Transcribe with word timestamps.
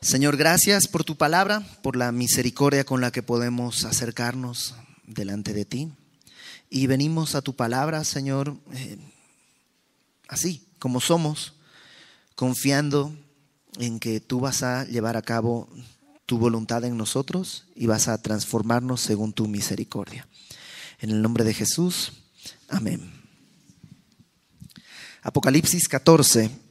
Señor, 0.00 0.36
gracias 0.36 0.86
por 0.86 1.02
tu 1.02 1.16
palabra, 1.16 1.66
por 1.82 1.96
la 1.96 2.12
misericordia 2.12 2.84
con 2.84 3.00
la 3.00 3.10
que 3.10 3.24
podemos 3.24 3.84
acercarnos 3.84 4.76
delante 5.04 5.52
de 5.52 5.64
ti. 5.64 5.92
Y 6.70 6.86
venimos 6.86 7.34
a 7.34 7.42
tu 7.42 7.56
palabra, 7.56 8.04
Señor, 8.04 8.56
eh, 8.72 8.96
así 10.28 10.64
como 10.78 11.00
somos, 11.00 11.54
confiando 12.36 13.12
en 13.80 13.98
que 13.98 14.20
tú 14.20 14.38
vas 14.38 14.62
a 14.62 14.84
llevar 14.84 15.16
a 15.16 15.22
cabo 15.22 15.68
tu 16.26 16.38
voluntad 16.38 16.84
en 16.84 16.96
nosotros 16.96 17.66
y 17.74 17.86
vas 17.86 18.06
a 18.06 18.22
transformarnos 18.22 19.00
según 19.00 19.32
tu 19.32 19.48
misericordia. 19.48 20.28
En 21.00 21.10
el 21.10 21.20
nombre 21.22 21.42
de 21.42 21.54
Jesús, 21.54 22.12
amén. 22.68 23.12
Apocalipsis 25.22 25.88
14 25.88 26.67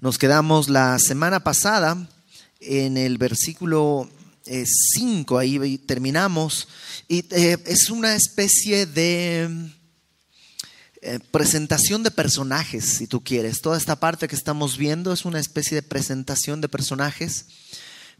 nos 0.00 0.18
quedamos 0.18 0.68
la 0.68 0.98
semana 0.98 1.40
pasada 1.40 2.08
en 2.60 2.96
el 2.96 3.18
versículo 3.18 4.08
5, 4.44 5.40
eh, 5.40 5.42
ahí 5.42 5.78
terminamos, 5.78 6.68
y 7.08 7.24
eh, 7.30 7.58
es 7.66 7.90
una 7.90 8.14
especie 8.14 8.86
de 8.86 9.70
eh, 11.02 11.18
presentación 11.30 12.02
de 12.02 12.10
personajes, 12.10 12.84
si 12.84 13.06
tú 13.06 13.24
quieres. 13.24 13.60
Toda 13.60 13.76
esta 13.76 13.98
parte 13.98 14.28
que 14.28 14.36
estamos 14.36 14.78
viendo 14.78 15.12
es 15.12 15.24
una 15.24 15.40
especie 15.40 15.74
de 15.74 15.82
presentación 15.82 16.60
de 16.60 16.68
personajes. 16.68 17.46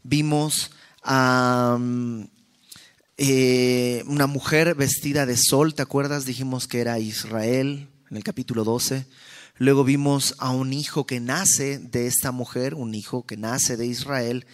Vimos 0.03 0.71
a 1.01 1.77
una 4.05 4.27
mujer 4.27 4.75
vestida 4.75 5.25
de 5.25 5.37
sol, 5.37 5.75
¿te 5.75 5.81
acuerdas? 5.81 6.25
Dijimos 6.25 6.67
que 6.67 6.81
era 6.81 6.99
Israel 6.99 7.89
en 8.09 8.17
el 8.17 8.23
capítulo 8.23 8.63
12. 8.63 9.05
Luego 9.59 9.83
vimos 9.83 10.33
a 10.39 10.49
un 10.49 10.73
hijo 10.73 11.05
que 11.05 11.19
nace 11.19 11.77
de 11.77 12.07
esta 12.07 12.31
mujer, 12.31 12.73
un 12.73 12.95
hijo 12.95 13.25
que 13.25 13.37
nace 13.37 13.77
de 13.77 13.85
Israel, 13.85 14.47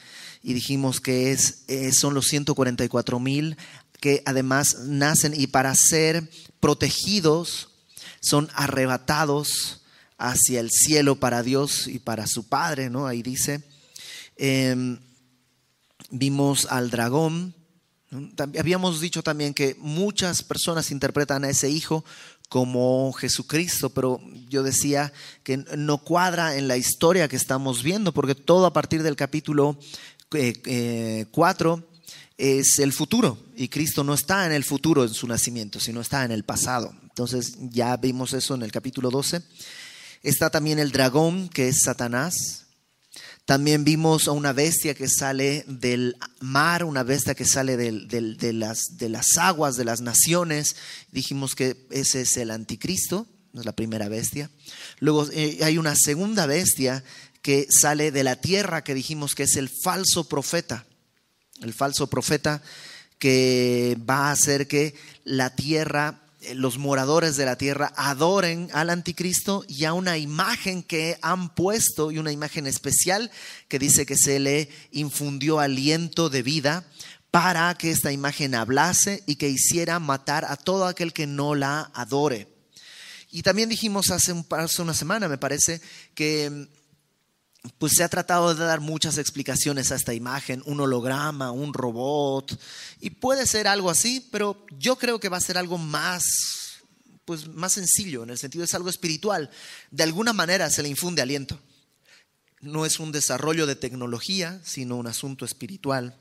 y 0.43 0.53
dijimos 0.53 0.99
que 0.99 1.31
es, 1.31 1.63
eh, 1.67 1.91
son 1.93 2.13
los 2.13 2.25
144 2.25 3.19
mil 3.19 3.57
que 4.01 4.21
además 4.25 4.79
nacen 4.81 5.33
y 5.35 5.47
para 5.47 5.73
ser 5.73 6.29
protegidos 6.59 7.69
son 8.19 8.49
arrebatados 8.53 9.83
hacia 10.17 10.59
el 10.59 10.69
cielo 10.71 11.15
para 11.15 11.43
Dios 11.43 11.87
y 11.87 11.99
para 11.99 12.27
su 12.27 12.47
Padre, 12.47 12.89
¿no? 12.89 13.07
Ahí 13.07 13.21
dice. 13.21 13.63
Em, 14.37 14.99
vimos 16.09 16.67
al 16.69 16.89
dragón. 16.89 17.53
Habíamos 18.57 19.01
dicho 19.01 19.23
también 19.23 19.53
que 19.53 19.75
muchas 19.79 20.43
personas 20.43 20.91
interpretan 20.91 21.43
a 21.43 21.49
ese 21.49 21.69
hijo 21.69 22.05
como 22.49 23.11
Jesucristo, 23.13 23.89
pero 23.89 24.21
yo 24.49 24.63
decía 24.63 25.11
que 25.43 25.57
no 25.77 25.97
cuadra 25.99 26.57
en 26.57 26.67
la 26.67 26.77
historia 26.77 27.27
que 27.27 27.35
estamos 27.35 27.83
viendo, 27.83 28.13
porque 28.13 28.35
todo 28.35 28.65
a 28.65 28.73
partir 28.73 29.03
del 29.03 29.15
capítulo 29.15 29.77
4 30.29 30.37
eh, 30.37 30.61
eh, 30.65 31.25
es 32.37 32.79
el 32.79 32.93
futuro, 32.93 33.37
y 33.55 33.69
Cristo 33.69 34.03
no 34.03 34.13
está 34.13 34.45
en 34.45 34.51
el 34.51 34.63
futuro 34.63 35.03
en 35.03 35.13
su 35.13 35.27
nacimiento, 35.27 35.79
sino 35.79 36.01
está 36.01 36.25
en 36.25 36.31
el 36.31 36.43
pasado. 36.43 36.93
Entonces 37.03 37.55
ya 37.59 37.95
vimos 37.97 38.33
eso 38.33 38.55
en 38.55 38.63
el 38.63 38.71
capítulo 38.71 39.09
12. 39.09 39.41
Está 40.21 40.49
también 40.49 40.79
el 40.79 40.91
dragón, 40.91 41.47
que 41.47 41.69
es 41.69 41.83
Satanás, 41.83 42.64
también 43.45 43.83
vimos 43.83 44.27
a 44.27 44.31
una 44.31 44.53
bestia 44.53 44.95
que 44.95 45.07
sale 45.07 45.63
del 45.67 46.17
mar, 46.39 46.83
una 46.83 47.03
bestia 47.03 47.35
que 47.35 47.45
sale 47.45 47.77
de, 47.77 48.53
las, 48.53 48.97
de 48.97 49.09
las 49.09 49.37
aguas, 49.37 49.75
de 49.75 49.85
las 49.85 50.01
naciones. 50.01 50.75
Dijimos 51.11 51.53
que 51.53 51.85
ese 51.91 52.21
es 52.21 52.37
el 52.37 52.49
anticristo, 52.49 53.27
no 53.53 53.61
es 53.61 53.65
la 53.65 53.75
primera 53.75 54.09
bestia. 54.09 54.49
Luego 54.99 55.27
eh, 55.31 55.59
hay 55.61 55.77
una 55.77 55.95
segunda 55.95 56.47
bestia 56.47 57.03
que 57.43 57.67
sale 57.69 58.11
de 58.11 58.23
la 58.23 58.37
tierra, 58.37 58.83
que 58.83 58.95
dijimos 58.95 59.35
que 59.35 59.43
es 59.43 59.55
el 59.57 59.69
falso 59.69 60.27
profeta. 60.27 60.87
El 61.61 61.73
falso 61.73 62.07
profeta 62.07 62.63
que 63.19 63.95
va 64.09 64.29
a 64.29 64.31
hacer 64.31 64.67
que 64.67 64.95
la 65.23 65.55
tierra 65.55 66.24
los 66.53 66.77
moradores 66.77 67.37
de 67.37 67.45
la 67.45 67.57
tierra 67.57 67.93
adoren 67.95 68.69
al 68.73 68.89
anticristo 68.89 69.63
y 69.67 69.85
a 69.85 69.93
una 69.93 70.17
imagen 70.17 70.83
que 70.83 71.17
han 71.21 71.53
puesto 71.55 72.11
y 72.11 72.19
una 72.19 72.31
imagen 72.31 72.67
especial 72.67 73.31
que 73.67 73.79
dice 73.79 74.05
que 74.05 74.17
se 74.17 74.39
le 74.39 74.69
infundió 74.91 75.59
aliento 75.59 76.29
de 76.29 76.43
vida 76.43 76.85
para 77.31 77.73
que 77.75 77.91
esta 77.91 78.11
imagen 78.11 78.55
hablase 78.55 79.23
y 79.25 79.35
que 79.35 79.49
hiciera 79.49 79.99
matar 79.99 80.45
a 80.45 80.55
todo 80.55 80.85
aquel 80.85 81.11
que 81.11 81.27
no 81.27 81.55
la 81.55 81.91
adore. 81.93 82.47
Y 83.29 83.41
también 83.41 83.67
dijimos 83.67 84.11
hace, 84.11 84.31
un, 84.31 84.45
hace 84.51 84.81
una 84.81 84.93
semana, 84.93 85.27
me 85.27 85.37
parece, 85.37 85.81
que 86.13 86.69
pues 87.77 87.93
se 87.95 88.03
ha 88.03 88.09
tratado 88.09 88.53
de 88.53 88.63
dar 88.63 88.79
muchas 88.79 89.17
explicaciones 89.17 89.91
a 89.91 89.95
esta 89.95 90.13
imagen, 90.13 90.61
un 90.65 90.79
holograma, 90.79 91.51
un 91.51 91.73
robot, 91.73 92.59
y 92.99 93.11
puede 93.11 93.45
ser 93.47 93.67
algo 93.67 93.89
así, 93.89 94.27
pero 94.31 94.65
yo 94.77 94.97
creo 94.97 95.19
que 95.19 95.29
va 95.29 95.37
a 95.37 95.41
ser 95.41 95.57
algo 95.57 95.77
más, 95.77 96.23
pues 97.25 97.47
más 97.47 97.73
sencillo, 97.73 98.23
en 98.23 98.29
el 98.29 98.37
sentido 98.37 98.63
es 98.63 98.73
algo 98.73 98.89
espiritual. 98.89 99.49
De 99.91 100.03
alguna 100.03 100.33
manera 100.33 100.69
se 100.69 100.83
le 100.83 100.89
infunde 100.89 101.21
aliento. 101.21 101.59
No 102.61 102.85
es 102.85 102.99
un 102.99 103.11
desarrollo 103.11 103.67
de 103.67 103.75
tecnología, 103.75 104.59
sino 104.63 104.95
un 104.95 105.07
asunto 105.07 105.45
espiritual. 105.45 106.17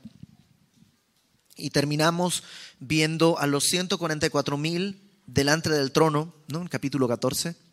Y 1.55 1.69
terminamos 1.69 2.43
viendo 2.79 3.39
a 3.39 3.47
los 3.47 3.63
144 3.65 4.57
mil 4.57 5.01
delante 5.25 5.69
del 5.69 5.91
trono, 5.91 6.35
¿no? 6.47 6.61
En 6.61 6.67
capítulo 6.67 7.07
14 7.07 7.64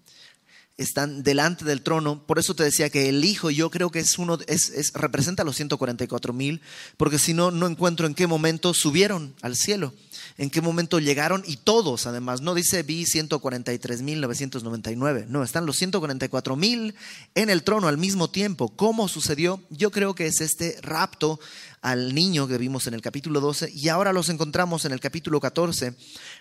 están 0.79 1.23
delante 1.23 1.65
del 1.65 1.83
trono. 1.83 2.25
Por 2.27 2.39
eso 2.39 2.55
te 2.55 2.65
decía 2.65 2.91
que 2.91 3.09
el 3.09 3.25
Hijo 3.25 3.51
yo 3.51 3.71
creo 3.71 3.91
que 3.91 3.99
es 3.99 4.19
uno, 4.19 4.39
es, 4.47 4.93
representa 4.95 5.43
a 5.43 5.45
los 5.47 5.57
144 5.57 6.33
mil, 6.33 6.61
porque 6.97 7.19
si 7.19 7.35
no, 7.35 7.51
no 7.51 7.67
encuentro 7.67 8.07
en 8.07 8.15
qué 8.15 8.27
momento 8.27 8.75
subieron 8.75 9.35
al 9.43 9.57
cielo, 9.57 9.93
en 10.39 10.51
qué 10.51 10.61
momento 10.61 10.99
llegaron 10.99 11.43
y 11.47 11.57
todos 11.57 12.07
además. 12.07 12.41
No 12.41 12.55
dice 12.55 12.83
vi 12.83 13.05
143 13.07 14.03
mil 14.03 14.21
999, 14.21 15.27
no, 15.29 15.43
están 15.43 15.67
los 15.67 15.77
144 15.77 16.57
mil 16.57 16.95
en 17.35 17.51
el 17.51 17.63
trono 17.63 17.89
al 17.89 17.99
mismo 17.99 18.31
tiempo. 18.31 18.69
¿Cómo 18.71 19.09
sucedió? 19.09 19.63
Yo 19.71 19.91
creo 19.91 20.15
que 20.15 20.27
es 20.27 20.41
este 20.41 20.79
rapto 20.83 21.39
al 21.83 22.15
niño 22.15 22.47
que 22.47 22.59
vimos 22.59 22.87
en 22.87 22.95
el 22.95 23.03
capítulo 23.03 23.41
12 23.41 23.73
y 23.75 23.89
ahora 23.89 24.13
los 24.13 24.29
encontramos 24.29 24.85
en 24.85 24.93
el 24.93 25.01
capítulo 25.01 25.41
14 25.41 25.95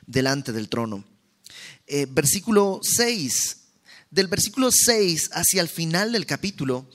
delante 0.05 0.51
del 0.51 0.69
trono. 0.69 1.03
Eh, 1.87 2.07
versículo 2.09 2.79
6 2.81 3.60
del 4.11 4.27
versículo 4.27 4.69
6 4.71 5.31
hacia 5.33 5.61
el 5.61 5.69
final 5.69 6.11
del 6.11 6.25
capítulo, 6.25 6.87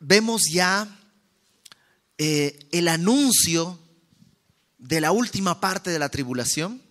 vemos 0.00 0.42
ya 0.52 1.00
eh, 2.18 2.68
el 2.72 2.88
anuncio 2.88 3.78
de 4.78 5.00
la 5.00 5.12
última 5.12 5.60
parte 5.60 5.90
de 5.90 5.98
la 5.98 6.08
tribulación 6.08 6.82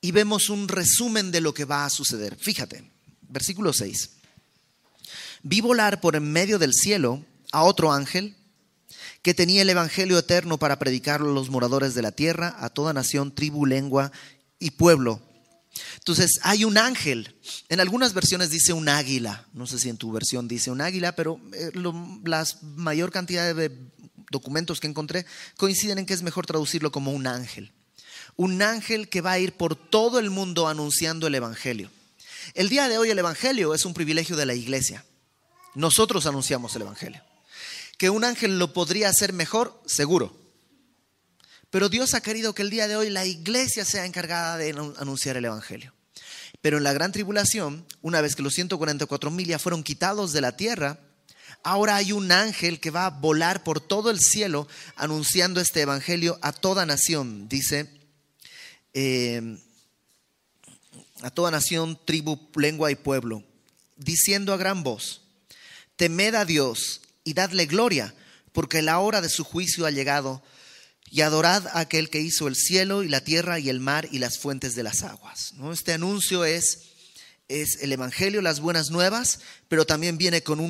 y 0.00 0.12
vemos 0.12 0.48
un 0.48 0.68
resumen 0.68 1.32
de 1.32 1.40
lo 1.40 1.52
que 1.52 1.64
va 1.64 1.84
a 1.84 1.90
suceder. 1.90 2.36
Fíjate, 2.36 2.90
versículo 3.22 3.72
6. 3.72 4.10
Vi 5.42 5.60
volar 5.60 6.00
por 6.00 6.16
en 6.16 6.30
medio 6.30 6.58
del 6.58 6.72
cielo 6.72 7.24
a 7.52 7.64
otro 7.64 7.92
ángel 7.92 8.36
que 9.22 9.34
tenía 9.34 9.62
el 9.62 9.70
Evangelio 9.70 10.18
eterno 10.18 10.58
para 10.58 10.78
predicarlo 10.78 11.30
a 11.30 11.34
los 11.34 11.50
moradores 11.50 11.94
de 11.94 12.02
la 12.02 12.12
tierra, 12.12 12.54
a 12.58 12.70
toda 12.70 12.92
nación, 12.92 13.34
tribu, 13.34 13.66
lengua 13.66 14.12
y 14.58 14.72
pueblo. 14.72 15.20
Entonces 15.98 16.40
hay 16.42 16.64
un 16.64 16.78
ángel. 16.78 17.34
En 17.68 17.80
algunas 17.80 18.14
versiones 18.14 18.50
dice 18.50 18.72
un 18.72 18.88
águila. 18.88 19.46
No 19.52 19.66
sé 19.66 19.78
si 19.78 19.88
en 19.88 19.96
tu 19.96 20.12
versión 20.12 20.48
dice 20.48 20.70
un 20.70 20.80
águila, 20.80 21.14
pero 21.14 21.40
eh, 21.52 21.70
la 22.24 22.46
mayor 22.76 23.10
cantidad 23.10 23.54
de 23.54 23.72
documentos 24.30 24.80
que 24.80 24.86
encontré 24.86 25.26
coinciden 25.56 25.98
en 25.98 26.06
que 26.06 26.14
es 26.14 26.22
mejor 26.22 26.46
traducirlo 26.46 26.92
como 26.92 27.12
un 27.12 27.26
ángel. 27.26 27.72
Un 28.36 28.62
ángel 28.62 29.08
que 29.08 29.20
va 29.20 29.32
a 29.32 29.38
ir 29.38 29.52
por 29.52 29.74
todo 29.74 30.18
el 30.18 30.30
mundo 30.30 30.68
anunciando 30.68 31.26
el 31.26 31.34
Evangelio. 31.34 31.90
El 32.54 32.68
día 32.68 32.88
de 32.88 32.98
hoy 32.98 33.10
el 33.10 33.18
Evangelio 33.18 33.74
es 33.74 33.84
un 33.84 33.94
privilegio 33.94 34.36
de 34.36 34.46
la 34.46 34.54
iglesia. 34.54 35.04
Nosotros 35.74 36.26
anunciamos 36.26 36.74
el 36.76 36.82
Evangelio. 36.82 37.22
Que 37.98 38.10
un 38.10 38.24
ángel 38.24 38.58
lo 38.58 38.72
podría 38.72 39.08
hacer 39.08 39.32
mejor, 39.32 39.80
seguro. 39.86 40.37
Pero 41.70 41.88
Dios 41.88 42.14
ha 42.14 42.22
querido 42.22 42.54
que 42.54 42.62
el 42.62 42.70
día 42.70 42.88
de 42.88 42.96
hoy 42.96 43.10
la 43.10 43.26
iglesia 43.26 43.84
sea 43.84 44.06
encargada 44.06 44.56
de 44.56 44.70
anunciar 44.70 45.36
el 45.36 45.44
Evangelio. 45.44 45.92
Pero 46.60 46.78
en 46.78 46.84
la 46.84 46.92
gran 46.92 47.12
tribulación, 47.12 47.86
una 48.00 48.20
vez 48.20 48.34
que 48.34 48.42
los 48.42 48.54
144 48.54 49.30
mil 49.30 49.46
ya 49.46 49.58
fueron 49.58 49.82
quitados 49.82 50.32
de 50.32 50.40
la 50.40 50.56
tierra, 50.56 50.98
ahora 51.62 51.96
hay 51.96 52.12
un 52.12 52.32
ángel 52.32 52.80
que 52.80 52.90
va 52.90 53.06
a 53.06 53.10
volar 53.10 53.62
por 53.64 53.80
todo 53.80 54.10
el 54.10 54.18
cielo 54.18 54.66
anunciando 54.96 55.60
este 55.60 55.82
Evangelio 55.82 56.38
a 56.40 56.52
toda 56.52 56.86
nación. 56.86 57.48
Dice, 57.48 57.90
eh, 58.94 59.58
a 61.22 61.30
toda 61.30 61.50
nación, 61.50 61.98
tribu, 62.04 62.38
lengua 62.56 62.90
y 62.90 62.94
pueblo, 62.94 63.44
diciendo 63.96 64.52
a 64.52 64.56
gran 64.56 64.82
voz, 64.82 65.22
temed 65.96 66.34
a 66.34 66.44
Dios 66.44 67.02
y 67.24 67.34
dadle 67.34 67.66
gloria, 67.66 68.14
porque 68.52 68.82
la 68.82 68.98
hora 69.00 69.20
de 69.20 69.28
su 69.28 69.44
juicio 69.44 69.84
ha 69.84 69.90
llegado 69.90 70.42
y 71.10 71.22
adorad 71.22 71.66
a 71.68 71.80
aquel 71.80 72.10
que 72.10 72.20
hizo 72.20 72.48
el 72.48 72.56
cielo 72.56 73.02
y 73.02 73.08
la 73.08 73.22
tierra 73.22 73.58
y 73.58 73.68
el 73.68 73.80
mar 73.80 74.08
y 74.10 74.18
las 74.18 74.38
fuentes 74.38 74.74
de 74.74 74.82
las 74.82 75.02
aguas. 75.02 75.54
¿no? 75.54 75.72
Este 75.72 75.92
anuncio 75.92 76.44
es 76.44 76.88
es 77.48 77.78
el 77.80 77.92
Evangelio, 77.92 78.42
las 78.42 78.60
buenas 78.60 78.90
nuevas, 78.90 79.40
pero 79.68 79.86
también 79.86 80.18
viene 80.18 80.42
con 80.42 80.60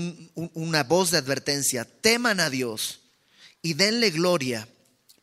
una 0.54 0.84
voz 0.84 1.10
de 1.10 1.18
advertencia. 1.18 1.84
Teman 1.84 2.38
a 2.40 2.50
Dios 2.50 3.00
y 3.62 3.74
denle 3.74 4.10
gloria, 4.10 4.68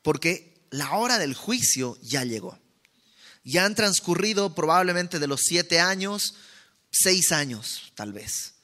porque 0.01 0.53
la 0.69 0.91
hora 0.95 1.17
del 1.17 1.33
juicio 1.33 1.97
ya 2.01 2.25
llegó. 2.25 2.59
Ya 3.43 3.65
han 3.65 3.75
transcurrido 3.75 4.53
probablemente 4.53 5.19
de 5.19 5.27
los 5.27 5.41
siete 5.43 5.79
años, 5.79 6.35
seis 6.91 7.31
años 7.31 7.93
tal 7.95 8.11
vez. 8.11 8.55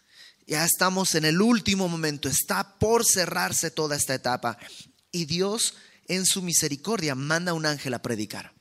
Ya 0.45 0.65
estamos 0.65 1.15
en 1.15 1.24
el 1.24 1.42
último 1.42 1.88
momento, 1.88 2.27
está 2.27 2.77
por 2.77 3.06
cerrarse 3.06 3.71
toda 3.71 3.95
esta 3.95 4.15
etapa. 4.15 4.57
Y 5.12 5.25
Dios 5.25 5.75
en 6.15 6.25
su 6.25 6.41
misericordia 6.41 7.15
manda 7.15 7.53
un 7.53 7.65
ángel 7.65 7.93
a 7.93 8.01
predicar. 8.01 8.53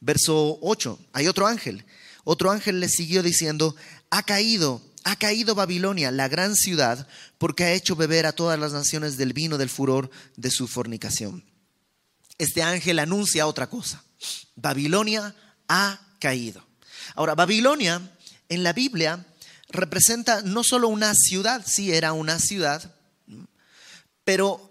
Verso 0.00 0.58
8, 0.62 0.98
hay 1.12 1.26
otro 1.26 1.46
ángel 1.46 1.84
otro 2.24 2.50
ángel 2.50 2.80
le 2.80 2.88
siguió 2.88 3.22
diciendo, 3.22 3.74
ha 4.10 4.22
caído, 4.22 4.82
ha 5.04 5.16
caído 5.16 5.54
Babilonia, 5.54 6.10
la 6.10 6.28
gran 6.28 6.54
ciudad, 6.54 7.08
porque 7.38 7.64
ha 7.64 7.72
hecho 7.72 7.96
beber 7.96 8.26
a 8.26 8.32
todas 8.32 8.58
las 8.58 8.72
naciones 8.72 9.16
del 9.16 9.32
vino 9.32 9.58
del 9.58 9.68
furor 9.68 10.10
de 10.36 10.50
su 10.50 10.68
fornicación. 10.68 11.44
Este 12.38 12.62
ángel 12.62 12.98
anuncia 12.98 13.46
otra 13.46 13.68
cosa. 13.68 14.04
Babilonia 14.54 15.34
ha 15.68 16.00
caído. 16.18 16.64
Ahora, 17.14 17.34
Babilonia 17.34 18.00
en 18.48 18.62
la 18.62 18.72
Biblia 18.72 19.26
representa 19.70 20.42
no 20.42 20.62
solo 20.64 20.88
una 20.88 21.14
ciudad, 21.14 21.64
sí 21.66 21.92
era 21.92 22.12
una 22.12 22.38
ciudad, 22.38 22.94
pero 24.24 24.69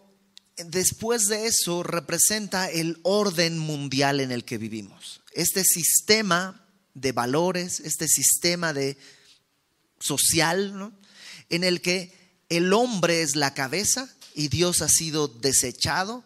después 0.66 1.28
de 1.28 1.48
eso 1.48 1.84
representa 1.84 2.70
el 2.70 3.00
orden 3.04 3.58
mundial 3.58 4.20
en 4.20 4.32
el 4.32 4.46
que 4.46 4.58
vivimos. 4.58 5.22
Este 5.34 5.64
sistema 5.64 6.66
de 6.94 7.12
valores, 7.12 7.80
este 7.80 8.08
sistema 8.08 8.74
de 8.74 8.98
social, 10.00 10.94
en 11.50 11.64
el 11.64 11.82
que 11.82 12.14
el 12.50 12.74
hombre 12.74 13.22
es 13.22 13.36
la 13.36 13.54
cabeza 13.54 14.10
y 14.36 14.48
Dios 14.48 14.82
ha 14.82 14.90
sido 14.90 15.28
desechado, 15.28 16.24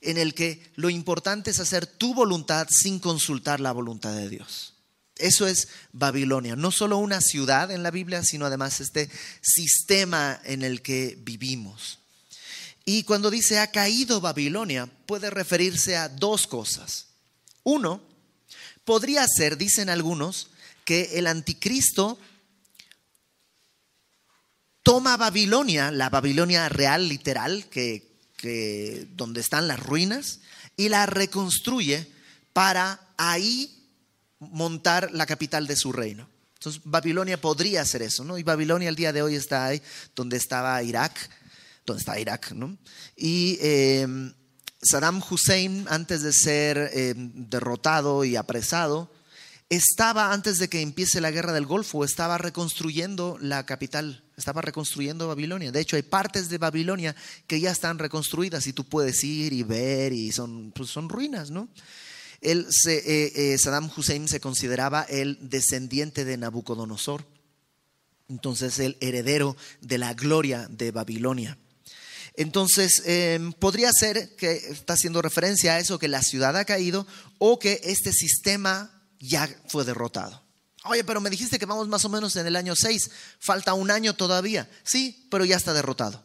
en 0.00 0.16
el 0.16 0.34
que 0.34 0.62
lo 0.76 0.90
importante 0.90 1.50
es 1.50 1.60
hacer 1.60 1.86
tu 1.86 2.14
voluntad 2.14 2.66
sin 2.70 2.98
consultar 2.98 3.60
la 3.60 3.72
voluntad 3.72 4.14
de 4.14 4.28
Dios. 4.28 4.74
Eso 5.16 5.46
es 5.46 5.68
Babilonia, 5.92 6.56
no 6.56 6.70
solo 6.70 6.96
una 6.96 7.20
ciudad 7.20 7.70
en 7.70 7.82
la 7.82 7.90
Biblia, 7.90 8.22
sino 8.24 8.46
además 8.46 8.80
este 8.80 9.10
sistema 9.42 10.40
en 10.44 10.62
el 10.62 10.80
que 10.80 11.18
vivimos. 11.20 11.99
Y 12.90 13.04
cuando 13.04 13.30
dice 13.30 13.58
ha 13.58 13.70
caído 13.70 14.20
Babilonia, 14.20 14.88
puede 15.06 15.30
referirse 15.30 15.96
a 15.96 16.08
dos 16.08 16.46
cosas. 16.46 17.06
Uno, 17.62 18.02
Podría 18.84 19.24
ser, 19.28 19.56
dicen 19.56 19.88
algunos, 19.88 20.48
que 20.84 21.18
el 21.18 21.28
anticristo 21.28 22.18
toma 24.82 25.16
Babilonia, 25.16 25.92
la 25.92 26.10
Babilonia 26.10 26.68
real, 26.68 27.08
literal, 27.08 27.66
que, 27.66 29.06
donde 29.12 29.40
están 29.40 29.68
las 29.68 29.78
ruinas, 29.78 30.40
y 30.76 30.88
la 30.88 31.06
reconstruye 31.06 32.10
para 32.52 33.00
ahí 33.16 33.86
montar 34.40 35.12
la 35.12 35.26
capital 35.26 35.68
de 35.68 35.76
su 35.76 35.92
reino. 35.92 36.28
Entonces, 36.54 36.82
Babilonia 36.84 37.40
podría 37.40 37.84
ser 37.84 38.02
eso, 38.02 38.24
¿no? 38.24 38.38
Y 38.38 38.42
Babilonia 38.42 38.88
el 38.88 38.96
día 38.96 39.12
de 39.12 39.22
hoy 39.22 39.36
está 39.36 39.66
ahí 39.66 39.80
donde 40.16 40.36
estaba 40.36 40.82
Irak, 40.82 41.30
está 41.96 42.18
Irak, 42.18 42.52
¿no? 42.52 42.76
Y 43.16 43.58
eh, 43.60 44.06
Saddam 44.82 45.22
Hussein, 45.28 45.86
antes 45.88 46.22
de 46.22 46.32
ser 46.32 46.90
eh, 46.92 47.14
derrotado 47.16 48.24
y 48.24 48.36
apresado, 48.36 49.10
estaba, 49.70 50.32
antes 50.32 50.58
de 50.58 50.68
que 50.68 50.80
empiece 50.80 51.20
la 51.20 51.30
guerra 51.30 51.52
del 51.52 51.64
Golfo, 51.64 52.04
estaba 52.04 52.38
reconstruyendo 52.38 53.38
la 53.40 53.64
capital, 53.66 54.24
estaba 54.36 54.62
reconstruyendo 54.62 55.28
Babilonia. 55.28 55.70
De 55.70 55.80
hecho, 55.80 55.96
hay 55.96 56.02
partes 56.02 56.48
de 56.48 56.58
Babilonia 56.58 57.14
que 57.46 57.60
ya 57.60 57.70
están 57.70 57.98
reconstruidas 57.98 58.66
y 58.66 58.72
tú 58.72 58.84
puedes 58.84 59.22
ir 59.22 59.52
y 59.52 59.62
ver 59.62 60.12
y 60.12 60.32
son, 60.32 60.72
pues 60.72 60.90
son 60.90 61.08
ruinas, 61.08 61.50
¿no? 61.50 61.68
Él 62.40 62.66
eh, 62.88 63.32
eh, 63.36 63.58
Saddam 63.58 63.90
Hussein 63.94 64.26
se 64.26 64.40
consideraba 64.40 65.02
el 65.02 65.38
descendiente 65.40 66.24
de 66.24 66.36
Nabucodonosor, 66.36 67.26
entonces 68.28 68.78
el 68.78 68.96
heredero 69.00 69.56
de 69.82 69.98
la 69.98 70.14
gloria 70.14 70.66
de 70.68 70.90
Babilonia. 70.90 71.58
Entonces, 72.34 73.02
em, 73.04 73.52
podría 73.52 73.90
ser 73.92 74.36
que 74.36 74.52
está 74.52 74.94
haciendo 74.94 75.22
referencia 75.22 75.74
a 75.74 75.78
eso, 75.78 75.98
que 75.98 76.08
la 76.08 76.22
ciudad 76.22 76.56
ha 76.56 76.64
caído 76.64 77.06
o 77.38 77.58
que 77.58 77.80
este 77.84 78.12
sistema 78.12 78.90
ya 79.18 79.48
fue 79.68 79.84
derrotado. 79.84 80.42
Oye, 80.84 81.04
pero 81.04 81.20
me 81.20 81.30
dijiste 81.30 81.58
que 81.58 81.66
vamos 81.66 81.88
más 81.88 82.04
o 82.04 82.08
menos 82.08 82.36
en 82.36 82.46
el 82.46 82.56
año 82.56 82.74
6, 82.74 83.10
falta 83.38 83.74
un 83.74 83.90
año 83.90 84.14
todavía. 84.14 84.70
Sí, 84.82 85.26
pero 85.30 85.44
ya 85.44 85.56
está 85.56 85.74
derrotado. 85.74 86.22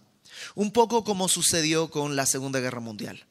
Un 0.53 0.71
poco 0.71 1.03
como 1.03 1.27
sucedió 1.27 1.89
con 1.89 2.15
la 2.15 2.25
Segunda 2.25 2.59
Guerra 2.59 2.79
Mundial. 2.79 3.25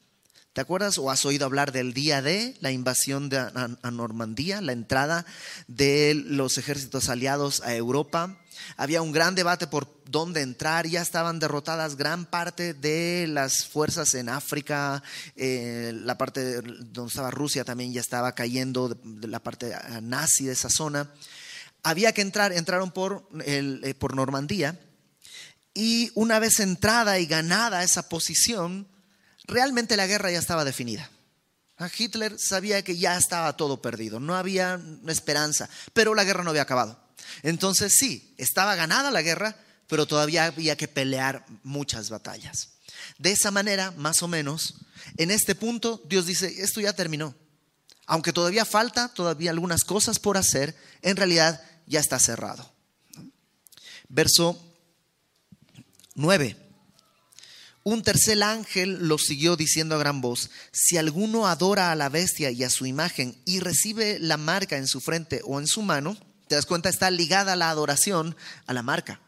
¿Te 0.55 0.61
acuerdas 0.61 0.97
o 0.97 1.11
has 1.11 1.25
oído 1.25 1.45
hablar 1.45 1.73
del 1.73 1.93
día 1.93 2.21
de 2.21 2.55
la 2.61 2.71
invasión 2.71 3.27
de 3.27 3.39
a, 3.39 3.91
Normandía, 3.91 4.61
la 4.61 4.71
entrada 4.71 5.25
de 5.67 6.13
los 6.15 6.57
ejércitos 6.57 7.09
aliados 7.09 7.61
a 7.65 7.75
Europa? 7.75 8.37
Había 8.77 9.01
un 9.01 9.11
gran 9.11 9.35
debate 9.35 9.67
por 9.67 9.93
dónde 10.05 10.39
entrar, 10.39 10.87
ya 10.87 11.01
estaban 11.01 11.39
derrotadas 11.39 11.97
gran 11.97 12.25
parte 12.25 12.73
de 12.73 13.27
las 13.27 13.65
fuerzas 13.65 14.15
en 14.15 14.29
África, 14.29 15.03
eh, 15.35 15.91
la 15.93 16.17
parte 16.17 16.61
donde 16.61 17.09
estaba 17.09 17.31
Rusia 17.31 17.65
también 17.65 17.91
ya 17.91 17.99
estaba 17.99 18.33
cayendo, 18.33 18.87
de, 18.87 19.27
la 19.27 19.41
parte 19.41 19.75
nazi 20.03 20.45
de 20.45 20.53
esa 20.53 20.69
zona. 20.69 21.11
Había 21.83 22.13
que 22.13 22.21
entrar, 22.21 22.53
entraron 22.53 22.91
por, 22.91 23.27
eh, 23.45 23.93
por 23.99 24.15
Normandía 24.15 24.79
y 25.73 26.11
una 26.15 26.39
vez 26.39 26.61
entrada 26.61 27.19
y 27.19 27.25
ganada 27.25 27.83
esa 27.83 28.07
posición, 28.07 28.87
realmente 29.47 29.97
la 29.97 30.07
guerra 30.07 30.31
ya 30.31 30.39
estaba 30.39 30.65
definida. 30.65 31.09
Hitler 31.97 32.37
sabía 32.39 32.83
que 32.83 32.97
ya 32.97 33.17
estaba 33.17 33.57
todo 33.57 33.81
perdido, 33.81 34.19
no 34.19 34.35
había 34.35 34.79
esperanza, 35.07 35.69
pero 35.93 36.15
la 36.15 36.23
guerra 36.23 36.43
no 36.43 36.51
había 36.51 36.61
acabado. 36.61 36.99
Entonces 37.43 37.93
sí, 37.97 38.33
estaba 38.37 38.75
ganada 38.75 39.11
la 39.11 39.21
guerra, 39.21 39.57
pero 39.87 40.05
todavía 40.05 40.45
había 40.45 40.77
que 40.77 40.87
pelear 40.87 41.45
muchas 41.63 42.09
batallas. 42.09 42.69
De 43.17 43.31
esa 43.31 43.51
manera, 43.51 43.91
más 43.91 44.23
o 44.23 44.27
menos, 44.27 44.75
en 45.17 45.31
este 45.31 45.53
punto 45.53 46.01
Dios 46.05 46.25
dice, 46.25 46.61
esto 46.61 46.79
ya 46.79 46.93
terminó. 46.93 47.35
Aunque 48.05 48.31
todavía 48.31 48.65
falta, 48.65 49.09
todavía 49.09 49.51
algunas 49.51 49.83
cosas 49.83 50.19
por 50.19 50.37
hacer, 50.37 50.75
en 51.01 51.17
realidad 51.17 51.61
ya 51.87 51.99
está 51.99 52.19
cerrado. 52.19 52.71
Verso 54.07 54.61
9. 56.13 56.64
Un 57.87 58.01
tercer 58.01 58.41
ángel 58.41 59.07
lo 59.07 59.19
siguió 59.19 59.55
diciendo 59.55 59.93
a 59.93 59.99
gran 59.99 60.19
voz, 60.19 60.49
si 60.71 60.97
alguno 60.97 61.45
adora 61.45 61.91
a 61.91 61.95
la 61.95 62.09
bestia 62.09 62.49
y 62.49 62.63
a 62.63 62.71
su 62.71 62.87
imagen 62.87 63.39
y 63.45 63.59
recibe 63.59 64.17
la 64.17 64.37
marca 64.37 64.77
en 64.77 64.87
su 64.87 65.01
frente 65.01 65.41
o 65.45 65.59
en 65.59 65.67
su 65.67 65.83
mano, 65.83 66.17
te 66.47 66.55
das 66.55 66.65
cuenta, 66.65 66.89
está 66.89 67.11
ligada 67.11 67.55
la 67.55 67.69
adoración 67.69 68.35
a 68.65 68.73
la 68.73 68.81
marca. 68.81 69.21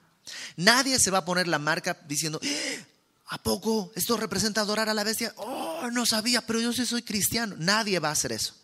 Nadie 0.55 0.97
se 0.97 1.11
va 1.11 1.19
a 1.19 1.25
poner 1.25 1.47
la 1.47 1.59
marca 1.59 1.99
diciendo, 2.07 2.39
¡Eh! 2.41 2.83
¿a 3.27 3.37
poco 3.43 3.91
esto 3.95 4.17
representa 4.17 4.61
adorar 4.61 4.89
a 4.89 4.95
la 4.95 5.03
bestia? 5.03 5.35
Oh, 5.37 5.91
no 5.91 6.07
sabía, 6.07 6.41
pero 6.41 6.59
yo 6.59 6.73
sí 6.73 6.87
soy 6.87 7.03
cristiano. 7.03 7.55
Nadie 7.59 7.99
va 7.99 8.09
a 8.09 8.13
hacer 8.13 8.31
eso. 8.31 8.55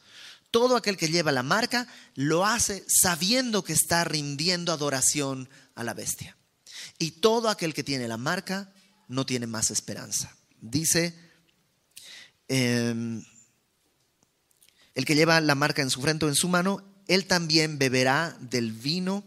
Todo 0.50 0.76
aquel 0.76 0.98
que 0.98 1.10
lleva 1.10 1.32
la 1.32 1.44
marca 1.44 1.88
lo 2.16 2.48
hace 2.48 2.84
sabiendo 2.88 3.64
que 3.64 3.74
está 3.74 4.04
rindiendo 4.06 4.74
adoración 4.74 5.50
a 5.76 5.84
la 5.84 5.94
bestia. 5.94 6.36
Y 6.98 7.12
todo 7.12 7.48
aquel 7.48 7.76
que 7.76 7.84
tiene 7.84 8.08
la 8.08 8.18
marca 8.18 8.73
no 9.08 9.26
tiene 9.26 9.48
más 9.48 9.72
esperanza. 9.72 10.36
Dice, 10.62 11.18
em, 12.48 13.24
el 14.96 15.06
que 15.06 15.16
lleva 15.16 15.42
la 15.42 15.56
marca 15.56 15.82
en 15.82 15.90
su 15.90 16.02
frente 16.02 16.26
o 16.26 16.30
en 16.30 16.36
su 16.36 16.48
mano, 16.48 16.84
él 17.08 17.26
también 17.26 17.78
beberá 17.78 18.38
del 18.40 18.72
vino 18.72 19.24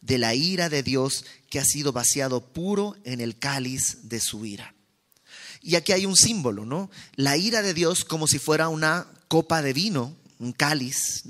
de 0.00 0.18
la 0.18 0.34
ira 0.34 0.68
de 0.68 0.82
Dios 0.82 1.24
que 1.50 1.58
ha 1.58 1.64
sido 1.64 1.92
vaciado 1.92 2.52
puro 2.52 2.96
en 3.04 3.20
el 3.20 3.38
cáliz 3.38 4.08
de 4.08 4.20
su 4.20 4.46
ira. 4.46 4.74
Y 5.60 5.74
aquí 5.74 5.92
hay 5.92 6.06
un 6.06 6.14
símbolo, 6.14 6.64
¿no? 6.64 6.90
La 7.16 7.36
ira 7.36 7.62
de 7.62 7.74
Dios 7.74 8.04
como 8.04 8.28
si 8.28 8.38
fuera 8.38 8.68
una 8.68 9.12
copa 9.26 9.62
de 9.62 9.72
vino, 9.72 10.16
un 10.38 10.52
cáliz. 10.52 11.24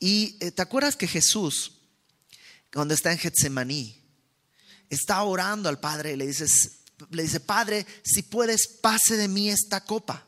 Y 0.00 0.36
eh, 0.40 0.50
te 0.50 0.62
acuerdas 0.62 0.96
que 0.96 1.06
Jesús, 1.06 1.72
cuando 2.72 2.94
está 2.94 3.12
en 3.12 3.18
Getsemaní, 3.18 4.02
está 4.90 5.22
orando 5.22 5.68
al 5.68 5.78
Padre 5.78 6.14
y 6.14 6.16
le 6.16 6.26
dices, 6.26 6.77
le 7.10 7.22
dice, 7.22 7.40
Padre, 7.40 7.86
si 8.04 8.22
puedes, 8.22 8.68
pase 8.80 9.16
de 9.16 9.28
mí 9.28 9.50
esta 9.50 9.84
copa. 9.84 10.26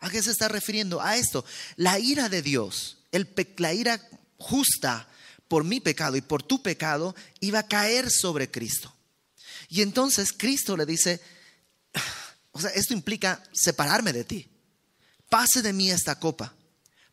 ¿A 0.00 0.10
qué 0.10 0.22
se 0.22 0.30
está 0.30 0.48
refiriendo? 0.48 1.00
A 1.00 1.16
esto. 1.16 1.44
La 1.76 1.98
ira 1.98 2.28
de 2.28 2.42
Dios, 2.42 2.98
el, 3.12 3.28
la 3.56 3.74
ira 3.74 4.00
justa 4.36 5.08
por 5.48 5.64
mi 5.64 5.80
pecado 5.80 6.16
y 6.16 6.20
por 6.20 6.42
tu 6.42 6.62
pecado, 6.62 7.14
iba 7.40 7.60
a 7.60 7.66
caer 7.66 8.10
sobre 8.10 8.50
Cristo. 8.50 8.94
Y 9.68 9.82
entonces 9.82 10.32
Cristo 10.32 10.76
le 10.76 10.86
dice, 10.86 11.20
o 12.52 12.60
sea, 12.60 12.70
esto 12.70 12.94
implica 12.94 13.42
separarme 13.52 14.12
de 14.12 14.24
ti. 14.24 14.48
Pase 15.28 15.62
de 15.62 15.72
mí 15.72 15.90
esta 15.90 16.18
copa, 16.18 16.54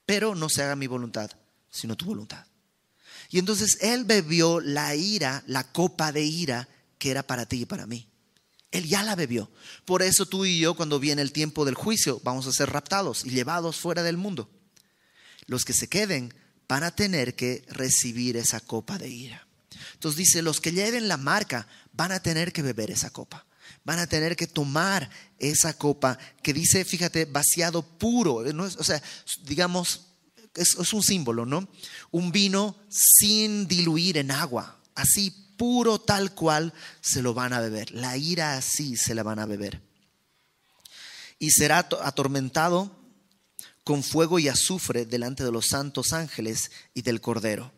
pero 0.06 0.36
no 0.36 0.50
se 0.50 0.64
haga 0.64 0.76
mi 0.76 0.88
voluntad, 0.88 1.32
sino 1.70 1.96
tu 1.96 2.06
voluntad. 2.06 2.46
Y 3.30 3.40
entonces 3.40 3.78
Él 3.82 4.06
bebió 4.06 4.60
la 4.62 4.96
ira, 4.96 5.44
la 5.48 5.64
copa 5.72 6.12
de 6.12 6.24
ira 6.24 6.70
que 6.98 7.12
era 7.12 7.24
para 7.24 7.46
ti 7.46 7.62
y 7.62 7.66
para 7.66 7.86
mí. 7.88 8.08
Él 8.76 8.88
ya 8.88 9.04
la 9.04 9.16
bebió. 9.16 9.50
Por 9.86 10.02
eso 10.02 10.26
tú 10.26 10.46
y 10.46 10.60
yo, 10.60 10.76
cuando 10.76 11.00
viene 11.00 11.22
el 11.22 11.32
tiempo 11.32 11.66
del 11.66 11.76
juicio, 11.76 12.20
vamos 12.24 12.46
a 12.48 12.52
ser 12.52 12.70
raptados 12.72 13.26
y 13.26 13.30
llevados 13.30 13.78
fuera 13.78 14.04
del 14.04 14.18
mundo. 14.18 14.50
Los 15.48 15.64
que 15.64 15.74
se 15.74 15.88
queden 15.88 16.34
van 16.68 16.84
a 16.84 16.96
tener 16.96 17.36
que 17.36 17.64
recibir 17.70 18.38
esa 18.38 18.60
copa 18.60 18.98
de 18.98 19.08
ira. 19.08 19.48
Entonces 19.94 20.18
dice, 20.18 20.42
los 20.42 20.60
que 20.60 20.72
lleven 20.72 21.08
la 21.08 21.18
marca 21.18 21.68
van 21.94 22.12
a 22.12 22.20
tener 22.20 22.52
que 22.52 22.62
beber 22.62 22.92
esa 22.92 23.12
copa. 23.12 23.46
Van 23.84 24.00
a 24.00 24.08
tener 24.08 24.36
que 24.36 24.48
tomar 24.48 25.10
esa 25.40 25.78
copa 25.78 26.18
que 26.44 26.54
dice, 26.54 26.84
fíjate, 26.84 27.26
vaciado 27.26 27.82
puro. 27.82 28.36
o 28.36 28.84
sea, 28.84 29.02
digamos, 29.44 30.08
es, 30.56 30.76
es 30.80 30.92
un 30.94 31.04
símbolo, 31.04 31.46
¿no? 31.46 31.68
Un 32.12 32.32
vino 32.32 32.76
sin 32.90 33.68
diluir 33.68 34.18
en 34.18 34.32
agua. 34.32 34.80
Así 34.96 35.45
puro 35.58 36.00
tal 36.00 36.34
cual 36.34 36.74
se 37.02 37.22
lo 37.22 37.34
van 37.34 37.54
a 37.54 37.60
beber. 37.60 37.92
La 37.92 38.18
ira 38.18 38.58
así 38.58 38.96
se 38.96 39.16
la 39.16 39.24
van 39.24 39.40
a 39.40 39.46
beber. 39.46 39.82
Y 41.40 41.52
será 41.52 41.80
atormentado 42.02 42.92
con 43.84 44.04
fuego 44.04 44.40
y 44.40 44.48
azufre 44.48 45.06
delante 45.06 45.44
de 45.44 45.52
los 45.52 45.68
santos 45.68 46.12
ángeles 46.12 46.72
y 46.94 47.04
del 47.04 47.22
Cordero. 47.22 47.72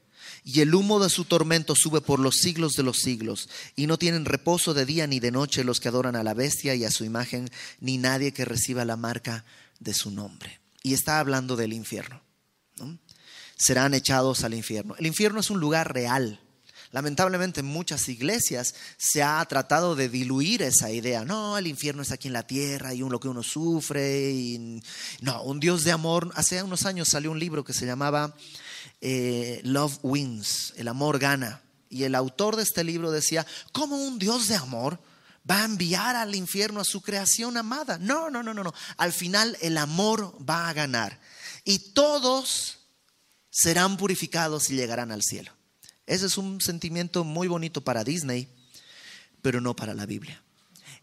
Y 0.43 0.62
el 0.62 0.74
humo 0.74 1.01
de 1.01 1.10
su 1.10 1.25
tormento 1.25 1.75
sube 1.75 2.00
por 2.00 2.19
los 2.19 2.36
siglos 2.38 2.74
de 2.74 2.84
los 2.84 3.00
siglos, 3.00 3.50
y 3.75 3.88
no 3.88 3.98
tienen 3.98 4.24
reposo 4.24 4.74
de 4.74 4.86
día 4.86 5.05
ni 5.05 5.19
de 5.19 5.31
noche 5.31 5.65
los 5.65 5.79
que 5.79 5.89
adoran 5.89 6.15
a 6.15 6.24
la 6.24 6.34
bestia 6.34 6.74
y 6.75 6.86
a 6.86 6.91
su 6.91 7.03
imagen, 7.03 7.50
ni 7.81 7.98
nadie 7.98 8.31
que 8.31 8.46
reciba 8.46 8.86
la 8.86 8.96
marca 8.96 9.43
de 9.79 9.93
su 9.93 10.10
nombre. 10.10 10.62
Y 10.84 10.93
está 10.93 11.19
hablando 11.19 11.57
del 11.57 11.74
infierno. 11.74 12.22
Serán 13.57 13.93
echados 13.93 14.46
al 14.46 14.53
infierno. 14.53 14.96
El 14.98 15.07
infierno 15.07 15.41
es 15.41 15.50
un 15.50 15.60
lugar 15.60 15.93
real 15.93 16.39
Lamentablemente 16.98 17.60
en 17.60 17.68
muchas 17.68 18.10
iglesias 18.10 18.74
se 18.98 19.22
ha 19.22 19.46
tratado 19.46 19.96
de 19.96 20.10
diluir 20.10 20.63
esa 20.63 20.89
idea. 20.89 21.24
No, 21.24 21.56
el 21.56 21.68
infierno 21.68 22.01
es 22.01 22.12
aquí 22.12 22.27
en 22.27 22.34
la 22.34 22.48
tierra 22.48 22.92
y 22.92 22.98
lo 22.98 23.20
que 23.20 23.27
uno 23.27 23.44
sufre. 23.44 24.34
No, 25.22 25.44
un 25.44 25.60
Dios 25.60 25.84
de 25.84 25.92
amor. 25.92 26.32
Hace 26.34 26.63
unos 26.63 26.88
años 26.88 27.10
salió 27.10 27.30
un 27.30 27.38
libro 27.38 27.63
que 27.63 27.74
se 27.74 27.86
llamaba 27.86 28.36
eh, 29.00 29.62
Love 29.63 30.00
Wins, 30.01 30.74
el 30.75 30.88
amor 30.88 31.20
gana. 31.20 31.62
Y 31.88 32.01
el 32.01 32.16
autor 32.16 32.56
de 32.56 32.63
este 32.63 32.84
libro 32.84 33.12
decía, 33.12 33.46
¿cómo 33.74 33.96
un 33.98 34.18
Dios 34.18 34.48
de 34.48 34.56
amor 34.56 35.00
va 35.48 35.62
a 35.62 35.66
enviar 35.66 36.16
al 36.16 36.34
infierno 36.34 36.80
a 36.80 36.84
su 36.84 37.04
creación 37.04 37.58
amada? 37.58 38.00
No, 38.00 38.32
no, 38.32 38.42
no, 38.42 38.56
no, 38.56 38.63
no. 38.63 38.74
Al 38.98 39.13
final 39.13 39.56
el 39.62 39.77
amor 39.77 40.36
va 40.44 40.68
a 40.68 40.74
ganar. 40.74 41.22
Y 41.63 41.77
todos 41.94 42.80
serán 43.51 43.98
purificados 43.98 44.72
y 44.72 44.75
llegarán 44.75 45.12
al 45.12 45.22
cielo. 45.22 45.57
Ese 46.08 46.26
es 46.26 46.38
un 46.38 46.62
sentimiento 46.62 47.24
muy 47.24 47.48
bonito 47.48 47.82
para 47.84 48.04
Disney, 48.04 48.48
pero 49.42 49.62
no 49.62 49.76
para 49.76 49.94
la 49.94 50.06
Biblia. 50.06 50.42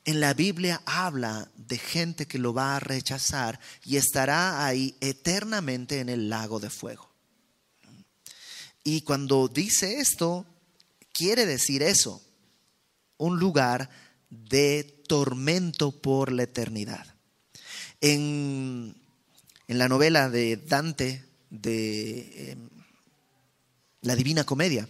En 0.06 0.20
la 0.20 0.34
Biblia 0.34 0.82
habla 0.86 1.48
de 1.56 1.78
gente 1.78 2.26
que 2.26 2.38
lo 2.38 2.52
va 2.52 2.76
a 2.76 2.80
rechazar 2.80 3.60
y 3.84 3.96
estará 3.96 4.66
ahí 4.66 4.96
eternamente 5.00 6.00
en 6.00 6.08
el 6.08 6.28
lago 6.28 6.58
de 6.58 6.70
fuego. 6.70 7.10
Y 8.82 9.02
cuando 9.02 9.48
dice 9.48 10.00
esto, 10.00 10.44
quiere 11.12 11.46
decir 11.46 11.82
eso, 11.82 12.22
un 13.16 13.38
lugar 13.38 13.88
de 14.28 14.84
tormento 15.06 15.90
por 15.90 16.32
la 16.32 16.42
eternidad. 16.42 17.06
En, 18.00 18.94
la 19.68 19.88
novela 19.88 20.28
de 20.28 20.58
Dante, 20.58 21.24
de 21.48 22.52
em, 22.52 22.68
la 24.04 24.14
Divina 24.14 24.44
Comedia. 24.44 24.88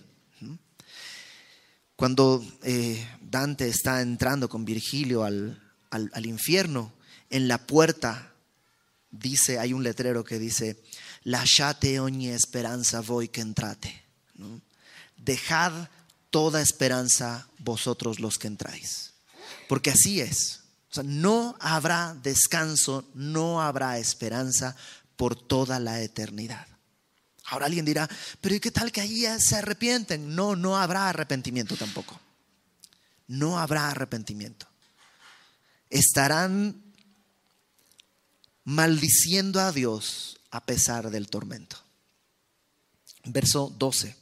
Cuando 1.96 2.44
eh, 2.62 3.06
Dante 3.20 3.68
está 3.68 4.02
entrando 4.02 4.48
con 4.48 4.64
Virgilio 4.64 5.22
al, 5.24 6.26
infierno, 6.26 6.92
en 7.30 7.46
la 7.48 7.58
puerta 7.58 8.32
dice, 9.10 9.58
hay 9.60 9.72
un 9.72 9.84
letrero 9.84 10.24
que 10.24 10.40
dice, 10.40 10.82
lasciate 11.22 12.00
ogni 12.00 12.28
esperanza 12.28 13.00
voi 13.00 13.28
que 13.28 13.40
entrate. 13.40 14.02
Dejad 15.16 15.88
toda 16.30 16.60
esperanza 16.60 17.46
vosotros 17.58 18.18
los 18.18 18.38
que 18.38 18.48
entráis. 18.48 19.14
Porque 19.68 19.90
así 19.90 20.20
es. 20.20 20.62
No 21.04 21.56
habrá 21.60 22.14
descanso, 22.14 23.08
no 23.14 23.62
habrá 23.62 23.98
esperanza 23.98 24.76
por 25.16 25.36
toda 25.36 25.78
la 25.78 26.02
eternidad. 26.02 26.73
Ahora 27.46 27.66
alguien 27.66 27.84
dirá, 27.84 28.08
pero 28.40 28.54
¿y 28.54 28.60
qué 28.60 28.70
tal 28.70 28.90
que 28.90 29.00
ahí 29.00 29.26
se 29.38 29.56
arrepienten? 29.56 30.34
No, 30.34 30.56
no 30.56 30.76
habrá 30.76 31.08
arrepentimiento 31.08 31.76
tampoco. 31.76 32.18
No 33.26 33.58
habrá 33.58 33.90
arrepentimiento. 33.90 34.66
Estarán 35.90 36.82
maldiciendo 38.64 39.60
a 39.60 39.72
Dios 39.72 40.40
a 40.50 40.64
pesar 40.64 41.10
del 41.10 41.28
tormento. 41.28 41.76
Verso 43.24 43.74
12. 43.78 44.16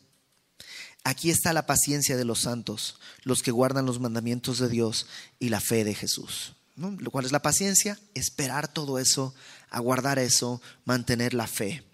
Aquí 1.05 1.31
está 1.31 1.53
la 1.53 1.67
paciencia 1.67 2.17
de 2.17 2.25
los 2.25 2.43
santos, 2.43 2.99
los 3.23 3.43
que 3.43 3.51
guardan 3.51 3.87
los 3.87 4.01
mandamientos 4.01 4.59
de 4.59 4.69
Dios 4.69 5.07
y 5.39 5.49
la 5.49 5.61
fe 5.61 5.85
de 5.85 5.95
Jesús. 5.95 6.55
¿Lo 6.77 7.11
cual 7.11 7.25
es 7.25 7.33
la 7.33 7.43
paciencia? 7.43 7.99
Esperar 8.15 8.73
todo 8.73 8.99
eso, 8.99 9.35
aguardar 9.71 10.19
eso, 10.19 10.63
mantener 10.85 11.35
la 11.35 11.47
fe. 11.47 11.85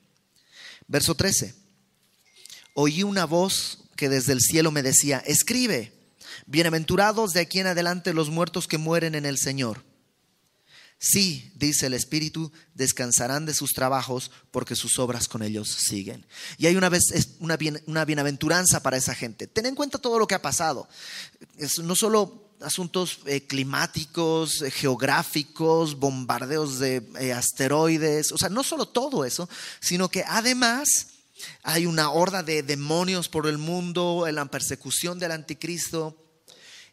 Verso 0.88 1.14
13. 1.14 1.54
Oí 2.74 3.02
una 3.02 3.26
voz 3.26 3.84
que 3.94 4.08
desde 4.08 4.32
el 4.32 4.40
cielo 4.40 4.70
me 4.70 4.82
decía, 4.82 5.18
escribe, 5.26 5.92
bienaventurados 6.46 7.32
de 7.32 7.40
aquí 7.40 7.60
en 7.60 7.66
adelante 7.66 8.14
los 8.14 8.30
muertos 8.30 8.66
que 8.66 8.78
mueren 8.78 9.14
en 9.14 9.26
el 9.26 9.38
Señor. 9.38 9.84
Sí, 11.00 11.52
dice 11.54 11.86
el 11.86 11.94
Espíritu, 11.94 12.50
descansarán 12.74 13.46
de 13.46 13.54
sus 13.54 13.72
trabajos 13.72 14.32
porque 14.50 14.74
sus 14.74 14.98
obras 14.98 15.28
con 15.28 15.42
ellos 15.42 15.68
siguen. 15.68 16.26
Y 16.56 16.66
hay 16.66 16.74
una, 16.74 16.88
vez, 16.88 17.04
una, 17.38 17.56
una 17.86 18.04
bienaventuranza 18.04 18.82
para 18.82 18.96
esa 18.96 19.14
gente. 19.14 19.46
Ten 19.46 19.66
en 19.66 19.76
cuenta 19.76 19.98
todo 19.98 20.18
lo 20.18 20.26
que 20.26 20.34
ha 20.34 20.42
pasado. 20.42 20.88
Es 21.56 21.78
no 21.78 21.94
solo 21.94 22.47
asuntos 22.60 23.20
eh, 23.26 23.46
climáticos, 23.46 24.62
eh, 24.62 24.70
geográficos, 24.70 25.98
bombardeos 25.98 26.78
de 26.78 27.02
eh, 27.20 27.32
asteroides, 27.32 28.32
o 28.32 28.38
sea, 28.38 28.48
no 28.48 28.62
solo 28.62 28.86
todo 28.86 29.24
eso, 29.24 29.48
sino 29.80 30.08
que 30.08 30.24
además 30.26 30.88
hay 31.62 31.86
una 31.86 32.10
horda 32.10 32.42
de 32.42 32.62
demonios 32.62 33.28
por 33.28 33.46
el 33.46 33.58
mundo, 33.58 34.26
en 34.26 34.34
la 34.34 34.44
persecución 34.46 35.18
del 35.18 35.32
anticristo, 35.32 36.16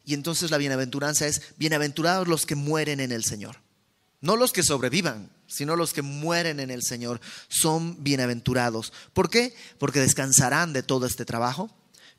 y 0.06 0.14
entonces 0.14 0.52
la 0.52 0.58
bienaventuranza 0.58 1.26
es, 1.26 1.42
bienaventurados 1.58 2.28
los 2.28 2.46
que 2.46 2.56
mueren 2.56 3.00
en 3.00 3.12
el 3.12 3.24
Señor. 3.24 3.58
No 4.22 4.36
los 4.36 4.54
que 4.54 4.64
sobrevivan, 4.64 5.32
sino 5.48 5.76
los 5.76 5.94
que 5.94 6.02
mueren 6.02 6.60
en 6.60 6.70
el 6.70 6.84
Señor 6.84 7.20
son 7.48 8.04
bienaventurados. 8.04 8.94
¿Por 9.14 9.30
qué? 9.30 9.56
Porque 9.80 10.00
descansarán 10.00 10.74
de 10.74 10.84
todo 10.84 11.06
este 11.06 11.26
trabajo 11.26 11.72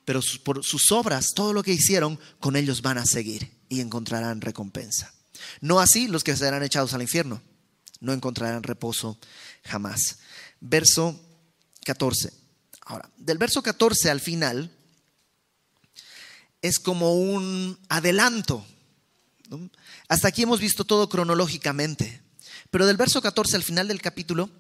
pero 0.07 0.21
por 0.45 0.65
sus 0.65 0.93
obras, 0.93 1.33
todo 1.35 1.53
lo 1.53 1.65
que 1.65 1.73
hicieron, 1.73 2.19
con 2.39 2.55
ellos 2.55 2.81
van 2.81 2.97
a 2.97 3.05
seguir 3.05 3.51
y 3.69 3.81
encontrarán 3.81 4.41
recompensa. 4.41 5.13
No 5.61 5.81
así 5.81 6.07
los 6.07 6.23
que 6.23 6.37
serán 6.37 6.63
echados 6.63 6.95
al 6.95 7.03
infierno, 7.03 7.43
no 7.99 8.13
encontrarán 8.13 8.63
reposo 8.63 9.19
jamás. 9.65 10.21
Verso 10.61 11.21
14. 11.85 12.33
Ahora, 12.83 13.11
del 13.17 13.37
verso 13.37 13.65
14 13.65 14.09
al 14.09 14.21
final 14.21 14.71
es 16.63 16.79
como 16.79 17.15
un 17.15 17.77
adelanto. 17.89 18.65
Hasta 20.09 20.29
aquí 20.29 20.45
hemos 20.45 20.61
visto 20.61 20.85
todo 20.85 21.09
cronológicamente, 21.09 22.23
pero 22.71 22.87
del 22.87 22.97
verso 22.97 23.21
14 23.21 23.57
al 23.57 23.65
final 23.65 23.89
del 23.89 24.01
capítulo 24.01 24.51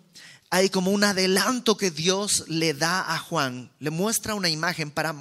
hay 0.50 0.70
como 0.70 0.90
un 0.90 1.04
adelanto 1.04 1.76
que 1.76 1.90
Dios 1.90 2.44
le 2.48 2.74
da 2.74 3.12
a 3.14 3.18
Juan, 3.18 3.72
le 3.78 3.90
muestra 3.90 4.34
una 4.34 4.48
imagen 4.48 4.90
para 4.90 5.14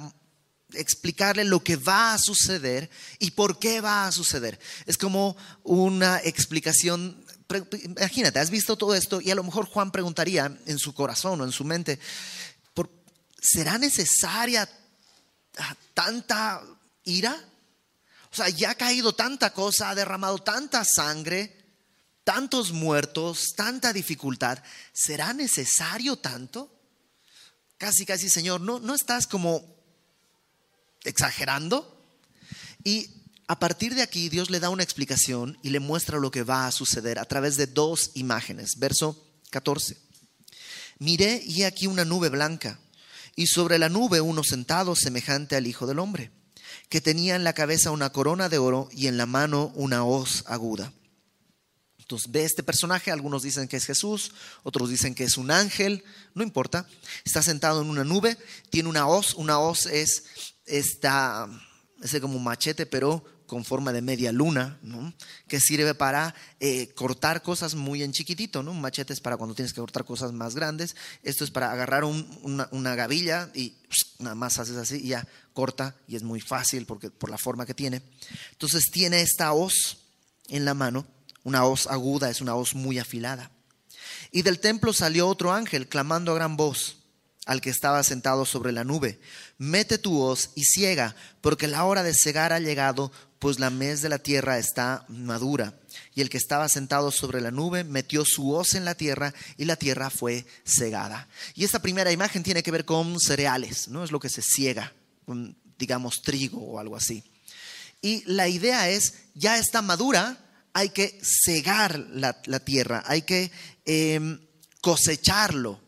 explicarle 0.72 1.44
lo 1.44 1.62
que 1.62 1.76
va 1.76 2.14
a 2.14 2.18
suceder 2.18 2.90
y 3.18 3.32
por 3.32 3.58
qué 3.58 3.80
va 3.80 4.06
a 4.06 4.12
suceder. 4.12 4.58
Es 4.86 4.98
como 4.98 5.36
una 5.62 6.18
explicación. 6.18 7.24
Imagínate, 7.84 8.38
has 8.38 8.50
visto 8.50 8.76
todo 8.76 8.94
esto 8.94 9.20
y 9.20 9.30
a 9.30 9.34
lo 9.34 9.44
mejor 9.44 9.66
Juan 9.66 9.90
preguntaría 9.90 10.56
en 10.66 10.78
su 10.78 10.94
corazón 10.94 11.40
o 11.40 11.44
en 11.44 11.52
su 11.52 11.64
mente, 11.64 11.98
¿será 13.40 13.78
necesaria 13.78 14.68
tanta 15.94 16.62
ira? 17.04 17.36
O 18.32 18.36
sea, 18.36 18.48
ya 18.48 18.70
ha 18.70 18.74
caído 18.74 19.14
tanta 19.14 19.52
cosa, 19.52 19.90
ha 19.90 19.94
derramado 19.94 20.38
tanta 20.38 20.84
sangre, 20.84 21.65
tantos 22.26 22.72
muertos, 22.72 23.54
tanta 23.54 23.92
dificultad. 23.92 24.58
¿Será 24.92 25.32
necesario 25.32 26.16
tanto? 26.16 26.68
Casi, 27.78 28.04
casi, 28.04 28.28
Señor, 28.28 28.60
¿no, 28.60 28.80
no 28.80 28.96
estás 28.96 29.28
como 29.28 29.64
exagerando? 31.04 32.02
Y 32.82 33.08
a 33.46 33.60
partir 33.60 33.94
de 33.94 34.02
aquí 34.02 34.28
Dios 34.28 34.50
le 34.50 34.58
da 34.58 34.70
una 34.70 34.82
explicación 34.82 35.56
y 35.62 35.70
le 35.70 35.78
muestra 35.78 36.18
lo 36.18 36.32
que 36.32 36.42
va 36.42 36.66
a 36.66 36.72
suceder 36.72 37.20
a 37.20 37.26
través 37.26 37.56
de 37.56 37.68
dos 37.68 38.10
imágenes. 38.14 38.76
Verso 38.76 39.24
14. 39.50 39.96
Miré 40.98 41.40
y 41.46 41.62
aquí 41.62 41.86
una 41.86 42.04
nube 42.04 42.28
blanca 42.28 42.80
y 43.36 43.46
sobre 43.46 43.78
la 43.78 43.88
nube 43.88 44.20
uno 44.20 44.42
sentado 44.42 44.96
semejante 44.96 45.54
al 45.54 45.68
Hijo 45.68 45.86
del 45.86 46.00
Hombre, 46.00 46.32
que 46.88 47.00
tenía 47.00 47.36
en 47.36 47.44
la 47.44 47.52
cabeza 47.52 47.92
una 47.92 48.10
corona 48.10 48.48
de 48.48 48.58
oro 48.58 48.88
y 48.90 49.06
en 49.06 49.16
la 49.16 49.26
mano 49.26 49.70
una 49.76 50.04
hoz 50.04 50.42
aguda. 50.48 50.92
Entonces 52.06 52.30
ve 52.30 52.44
este 52.44 52.62
personaje, 52.62 53.10
algunos 53.10 53.42
dicen 53.42 53.66
que 53.66 53.76
es 53.76 53.84
Jesús, 53.84 54.30
otros 54.62 54.88
dicen 54.88 55.12
que 55.12 55.24
es 55.24 55.36
un 55.36 55.50
ángel, 55.50 56.04
no 56.34 56.44
importa. 56.44 56.86
Está 57.24 57.42
sentado 57.42 57.82
en 57.82 57.90
una 57.90 58.04
nube, 58.04 58.38
tiene 58.70 58.88
una 58.88 59.08
hoz, 59.08 59.34
una 59.34 59.58
hoz 59.58 59.86
es 59.86 60.22
esta, 60.66 61.48
es 62.00 62.20
como 62.20 62.36
un 62.36 62.44
machete, 62.44 62.86
pero 62.86 63.24
con 63.46 63.64
forma 63.64 63.92
de 63.92 64.02
media 64.02 64.30
luna, 64.30 64.78
que 65.48 65.58
sirve 65.58 65.96
para 65.96 66.32
eh, 66.60 66.94
cortar 66.94 67.42
cosas 67.42 67.74
muy 67.74 68.04
en 68.04 68.12
chiquitito. 68.12 68.62
¿no? 68.62 68.72
Machete 68.72 69.12
es 69.12 69.20
para 69.20 69.36
cuando 69.36 69.56
tienes 69.56 69.72
que 69.72 69.80
cortar 69.80 70.04
cosas 70.04 70.30
más 70.30 70.54
grandes. 70.54 70.94
Esto 71.24 71.42
es 71.42 71.50
para 71.50 71.72
agarrar 71.72 72.04
una, 72.04 72.94
gavilla 72.94 73.50
y 73.52 73.74
nada 74.20 74.36
más 74.36 74.60
haces 74.60 74.76
así 74.76 74.98
y 75.02 75.08
ya 75.08 75.26
corta 75.52 75.96
y 76.06 76.14
es 76.14 76.22
muy 76.22 76.40
fácil 76.40 76.86
porque, 76.86 77.10
por 77.10 77.30
la 77.30 77.38
forma 77.38 77.66
que 77.66 77.74
tiene. 77.74 78.00
Entonces 78.52 78.84
tiene 78.92 79.22
esta 79.22 79.52
hoz 79.52 79.98
en 80.48 80.64
la 80.64 80.74
mano, 80.74 81.04
una 81.46 81.64
hoz 81.64 81.86
aguda, 81.86 82.28
es 82.28 82.40
una 82.40 82.56
hoz 82.56 82.74
muy 82.74 82.98
afilada. 82.98 83.52
Y 84.32 84.42
del 84.42 84.58
templo 84.58 84.92
salió 84.92 85.28
otro 85.28 85.52
ángel 85.52 85.86
clamando 85.86 86.32
a 86.32 86.34
gran 86.34 86.56
voz 86.56 86.96
al 87.46 87.60
que 87.60 87.70
estaba 87.70 88.02
sentado 88.02 88.44
sobre 88.44 88.72
la 88.72 88.82
nube, 88.82 89.20
mete 89.56 89.96
tu 89.96 90.20
hoz 90.20 90.50
y 90.56 90.64
ciega, 90.64 91.14
porque 91.40 91.68
la 91.68 91.84
hora 91.84 92.02
de 92.02 92.14
cegar 92.14 92.52
ha 92.52 92.58
llegado, 92.58 93.12
pues 93.38 93.60
la 93.60 93.70
mes 93.70 94.02
de 94.02 94.08
la 94.08 94.18
tierra 94.18 94.58
está 94.58 95.04
madura. 95.06 95.78
Y 96.16 96.20
el 96.20 96.30
que 96.30 96.36
estaba 96.36 96.68
sentado 96.68 97.12
sobre 97.12 97.40
la 97.40 97.52
nube 97.52 97.84
metió 97.84 98.24
su 98.24 98.50
hoz 98.50 98.74
en 98.74 98.84
la 98.84 98.96
tierra 98.96 99.32
y 99.56 99.66
la 99.66 99.76
tierra 99.76 100.10
fue 100.10 100.44
cegada. 100.64 101.28
Y 101.54 101.64
esta 101.64 101.78
primera 101.78 102.10
imagen 102.10 102.42
tiene 102.42 102.64
que 102.64 102.72
ver 102.72 102.84
con 102.84 103.20
cereales, 103.20 103.86
¿no? 103.86 104.02
Es 104.02 104.10
lo 104.10 104.18
que 104.18 104.30
se 104.30 104.42
ciega, 104.42 104.92
digamos 105.78 106.22
trigo 106.22 106.58
o 106.58 106.80
algo 106.80 106.96
así. 106.96 107.22
Y 108.02 108.24
la 108.26 108.48
idea 108.48 108.88
es, 108.88 109.14
ya 109.36 109.58
está 109.58 109.80
madura, 109.80 110.42
hay 110.76 110.90
que 110.90 111.18
cegar 111.22 111.98
la, 111.98 112.34
tierra, 112.60 113.02
hay 113.06 113.22
que 113.22 113.50
em, 113.86 114.38
cosecharlo. 114.82 115.80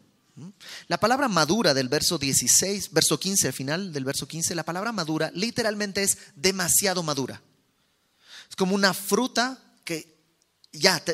La 0.86 0.98
palabra 0.98 1.28
madura 1.28 1.74
del 1.74 1.90
verso 1.90 2.16
16, 2.16 2.92
verso 2.92 3.20
15, 3.20 3.48
al 3.48 3.52
final 3.52 3.92
del 3.92 4.04
verso 4.06 4.26
15, 4.26 4.54
la 4.54 4.64
palabra 4.64 4.90
madura 4.92 5.30
literalmente 5.34 6.02
es 6.02 6.16
demasiado 6.36 7.02
madura. 7.02 7.42
Es 8.48 8.56
como 8.56 8.74
una 8.74 8.94
fruta 8.94 9.62
que 9.84 10.24
ya 10.72 11.04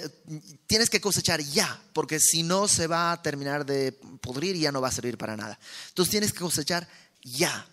tienes 0.68 0.88
que 0.88 1.00
cosechar 1.00 1.40
ya, 1.40 1.82
porque 1.94 2.20
si 2.20 2.44
no 2.44 2.68
se 2.68 2.86
va 2.86 3.10
a 3.10 3.22
terminar 3.22 3.66
de 3.66 3.90
podrir 4.20 4.54
y 4.54 4.60
ya 4.60 4.70
no 4.70 4.82
va 4.82 4.88
a 4.90 4.92
servir 4.92 5.18
para 5.18 5.36
nada. 5.36 5.58
Entonces 5.88 6.12
tienes 6.12 6.32
que 6.32 6.38
cosechar 6.38 6.86
ya. 7.24 7.66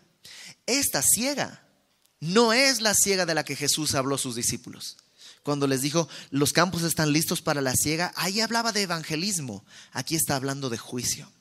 Esta 0.66 1.04
ciega 1.04 1.64
no 2.20 2.54
es 2.54 2.82
la 2.82 2.96
ciega 2.96 3.28
de 3.28 3.36
la 3.36 3.46
que 3.46 3.56
Jesús 3.56 3.94
habló 3.94 4.16
a 4.16 4.18
sus 4.18 4.34
discípulos. 4.34 4.98
Cuando 5.44 5.68
les 5.68 5.82
dijo, 5.82 6.08
los 6.30 6.54
campos 6.54 6.84
están 6.84 7.12
listos 7.12 7.42
para 7.42 7.62
la 7.62 7.74
ciega, 7.76 8.14
ahí 8.16 8.42
hablaba 8.42 8.72
de 8.72 8.84
evangelismo, 8.84 9.66
aquí 9.92 10.16
está 10.16 10.36
hablando 10.36 10.70
de 10.70 10.78
juicio. 10.78 11.32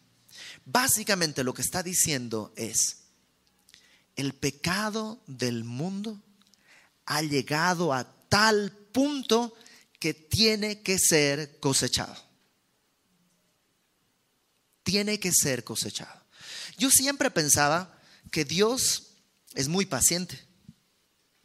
Básicamente 0.64 1.44
lo 1.44 1.52
que 1.52 1.62
está 1.62 1.82
diciendo 1.82 2.52
es, 2.56 2.98
el 4.16 4.34
pecado 4.34 5.22
del 5.26 5.64
mundo 5.64 6.22
ha 7.06 7.22
llegado 7.22 7.92
a 7.92 8.04
tal 8.28 8.72
punto 8.92 9.54
que 9.98 10.14
tiene 10.14 10.80
que 10.82 10.98
ser 10.98 11.58
cosechado. 11.60 12.16
Tiene 14.82 15.20
que 15.20 15.30
ser 15.32 15.62
cosechado. 15.62 16.20
Yo 16.78 16.90
siempre 16.90 17.30
pensaba 17.30 17.98
que 18.30 18.44
Dios 18.44 19.08
es 19.54 19.68
muy 19.68 19.86
paciente. 19.86 20.49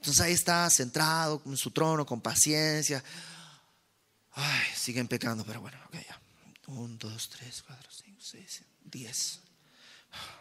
Entonces 0.06 0.22
ahí 0.22 0.34
está 0.34 0.70
centrado 0.70 1.42
en 1.48 1.58
su 1.58 1.72
trono, 1.72 2.06
con 2.06 2.22
paciencia. 2.22 3.04
Ay, 4.34 4.68
siguen 4.76 5.08
pecando, 5.08 5.44
pero 5.44 5.62
bueno, 5.62 5.80
ok, 5.88 5.96
ya. 5.96 6.22
Un, 6.68 7.00
dos, 7.00 7.28
tres, 7.30 7.64
cuatro, 7.66 7.90
cinco, 7.92 8.22
seis. 8.22 8.62
10. 8.84 9.40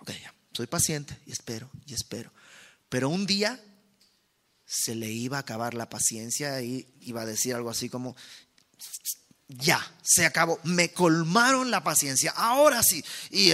Ok, 0.03 0.11
ya. 0.20 0.35
Soy 0.53 0.66
paciente 0.66 1.18
y 1.24 1.33
espero 1.33 1.70
y 1.87 1.94
espero. 1.94 2.31
Pero 2.90 3.09
un 3.09 3.24
día 3.24 3.59
se 4.66 4.94
le 4.94 5.11
iba 5.11 5.38
a 5.38 5.40
acabar 5.40 5.72
la 5.72 5.88
paciencia 5.88 6.61
y 6.61 6.87
iba 7.00 7.22
a 7.22 7.27
decir 7.27 7.55
algo 7.55 7.70
así 7.70 7.88
como, 7.88 8.14
ya, 9.57 9.81
se 10.03 10.25
acabó, 10.25 10.59
me 10.64 10.93
colmaron 10.93 11.71
la 11.71 11.85
paciencia, 11.85 12.33
ahora 12.33 12.83
sí. 12.83 13.05
Y 13.31 13.53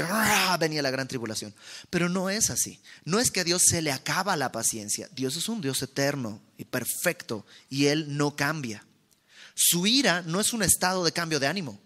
venía 0.59 0.83
la 0.83 0.91
gran 0.91 1.09
tribulación. 1.09 1.55
Pero 1.91 2.09
no 2.09 2.31
es 2.31 2.51
así. 2.51 2.81
No 3.05 3.19
es 3.19 3.31
que 3.31 3.41
a 3.41 3.45
Dios 3.45 3.63
se 3.67 3.83
le 3.83 3.93
acaba 3.93 4.37
la 4.37 4.53
paciencia. 4.53 5.09
Dios 5.13 5.37
es 5.37 5.49
un 5.49 5.61
Dios 5.61 5.83
eterno 5.83 6.41
y 6.57 6.65
perfecto 6.65 7.47
y 7.69 7.87
Él 7.87 8.17
no 8.17 8.37
cambia. 8.37 8.85
Su 9.55 9.87
ira 9.87 10.23
no 10.23 10.41
es 10.41 10.53
un 10.53 10.63
estado 10.63 11.05
de 11.05 11.13
cambio 11.13 11.41
de 11.41 11.47
ánimo. 11.47 11.81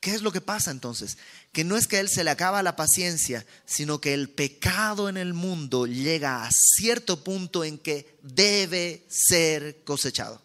¿Qué 0.00 0.14
es 0.14 0.22
lo 0.22 0.32
que 0.32 0.40
pasa 0.40 0.70
entonces? 0.70 1.18
Que 1.52 1.64
no 1.64 1.76
es 1.76 1.86
que 1.86 1.96
a 1.96 2.00
Él 2.00 2.08
se 2.08 2.24
le 2.24 2.30
acaba 2.30 2.62
la 2.62 2.76
paciencia, 2.76 3.44
sino 3.66 4.00
que 4.00 4.14
el 4.14 4.30
pecado 4.30 5.08
en 5.08 5.18
el 5.18 5.34
mundo 5.34 5.86
llega 5.86 6.44
a 6.44 6.50
cierto 6.52 7.22
punto 7.22 7.64
en 7.64 7.78
que 7.78 8.18
debe 8.22 9.06
ser 9.10 9.82
cosechado. 9.84 10.40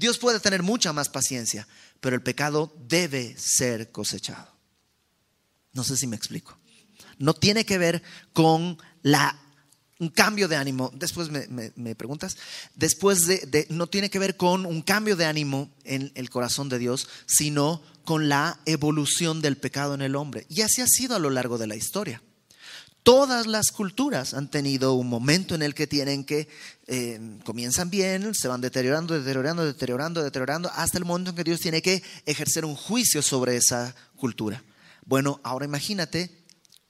Dios 0.00 0.16
puede 0.16 0.40
tener 0.40 0.62
mucha 0.62 0.94
más 0.94 1.10
paciencia, 1.10 1.68
pero 2.00 2.16
el 2.16 2.22
pecado 2.22 2.74
debe 2.88 3.36
ser 3.38 3.92
cosechado. 3.92 4.50
No 5.74 5.84
sé 5.84 5.98
si 5.98 6.06
me 6.06 6.16
explico. 6.16 6.58
No 7.18 7.34
tiene 7.34 7.66
que 7.66 7.76
ver 7.76 8.02
con 8.32 8.78
la 9.02 9.38
un 9.98 10.08
cambio 10.08 10.48
de 10.48 10.56
ánimo, 10.56 10.90
después 10.94 11.28
me, 11.28 11.94
preguntas, 11.94 12.38
después 12.74 13.26
de, 13.26 13.66
no 13.68 13.86
tiene 13.88 14.08
que 14.08 14.18
ver 14.18 14.38
con 14.38 14.64
un 14.64 14.80
cambio 14.80 15.14
de 15.14 15.26
ánimo 15.26 15.70
en 15.84 16.10
el 16.14 16.30
corazón 16.30 16.70
de 16.70 16.78
Dios, 16.78 17.06
sino 17.26 17.82
con 18.06 18.30
la 18.30 18.58
evolución 18.64 19.42
del 19.42 19.58
pecado 19.58 19.92
en 19.92 20.00
el 20.00 20.16
hombre. 20.16 20.46
Y 20.48 20.62
así 20.62 20.80
ha 20.80 20.86
sido 20.86 21.14
a 21.14 21.18
lo 21.18 21.28
largo 21.28 21.58
de 21.58 21.66
la 21.66 21.76
historia. 21.76 22.22
Todas 23.02 23.46
las 23.46 23.70
culturas 23.70 24.34
han 24.34 24.50
tenido 24.50 24.94
un 24.94 25.08
momento 25.08 25.54
en 25.54 25.62
el 25.62 25.74
que 25.74 25.86
tienen 25.86 26.24
que, 26.24 26.48
eh, 26.86 27.38
comienzan 27.44 27.88
bien, 27.88 28.34
se 28.34 28.48
van 28.48 28.60
deteriorando, 28.60 29.14
deteriorando, 29.14 29.64
deteriorando, 29.64 30.22
deteriorando, 30.22 30.70
hasta 30.74 30.98
el 30.98 31.04
momento 31.04 31.30
en 31.30 31.36
que 31.36 31.44
Dios 31.44 31.60
tiene 31.60 31.80
que 31.80 32.02
ejercer 32.26 32.64
un 32.64 32.76
juicio 32.76 33.22
sobre 33.22 33.56
esa 33.56 33.94
cultura. 34.16 34.62
Bueno, 35.06 35.40
ahora 35.42 35.64
imagínate 35.64 36.40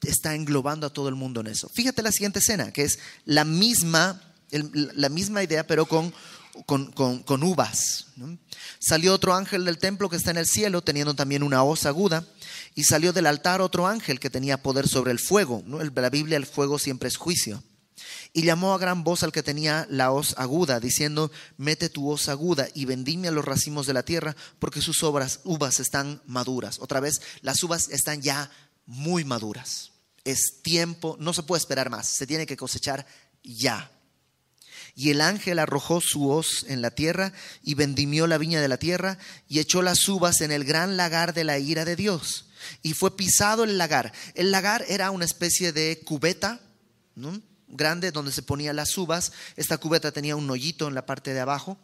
está 0.03 0.35
englobando 0.35 0.87
a 0.87 0.93
todo 0.93 1.09
el 1.09 1.15
mundo 1.15 1.41
en 1.41 1.49
eso. 1.49 1.69
Fíjate 1.69 2.03
la 2.03 2.13
siguiente 2.13 2.39
escena, 2.39 2.73
que 2.73 2.83
es 2.83 2.99
la 3.25 3.45
misma, 3.45 4.21
la 4.51 5.09
misma 5.09 5.43
idea, 5.43 5.67
pero 5.67 5.87
con, 5.87 6.13
con, 6.67 7.43
uvas. 7.43 8.07
Salió 8.79 9.15
otro 9.15 9.35
ángel 9.35 9.65
del 9.65 9.79
templo 9.79 10.09
que 10.09 10.17
está 10.17 10.31
en 10.31 10.39
el 10.39 10.47
cielo, 10.47 10.83
teniendo 10.83 11.15
también 11.15 11.43
una 11.43 11.63
hoz 11.63 11.87
aguda, 11.87 12.25
y 12.75 12.85
salió 12.85 13.13
del 13.13 13.27
altar 13.27 13.61
otro 13.61 13.87
ángel 13.87 14.21
que 14.21 14.31
tenía 14.31 14.63
poder 14.63 14.89
sobre 14.89 15.13
el 15.13 15.19
fuego. 15.19 15.63
La 15.67 16.11
Biblia 16.11 16.37
el 16.37 16.47
fuego 16.47 16.79
siempre 16.79 17.09
es 17.09 17.17
juicio. 17.17 17.63
Y 18.33 18.43
llamó 18.43 18.75
a 18.75 18.79
gran 18.79 19.03
voz 19.03 19.23
al 19.23 19.33
que 19.33 19.43
tenía 19.43 19.87
la 19.91 20.13
hoz 20.13 20.35
aguda, 20.39 20.79
diciendo, 20.79 21.33
mete 21.57 21.89
tu 21.89 22.09
hoz 22.09 22.29
aguda 22.29 22.69
y 22.75 22.85
vendime 22.85 23.29
a 23.29 23.33
los 23.33 23.45
racimos 23.45 23.87
de 23.87 23.95
la 23.95 24.05
tierra, 24.05 24.37
porque 24.59 24.81
sus 24.81 25.03
obras, 25.03 25.41
uvas 25.45 25.81
están 25.81 26.23
maduras. 26.27 26.79
Otra 26.79 27.01
vez, 27.01 27.21
las 27.43 27.63
uvas 27.63 27.89
están 27.91 28.23
ya 28.23 28.51
muy 28.87 29.25
maduras. 29.25 29.91
Es 30.25 30.61
tiempo, 30.63 31.17
no 31.19 31.33
se 31.33 31.43
puede 31.43 31.61
esperar 31.61 31.91
más, 31.91 32.07
se 32.09 32.27
tiene 32.27 32.47
que 32.47 32.57
cosechar 32.57 33.07
ya. 33.43 33.91
Y 35.01 35.09
el 35.09 35.23
ángel 35.23 35.59
arrojó 35.59 36.03
su 36.03 36.29
hoz 36.29 36.67
en 36.69 36.83
la 36.83 36.91
tierra 36.91 37.33
y 37.63 37.73
vendimió 37.73 38.27
la 38.27 38.37
viña 38.37 38.61
de 38.61 38.69
la 38.69 38.77
tierra 38.77 39.17
y 39.49 39.59
echó 39.59 39.81
las 39.81 40.07
uvas 40.07 40.43
en 40.43 40.53
el 40.53 40.63
gran 40.63 40.99
lagar 40.99 41.33
de 41.33 41.43
la 41.43 41.59
ira 41.59 41.87
de 41.87 41.97
Dios. 41.97 42.51
Y 42.83 42.93
fue 42.93 43.17
pisado 43.17 43.65
el 43.65 43.79
lagar. 43.79 44.13
El 44.35 44.51
lagar 44.51 44.85
era 44.89 45.11
una 45.11 45.25
especie 45.25 45.73
de 45.73 46.03
cubeta 46.05 46.61
grande 47.67 48.13
donde 48.13 48.31
se 48.31 48.43
ponían 48.43 48.77
las 48.77 48.99
uvas. 48.99 49.33
Esta 49.57 49.79
cubeta 49.79 50.13
tenía 50.13 50.37
un 50.37 50.51
hoyito 50.51 50.87
en 50.87 50.95
la 50.95 51.07
parte 51.07 51.33
de 51.33 51.41
abajo 51.41 51.79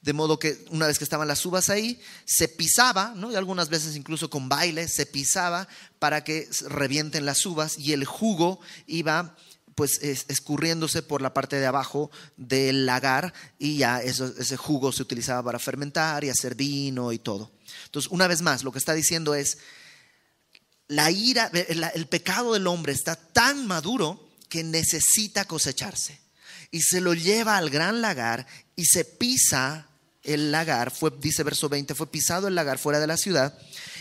de 0.00 0.14
modo 0.14 0.38
que 0.38 0.64
una 0.70 0.86
vez 0.86 0.96
que 0.96 1.04
estaban 1.04 1.28
las 1.28 1.44
uvas 1.44 1.68
ahí, 1.68 2.00
se 2.24 2.48
pisaba, 2.48 3.12
¿no? 3.14 3.30
y 3.30 3.34
algunas 3.34 3.68
veces 3.68 3.96
incluso 3.96 4.30
con 4.30 4.48
baile, 4.48 4.88
se 4.88 5.04
pisaba 5.04 5.68
para 5.98 6.24
que 6.24 6.48
revienten 6.68 7.26
las 7.26 7.44
uvas 7.44 7.78
y 7.78 7.92
el 7.92 8.06
jugo 8.06 8.60
iba 8.86 9.36
pues 9.74 10.00
escurriéndose 10.02 11.02
por 11.02 11.22
la 11.22 11.34
parte 11.34 11.56
de 11.56 11.66
abajo 11.66 12.10
del 12.36 12.86
lagar 12.86 13.32
y 13.58 13.78
ya 13.78 14.02
ese 14.02 14.56
jugo 14.56 14.92
se 14.92 15.02
utilizaba 15.02 15.42
para 15.42 15.58
fermentar 15.58 16.24
y 16.24 16.30
hacer 16.30 16.54
vino 16.54 17.12
y 17.12 17.18
todo. 17.18 17.50
Entonces, 17.86 18.10
una 18.10 18.26
vez 18.26 18.42
más, 18.42 18.62
lo 18.62 18.72
que 18.72 18.78
está 18.78 18.94
diciendo 18.94 19.34
es, 19.34 19.58
la 20.86 21.10
ira, 21.10 21.50
el 21.94 22.06
pecado 22.06 22.52
del 22.52 22.66
hombre 22.66 22.92
está 22.92 23.16
tan 23.16 23.66
maduro 23.66 24.28
que 24.48 24.62
necesita 24.62 25.46
cosecharse 25.46 26.20
y 26.70 26.82
se 26.82 27.00
lo 27.00 27.14
lleva 27.14 27.56
al 27.56 27.70
gran 27.70 28.00
lagar 28.00 28.46
y 28.76 28.84
se 28.84 29.04
pisa 29.04 29.88
el 30.22 30.52
lagar, 30.52 30.90
fue, 30.90 31.12
dice 31.20 31.42
verso 31.42 31.68
20, 31.68 31.94
fue 31.94 32.10
pisado 32.10 32.48
el 32.48 32.54
lagar 32.54 32.78
fuera 32.78 32.98
de 32.98 33.06
la 33.06 33.16
ciudad 33.16 33.58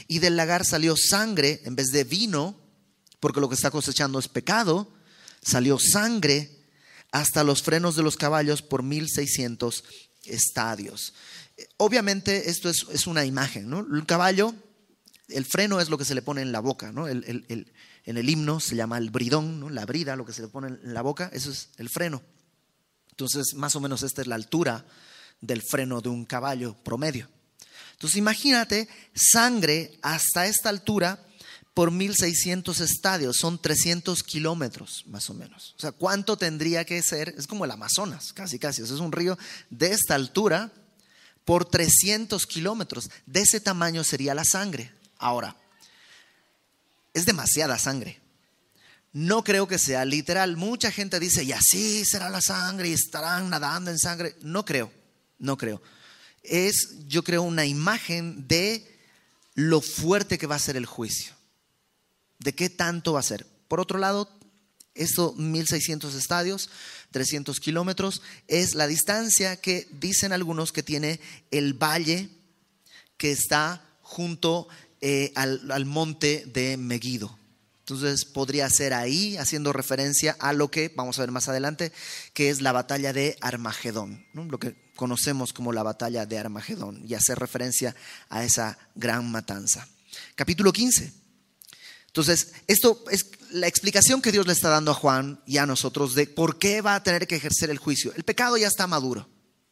y 0.08 0.20
del 0.20 0.38
lagar 0.38 0.66
salió 0.66 0.96
sangre 0.98 1.62
en 1.66 1.76
vez 1.76 1.92
de 1.92 2.04
vino 2.04 2.58
porque 3.20 3.40
lo 3.40 3.50
que 3.50 3.56
está 3.56 3.72
cosechando 3.72 4.20
es 4.20 4.28
pecado, 4.28 4.93
salió 5.44 5.78
sangre 5.80 6.50
hasta 7.12 7.44
los 7.44 7.62
frenos 7.62 7.96
de 7.96 8.04
los 8.04 8.18
caballos 8.18 8.62
por 8.62 8.84
1600 8.84 9.84
estadios. 10.26 11.14
Obviamente 11.78 12.50
esto 12.50 12.70
es, 12.70 13.08
una 13.08 13.26
imagen, 13.26 13.70
¿no? 13.70 13.80
El 13.80 14.06
caballo, 14.06 14.56
el 15.28 15.46
freno 15.46 15.80
es 15.80 15.90
lo 15.90 15.98
que 15.98 16.06
se 16.06 16.16
le 16.16 16.22
pone 16.22 16.42
en 16.42 16.52
la 16.52 16.60
boca, 16.60 16.92
¿no? 16.92 17.08
en 18.06 18.18
el 18.18 18.30
himno 18.30 18.60
se 18.60 18.76
llama 18.76 18.98
el 18.98 19.12
bridón, 19.12 19.60
¿no? 19.60 19.70
la 19.70 19.86
brida, 19.86 20.16
lo 20.16 20.26
que 20.26 20.34
se 20.34 20.42
le 20.42 20.48
pone 20.48 20.68
en 20.68 20.94
la 20.94 21.02
boca, 21.02 21.30
eso 21.34 21.52
es 21.52 21.70
el 21.78 21.90
freno. 21.90 22.22
Entonces, 23.12 23.54
más 23.56 23.76
o 23.76 23.80
menos 23.80 24.02
esta 24.02 24.22
es 24.22 24.28
la 24.28 24.36
altura 24.36 24.86
del 25.40 25.62
freno 25.62 26.02
de 26.02 26.10
un 26.10 26.26
caballo 26.26 26.76
promedio. 26.84 27.30
Entonces, 27.92 28.18
imagínate 28.18 28.90
sangre 29.14 30.00
hasta 30.02 30.48
esta 30.48 30.70
altura 30.70 31.24
por 31.74 31.90
1600 31.90 32.82
estadios, 32.82 33.38
son 33.38 33.60
300 33.60 34.22
kilómetros 34.24 35.04
más 35.08 35.30
o 35.30 35.34
menos. 35.34 35.74
O 35.78 35.80
sea, 35.80 35.92
¿cuánto 35.92 36.38
tendría 36.38 36.86
que 36.86 37.02
ser? 37.02 37.34
Es 37.38 37.48
como 37.48 37.66
el 37.66 37.72
Amazonas, 37.72 38.32
casi, 38.32 38.60
casi. 38.60 38.84
O 38.84 38.86
sea, 38.86 38.96
es 38.96 39.02
un 39.02 39.12
río 39.12 39.38
de 39.70 39.92
esta 39.92 40.14
altura 40.14 40.72
por 41.46 41.66
300 41.66 42.46
kilómetros. 42.46 43.10
De 43.26 43.42
ese 43.42 43.60
tamaño 43.60 44.04
sería 44.04 44.36
la 44.36 44.46
sangre. 44.46 44.92
Ahora, 45.18 45.56
es 47.14 47.26
demasiada 47.26 47.80
sangre. 47.80 48.22
No 49.12 49.44
creo 49.44 49.68
que 49.68 49.80
sea 49.80 50.06
literal. 50.06 50.58
Mucha 50.58 50.92
gente 50.92 51.20
dice, 51.20 51.44
y 51.44 51.54
así 51.54 52.06
será 52.06 52.30
la 52.30 52.42
sangre 52.42 52.90
y 52.90 52.94
estarán 52.94 53.50
nadando 53.50 53.90
en 53.90 53.98
sangre. 53.98 54.36
No 54.42 54.64
creo, 54.64 54.92
no 55.40 55.58
creo. 55.58 55.82
Es, 56.44 57.08
yo 57.08 57.24
creo, 57.24 57.42
una 57.42 57.66
imagen 57.66 58.48
de 58.48 58.88
lo 59.56 59.82
fuerte 59.82 60.38
que 60.38 60.48
va 60.48 60.56
a 60.56 60.60
ser 60.60 60.78
el 60.78 60.86
juicio 60.86 61.34
de 62.44 62.54
qué 62.54 62.70
tanto 62.70 63.14
va 63.14 63.22
a 63.22 63.24
ser. 63.24 63.48
Por 63.68 63.80
otro 63.80 63.98
lado, 63.98 64.30
esto 64.96 65.34
1600 65.34 66.14
estadios, 66.16 66.70
300 67.12 67.60
kilómetros, 67.60 68.22
es 68.48 68.76
la 68.76 68.88
distancia 68.88 69.56
que 69.56 69.88
dicen 69.92 70.34
algunos 70.34 70.72
que 70.72 70.84
tiene 70.84 71.20
el 71.52 71.74
valle 71.74 72.30
que 73.18 73.32
está 73.32 73.84
junto 74.02 74.68
eh, 75.02 75.32
al, 75.36 75.72
al, 75.72 75.86
monte 75.86 76.44
de 76.48 76.78
Megiddo. 76.78 77.38
Entonces 77.80 78.26
podría 78.26 78.70
ser 78.70 78.94
ahí 78.94 79.36
haciendo 79.38 79.74
referencia 79.74 80.36
a 80.40 80.54
lo 80.54 80.70
que 80.70 80.92
vamos 80.96 81.18
a 81.18 81.22
ver 81.22 81.32
más 81.32 81.50
adelante, 81.50 81.92
que 82.34 82.50
es 82.50 82.62
la 82.62 82.72
batalla 82.72 83.12
de 83.12 83.38
Armagedón, 83.42 84.26
lo 84.34 84.58
que 84.60 84.76
conocemos 84.96 85.52
como 85.52 85.74
la 85.74 85.84
batalla 85.84 86.26
de 86.26 86.38
Armagedón, 86.38 87.04
y 87.06 87.14
hacer 87.14 87.40
referencia 87.40 87.96
a 88.30 88.46
esa 88.46 88.78
gran 88.96 89.30
matanza. 89.30 89.88
Capítulo 90.36 90.72
15. 90.72 91.23
Entonces, 92.14 92.50
esto 92.68 93.04
es 93.10 93.26
la 93.50 93.66
explicación 93.66 94.22
que 94.22 94.32
Dios 94.32 94.46
le 94.46 94.54
está 94.54 94.70
dando 94.70 94.92
a 94.92 94.94
Juan 94.94 95.42
y 95.48 95.58
a 95.58 95.66
nosotros 95.66 96.14
de 96.14 96.28
por 96.28 96.60
qué 96.60 96.82
va 96.82 96.94
a 96.94 97.02
tener 97.02 97.26
que 97.26 97.36
ejercer 97.36 97.72
el 97.72 97.80
juicio. 97.80 98.14
El 98.16 98.24
pecado 98.24 98.56
ya 98.56 98.68
está 98.68 98.86
maduro, 98.86 99.28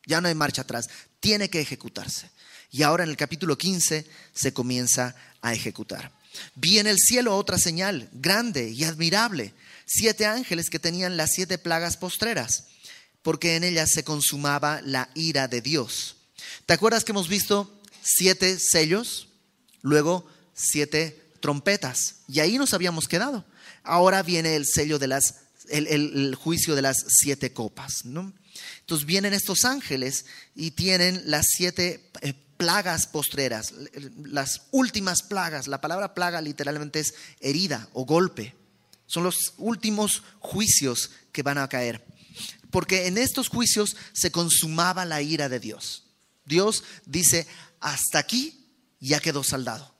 ya 0.07 0.21
no 0.21 0.27
hay 0.27 0.33
marcha 0.33 0.63
atrás, 0.63 0.89
tiene 1.19 1.51
que 1.51 1.61
ejecutarse. 1.61 2.31
Y 2.71 2.81
ahora 2.81 3.03
en 3.03 3.11
el 3.11 3.17
capítulo 3.17 3.59
15 3.59 4.07
se 4.33 4.53
comienza 4.53 5.15
a 5.39 5.53
ejecutar. 5.53 6.11
Vi 6.55 6.79
en 6.79 6.87
el 6.87 6.97
cielo 6.97 7.37
otra 7.37 7.59
señal, 7.59 8.09
grande 8.11 8.71
y 8.71 8.85
admirable, 8.85 9.53
siete 9.85 10.25
ángeles 10.25 10.71
que 10.71 10.79
tenían 10.79 11.17
las 11.17 11.33
siete 11.33 11.59
plagas 11.59 11.95
postreras, 11.95 12.69
porque 13.21 13.55
en 13.55 13.63
ellas 13.63 13.91
se 13.93 14.03
consumaba 14.03 14.81
la 14.81 15.11
ira 15.13 15.47
de 15.47 15.61
Dios. 15.61 16.15
¿Te 16.65 16.73
acuerdas 16.73 17.03
que 17.03 17.11
hemos 17.11 17.27
visto 17.29 17.71
siete 18.01 18.57
sellos? 18.57 19.27
Luego 19.83 20.25
siete 20.55 21.20
trompetas. 21.41 22.21
Y 22.27 22.39
ahí 22.39 22.57
nos 22.57 22.73
habíamos 22.73 23.07
quedado. 23.07 23.45
Ahora 23.83 24.23
viene 24.23 24.55
el 24.55 24.65
sello 24.65 24.99
de 24.99 25.07
las, 25.07 25.35
el, 25.69 26.35
juicio 26.35 26.75
de 26.75 26.83
las 26.83 26.97
siete 27.07 27.51
copas. 27.51 28.05
¿no? 28.05 28.33
Entonces 28.79 29.05
vienen 29.05 29.33
estos 29.33 29.65
ángeles 29.65 30.25
y 30.55 30.71
tienen 30.71 31.23
las 31.25 31.45
siete 31.49 32.09
eh, 32.21 32.33
plagas 32.57 33.07
postreras, 33.07 33.73
las 34.23 34.61
últimas 34.71 35.23
plagas. 35.23 35.67
La 35.67 35.81
palabra 35.81 36.13
plaga 36.13 36.41
literalmente 36.41 36.99
es 36.99 37.13
herida 37.39 37.89
o 37.93 38.05
golpe. 38.05 38.55
Son 39.07 39.23
los 39.23 39.53
últimos 39.57 40.23
juicios 40.39 41.11
que 41.31 41.43
van 41.43 41.57
a 41.57 41.67
caer. 41.67 42.05
Porque 42.69 43.07
en 43.07 43.17
estos 43.17 43.49
juicios 43.49 43.97
se 44.13 44.31
consumaba 44.31 45.03
la 45.03 45.21
ira 45.21 45.49
de 45.49 45.59
Dios. 45.59 46.05
Dios 46.45 46.83
dice, 47.05 47.45
hasta 47.79 48.19
aquí 48.19 48.67
ya 48.99 49.19
quedó 49.19 49.43
saldado. 49.43 49.90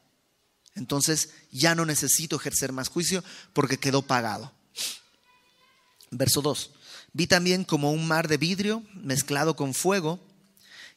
Entonces 0.81 1.29
ya 1.51 1.75
no 1.75 1.85
necesito 1.85 2.37
ejercer 2.37 2.71
más 2.71 2.89
juicio 2.89 3.23
porque 3.53 3.77
quedó 3.77 4.01
pagado. 4.01 4.51
Verso 6.09 6.41
2. 6.41 6.71
Vi 7.13 7.27
también 7.27 7.65
como 7.65 7.91
un 7.91 8.07
mar 8.07 8.27
de 8.27 8.37
vidrio 8.37 8.83
mezclado 8.95 9.55
con 9.55 9.75
fuego 9.75 10.19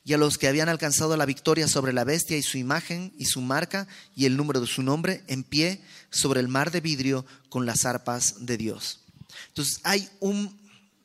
y 0.03 0.15
a 0.15 0.19
los 0.19 0.39
que 0.39 0.49
habían 0.49 0.71
alcanzado 0.71 1.19
la 1.19 1.27
victoria 1.27 1.69
sobre 1.69 1.93
la 1.93 2.05
bestia 2.05 2.39
y 2.39 2.43
su 2.43 2.57
imagen 2.57 3.13
y 3.19 3.27
su 3.27 3.43
marca 3.43 3.87
y 4.17 4.25
el 4.25 4.39
número 4.39 4.59
de 4.59 4.67
su 4.67 4.83
nombre 4.83 5.23
en 5.27 5.45
pie 5.45 5.83
sobre 6.09 6.41
el 6.41 6.49
mar 6.49 6.71
de 6.71 6.81
vidrio 6.81 7.27
con 7.51 7.67
las 7.67 7.85
arpas 7.85 8.47
de 8.47 8.57
Dios. 8.57 9.01
Entonces 9.49 9.81
hay 9.83 10.09
un, 10.21 10.59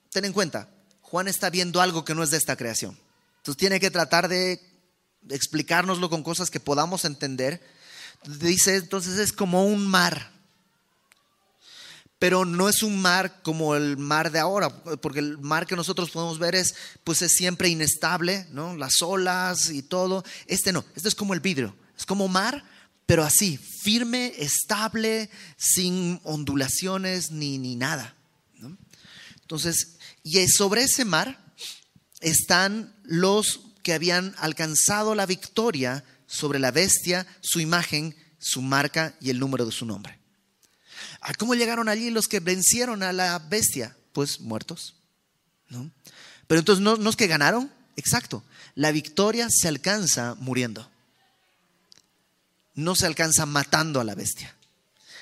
ten 0.09 0.23
en 0.23 0.31
cuenta, 0.31 0.69
Juan 1.01 1.27
está 1.27 1.49
viendo 1.49 1.81
algo 1.81 2.05
que 2.05 2.15
no 2.15 2.23
es 2.23 2.31
de 2.31 2.37
esta 2.37 2.55
creación. 2.55 2.97
Entonces 3.39 3.59
tiene 3.59 3.81
que 3.81 3.91
tratar 3.91 4.29
de 4.29 4.61
explicárnoslo 5.29 6.09
con 6.09 6.23
cosas 6.23 6.49
que 6.49 6.61
podamos 6.61 7.03
entender 7.03 7.61
Dice, 8.25 8.75
entonces 8.75 9.17
es 9.17 9.33
como 9.33 9.65
un 9.65 9.87
mar. 9.87 10.31
Pero 12.19 12.43
no 12.43 12.67
es 12.67 12.83
un 12.83 13.01
mar 13.01 13.41
como 13.43 13.75
el 13.75 13.97
mar 13.97 14.31
de 14.31 14.39
ahora, 14.39 14.69
porque 14.97 15.19
el 15.19 15.37
mar 15.37 15.65
que 15.65 15.77
nosotros 15.77 16.11
podemos 16.11 16.37
ver 16.37 16.53
es, 16.53 16.75
pues 17.05 17.21
es 17.21 17.31
siempre 17.31 17.69
inestable, 17.69 18.45
¿no? 18.51 18.75
Las 18.75 19.01
olas 19.01 19.69
y 19.69 19.83
todo. 19.83 20.25
Este 20.45 20.73
no, 20.73 20.83
este 20.95 21.07
es 21.07 21.15
como 21.15 21.33
el 21.33 21.39
vidrio. 21.39 21.75
Es 21.97 22.05
como 22.05 22.27
mar, 22.27 22.65
pero 23.05 23.23
así, 23.23 23.57
firme, 23.57 24.33
estable, 24.37 25.29
sin 25.57 26.19
ondulaciones 26.23 27.31
ni, 27.31 27.57
ni 27.57 27.75
nada. 27.75 28.15
Entonces, 29.49 29.95
y 30.21 30.47
sobre 30.47 30.83
ese 30.83 31.05
mar 31.05 31.39
están 32.19 32.93
los 33.03 33.61
que 33.81 33.93
habían 33.93 34.35
alcanzado 34.37 35.15
la 35.15 35.25
victoria 35.25 36.03
sobre 36.29 36.59
la 36.59 36.71
bestia, 36.71 37.25
su 37.41 37.59
imagen, 37.59 38.15
su 38.37 38.61
marca 38.61 39.15
y 39.19 39.31
el 39.31 39.39
número 39.39 39.65
de 39.65 39.71
su 39.71 39.85
nombre. 39.85 40.19
¿Cómo 41.37 41.55
llegaron 41.55 41.89
allí 41.89 42.11
los 42.11 42.27
que 42.27 42.39
vencieron 42.39 43.03
a 43.03 43.11
la 43.11 43.39
bestia? 43.39 43.97
Pues 44.13 44.39
muertos. 44.39 44.95
¿no? 45.69 45.89
Pero 46.47 46.59
entonces, 46.59 46.83
¿no, 46.83 46.97
¿no 46.97 47.09
es 47.09 47.15
que 47.15 47.27
ganaron? 47.27 47.71
Exacto. 47.95 48.43
La 48.75 48.91
victoria 48.91 49.47
se 49.49 49.67
alcanza 49.67 50.35
muriendo. 50.39 50.89
No 52.75 52.95
se 52.95 53.07
alcanza 53.07 53.45
matando 53.45 53.99
a 53.99 54.03
la 54.03 54.15
bestia. 54.15 54.55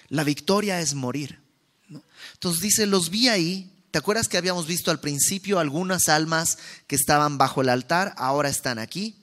La 0.10 0.24
victoria 0.24 0.82
es 0.82 0.94
morir. 0.94 1.40
Entonces 2.34 2.62
dice, 2.62 2.86
los 2.86 3.10
vi 3.10 3.30
ahí. 3.30 3.72
¿Te 3.92 3.98
acuerdas 3.98 4.28
que 4.28 4.38
habíamos 4.38 4.68
visto 4.68 4.92
al 4.92 5.00
principio 5.00 5.60
algunas 5.60 6.10
almas 6.10 6.58
que 6.86 6.96
estaban 6.96 7.38
bajo 7.38 7.62
el 7.62 7.70
altar? 7.70 8.14
Ahora 8.18 8.50
están 8.50 8.78
aquí 8.78 9.16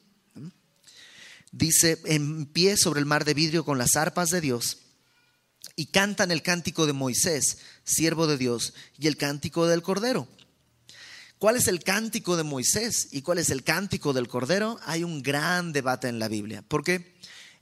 dice, 1.57 2.01
en 2.05 2.47
pie 2.47 2.77
sobre 2.77 3.01
el 3.01 3.07
mar 3.07 3.25
de 3.25 3.35
vidrio 3.35 3.65
con 3.65 3.79
las 3.79 3.97
arpas 3.97 4.31
de 4.31 4.41
Dios, 4.41 4.79
y 5.77 5.87
cantan 5.87 6.31
el 6.31 6.43
cántico 6.43 6.87
de 6.87 6.93
Moisés, 6.93 7.59
siervo 7.85 8.27
de 8.27 8.37
Dios, 8.37 8.75
y 8.99 9.07
el 9.07 9.17
cántico 9.17 9.67
del 9.67 9.83
Cordero. 9.83 10.29
¿Cuál 11.39 11.57
es 11.57 11.67
el 11.69 11.83
cántico 11.83 12.37
de 12.37 12.43
Moisés 12.43 13.09
y 13.11 13.23
cuál 13.23 13.39
es 13.39 13.51
el 13.51 13.65
cántico 13.65 14.13
del 14.13 14.29
Cordero? 14.29 14.79
Hay 14.85 15.05
un 15.05 15.23
gran 15.23 15.73
debate 15.73 16.09
en 16.09 16.19
la 16.19 16.29
Biblia, 16.29 16.63
porque 16.67 17.17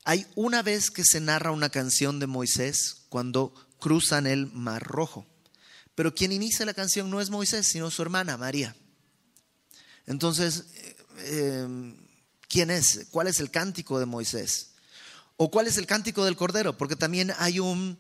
hay 0.05 0.27
una 0.35 0.63
vez 0.63 0.91
que 0.91 1.05
se 1.05 1.21
narra 1.21 1.51
una 1.51 1.71
canción 1.71 2.19
de 2.19 2.27
Moisés 2.27 3.07
cuando 3.09 3.55
cruzan 3.79 4.27
el 4.27 4.47
Mar 4.53 4.83
Rojo, 4.83 5.27
pero 5.95 6.15
quien 6.15 6.33
inicia 6.33 6.67
la 6.67 6.75
canción 6.75 7.11
no 7.11 7.21
es 7.21 7.31
Moisés, 7.31 7.67
sino 7.67 7.91
su 7.91 8.03
hermana 8.03 8.37
María. 8.37 8.77
Entonces, 10.07 10.67
eh, 11.19 11.67
quién 12.53 12.71
es, 12.71 13.07
cuál 13.11 13.29
es 13.29 13.41
el 13.41 13.51
cántico 13.51 13.99
de 13.99 14.05
Moisés 14.05 14.73
o 15.39 15.51
cuál 15.51 15.67
es 15.67 15.79
el 15.79 15.87
cántico 15.87 16.25
del 16.25 16.37
Cordero, 16.37 16.77
porque 16.77 16.97
también 16.97 17.33
hay 17.39 17.59
un 17.59 17.99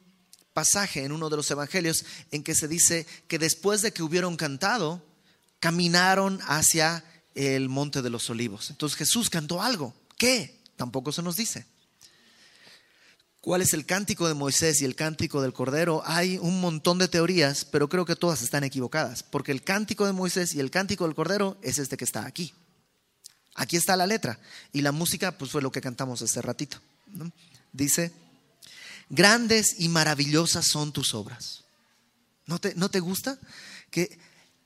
pasaje 0.52 1.04
en 1.04 1.12
uno 1.12 1.30
de 1.30 1.38
los 1.38 1.50
evangelios 1.50 2.04
en 2.30 2.44
que 2.44 2.54
se 2.54 2.68
dice 2.68 3.06
que 3.26 3.38
después 3.38 3.80
de 3.80 3.92
que 3.92 4.02
hubieron 4.02 4.36
cantado, 4.36 5.02
caminaron 5.58 6.38
hacia 6.46 7.02
el 7.34 7.70
monte 7.70 8.02
de 8.02 8.10
los 8.10 8.28
olivos. 8.28 8.68
Entonces 8.68 8.98
Jesús 8.98 9.30
cantó 9.30 9.62
algo. 9.62 9.94
¿Qué? 10.18 10.60
Tampoco 10.76 11.12
se 11.12 11.22
nos 11.22 11.36
dice. 11.36 11.64
¿Cuál 13.40 13.62
es 13.62 13.72
el 13.72 13.86
cántico 13.86 14.28
de 14.28 14.34
Moisés 14.34 14.82
y 14.82 14.84
el 14.84 14.94
cántico 14.94 15.40
del 15.40 15.54
Cordero? 15.54 16.02
Hay 16.04 16.36
un 16.36 16.60
montón 16.60 16.98
de 16.98 17.08
teorías, 17.08 17.64
pero 17.64 17.88
creo 17.88 18.04
que 18.04 18.16
todas 18.16 18.42
están 18.42 18.64
equivocadas, 18.64 19.22
porque 19.22 19.50
el 19.50 19.64
cántico 19.64 20.04
de 20.04 20.12
Moisés 20.12 20.54
y 20.54 20.60
el 20.60 20.70
cántico 20.70 21.04
del 21.06 21.16
Cordero 21.16 21.56
es 21.62 21.78
este 21.78 21.96
que 21.96 22.04
está 22.04 22.26
aquí. 22.26 22.52
Aquí 23.54 23.76
está 23.76 23.96
la 23.96 24.06
letra. 24.06 24.38
Y 24.72 24.80
la 24.80 24.92
música, 24.92 25.36
pues 25.36 25.50
fue 25.50 25.62
lo 25.62 25.72
que 25.72 25.80
cantamos 25.80 26.22
hace 26.22 26.40
ratito. 26.42 26.78
Dice, 27.72 28.12
grandes 29.10 29.76
y 29.78 29.88
maravillosas 29.88 30.66
son 30.66 30.92
tus 30.92 31.14
obras. 31.14 31.64
¿No 32.46 32.58
te, 32.58 32.74
no 32.74 32.90
te 32.90 33.00
gusta? 33.00 33.38
Que 33.90 34.18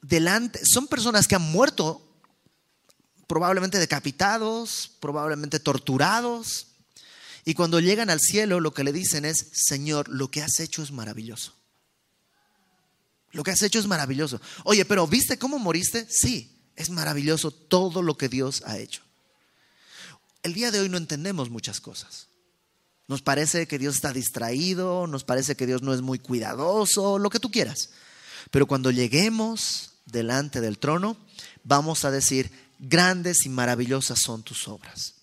delante, 0.02 0.60
son 0.64 0.86
personas 0.86 1.26
que 1.26 1.34
han 1.34 1.42
muerto, 1.42 2.02
probablemente 3.26 3.78
decapitados, 3.78 4.92
probablemente 5.00 5.58
torturados, 5.58 6.68
y 7.48 7.54
cuando 7.54 7.78
llegan 7.78 8.10
al 8.10 8.20
cielo 8.20 8.58
lo 8.58 8.74
que 8.74 8.82
le 8.82 8.92
dicen 8.92 9.24
es, 9.24 9.50
Señor, 9.52 10.08
lo 10.08 10.30
que 10.32 10.42
has 10.42 10.58
hecho 10.58 10.82
es 10.82 10.90
maravilloso. 10.90 11.54
Lo 13.30 13.44
que 13.44 13.52
has 13.52 13.62
hecho 13.62 13.78
es 13.78 13.86
maravilloso. 13.86 14.40
Oye, 14.64 14.84
pero 14.84 15.06
¿viste 15.06 15.38
cómo 15.38 15.60
moriste? 15.60 16.08
Sí, 16.10 16.55
es 16.76 16.90
maravilloso 16.90 17.50
todo 17.50 18.02
lo 18.02 18.16
que 18.16 18.28
Dios 18.28 18.62
ha 18.66 18.78
hecho. 18.78 19.02
El 20.42 20.54
día 20.54 20.70
de 20.70 20.80
hoy 20.80 20.88
no 20.88 20.96
entendemos 20.96 21.50
muchas 21.50 21.80
cosas. 21.80 22.28
Nos 23.08 23.22
parece 23.22 23.66
que 23.66 23.78
Dios 23.78 23.96
está 23.96 24.12
distraído, 24.12 25.06
nos 25.06 25.24
parece 25.24 25.56
que 25.56 25.66
Dios 25.66 25.82
no 25.82 25.94
es 25.94 26.02
muy 26.02 26.18
cuidadoso, 26.18 27.18
lo 27.18 27.30
que 27.30 27.40
tú 27.40 27.50
quieras. 27.50 27.90
Pero 28.50 28.66
cuando 28.66 28.90
lleguemos 28.90 29.92
delante 30.06 30.60
del 30.60 30.78
trono, 30.78 31.16
vamos 31.64 32.04
a 32.04 32.10
decir, 32.10 32.50
grandes 32.78 33.46
y 33.46 33.48
maravillosas 33.48 34.20
son 34.20 34.42
tus 34.42 34.68
obras. 34.68 35.14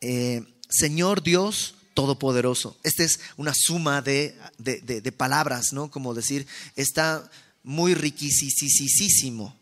Eh, 0.00 0.44
Señor 0.68 1.22
Dios 1.22 1.74
Todopoderoso. 1.96 2.76
Esta 2.82 3.04
es 3.04 3.20
una 3.38 3.54
suma 3.56 4.02
de, 4.02 4.38
de, 4.58 5.12
palabras, 5.12 5.72
¿no? 5.72 5.90
Como 5.90 6.12
decir, 6.12 6.46
está 6.74 7.30
muy 7.62 7.94
riquisísimo, 7.94 9.58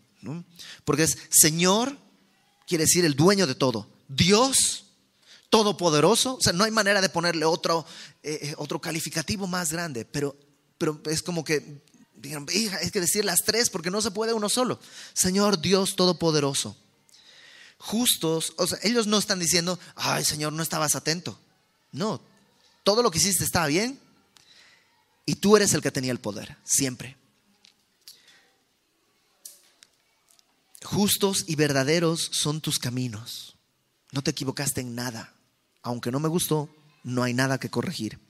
Porque 0.85 1.05
es 1.05 1.19
Señor, 1.31 1.97
quiere 2.67 2.85
decir 2.85 3.05
el 3.05 3.15
dueño 3.15 3.47
de 3.47 3.55
todo. 3.55 3.89
Dios 4.09 4.81
Todopoderoso, 5.51 6.37
o 6.37 6.41
sea, 6.41 6.53
no 6.53 6.65
hay 6.65 6.73
manera 6.73 7.01
de 7.01 7.09
ponerle 7.09 7.45
otro, 7.45 7.87
eh, 8.25 8.39
eh, 8.43 8.55
otro 8.57 8.81
calificativo 8.81 9.47
más 9.47 9.71
grande, 9.71 10.05
pero, 10.05 10.37
pero 10.79 11.01
es 11.05 11.23
como 11.23 11.45
que 11.45 11.81
dijeron, 12.17 12.47
hija, 12.53 12.79
hay 12.79 12.91
que 12.91 13.01
decir 13.01 13.25
las 13.25 13.41
tres 13.45 13.71
porque 13.71 13.91
no 13.91 14.03
se 14.03 14.11
puede 14.11 14.33
uno 14.33 14.49
solo. 14.49 14.81
Señor 15.13 15.61
Dios 15.61 15.95
Todopoderoso 15.95 16.77
justos, 17.85 18.55
ellos 18.83 19.07
no 19.07 19.19
están 19.19 19.39
diciendo, 19.39 19.79
ay 19.95 20.25
Señor, 20.25 20.53
no 20.53 20.63
estabas 20.63 20.95
atento. 20.95 21.39
No, 21.93 22.21
todo 22.83 23.03
lo 23.03 23.11
que 23.11 23.19
hiciste 23.19 23.45
estaba 23.45 23.67
bien 23.67 24.01
y 25.27 25.37
tú 25.37 25.57
eres 25.57 25.75
el 25.75 25.83
que 25.83 25.91
tenía 25.91 26.11
el 26.11 26.19
poder, 26.19 26.57
siempre. 26.65 27.17
Justos 30.85 31.45
y 31.49 31.57
verdaderos 31.57 32.29
son 32.33 32.61
tus 32.61 32.79
caminos. 32.79 33.57
No 34.13 34.23
te 34.23 34.31
equivocaste 34.31 34.83
en 34.83 34.95
nada. 34.95 35.33
Aunque 35.83 36.13
no 36.13 36.21
me 36.21 36.29
gustó, 36.29 36.69
no 37.03 37.23
hay 37.23 37.35
nada 37.35 37.59
que 37.59 37.71
corregir. 37.71 38.21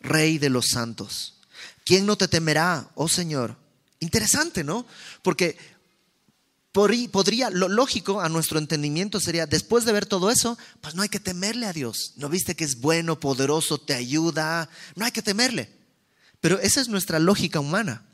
Rey 0.00 0.38
de 0.38 0.50
los 0.50 0.66
santos. 0.66 1.38
¿Quién 1.84 2.04
no 2.04 2.16
te 2.16 2.28
temerá, 2.28 2.90
oh 2.96 3.08
Señor? 3.08 3.56
Interesante, 4.00 4.62
¿no? 4.64 4.84
Porque 5.22 5.56
podría, 6.72 7.48
lo 7.48 7.68
lógico 7.68 8.20
a 8.20 8.28
nuestro 8.28 8.58
entendimiento 8.58 9.18
sería, 9.18 9.46
después 9.46 9.84
de 9.86 9.92
ver 9.92 10.04
todo 10.04 10.30
eso, 10.30 10.58
pues 10.82 10.94
no 10.94 11.02
hay 11.02 11.08
que 11.08 11.20
temerle 11.20 11.66
a 11.66 11.72
Dios. 11.72 12.12
¿No 12.16 12.28
viste 12.28 12.54
que 12.54 12.64
es 12.64 12.80
bueno, 12.80 13.18
poderoso, 13.18 13.78
te 13.78 13.94
ayuda? 13.94 14.68
No 14.94 15.04
hay 15.04 15.12
que 15.12 15.22
temerle. 15.22 15.70
Pero 16.40 16.58
esa 16.58 16.80
es 16.80 16.88
nuestra 16.88 17.18
lógica 17.18 17.60
humana. 17.60 18.04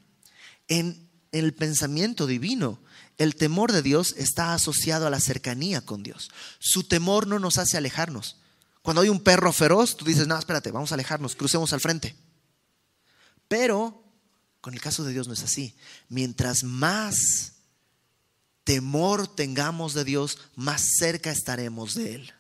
En 0.68 1.08
el 1.32 1.54
pensamiento 1.54 2.26
divino, 2.26 2.78
el 3.22 3.36
temor 3.36 3.72
de 3.72 3.82
Dios 3.82 4.14
está 4.16 4.54
asociado 4.54 5.06
a 5.06 5.10
la 5.10 5.20
cercanía 5.20 5.80
con 5.80 6.02
Dios. 6.02 6.30
Su 6.58 6.84
temor 6.84 7.26
no 7.26 7.38
nos 7.38 7.58
hace 7.58 7.76
alejarnos. 7.76 8.36
Cuando 8.82 9.02
hay 9.02 9.08
un 9.08 9.20
perro 9.20 9.52
feroz, 9.52 9.96
tú 9.96 10.04
dices, 10.04 10.26
no, 10.26 10.38
espérate, 10.38 10.70
vamos 10.70 10.90
a 10.92 10.94
alejarnos, 10.94 11.36
crucemos 11.36 11.72
al 11.72 11.80
frente. 11.80 12.16
Pero 13.48 14.02
con 14.62 14.74
el 14.74 14.80
caso 14.80 15.04
de 15.04 15.12
Dios 15.12 15.26
no 15.26 15.34
es 15.34 15.42
así. 15.42 15.74
Mientras 16.08 16.62
más 16.62 17.54
temor 18.64 19.26
tengamos 19.26 19.92
de 19.92 20.04
Dios, 20.04 20.38
más 20.54 20.82
cerca 20.98 21.30
estaremos 21.30 21.94
de 21.94 22.14
Él. 22.14 22.32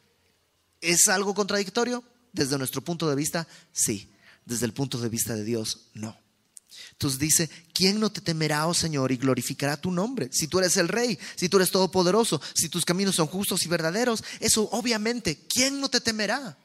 ¿Es 0.80 1.08
algo 1.08 1.34
contradictorio? 1.34 2.02
Desde 2.32 2.58
nuestro 2.58 2.82
punto 2.82 3.08
de 3.10 3.16
vista, 3.16 3.46
sí. 3.72 4.10
Desde 4.44 4.66
el 4.66 4.72
punto 4.72 4.98
de 4.98 5.08
vista 5.08 5.34
de 5.34 5.44
Dios, 5.44 5.88
no. 5.94 6.16
Entonces 6.92 7.18
dice, 7.18 7.50
¿quién 7.74 7.98
no 7.98 8.10
te 8.10 8.20
temerá, 8.20 8.66
oh 8.66 8.74
Señor, 8.74 9.12
y 9.12 9.16
glorificará 9.16 9.76
tu 9.76 9.90
nombre? 9.90 10.28
Si 10.32 10.46
tú 10.48 10.58
eres 10.58 10.76
el 10.76 10.88
rey, 10.88 11.18
si 11.36 11.48
tú 11.48 11.56
eres 11.56 11.70
todopoderoso, 11.70 12.40
si 12.54 12.68
tus 12.68 12.84
caminos 12.84 13.16
son 13.16 13.26
justos 13.26 13.64
y 13.64 13.68
verdaderos, 13.68 14.22
eso 14.40 14.68
obviamente, 14.72 15.46
¿quién 15.48 15.80
no 15.80 15.88
te 15.88 16.00
temerá? 16.00 16.56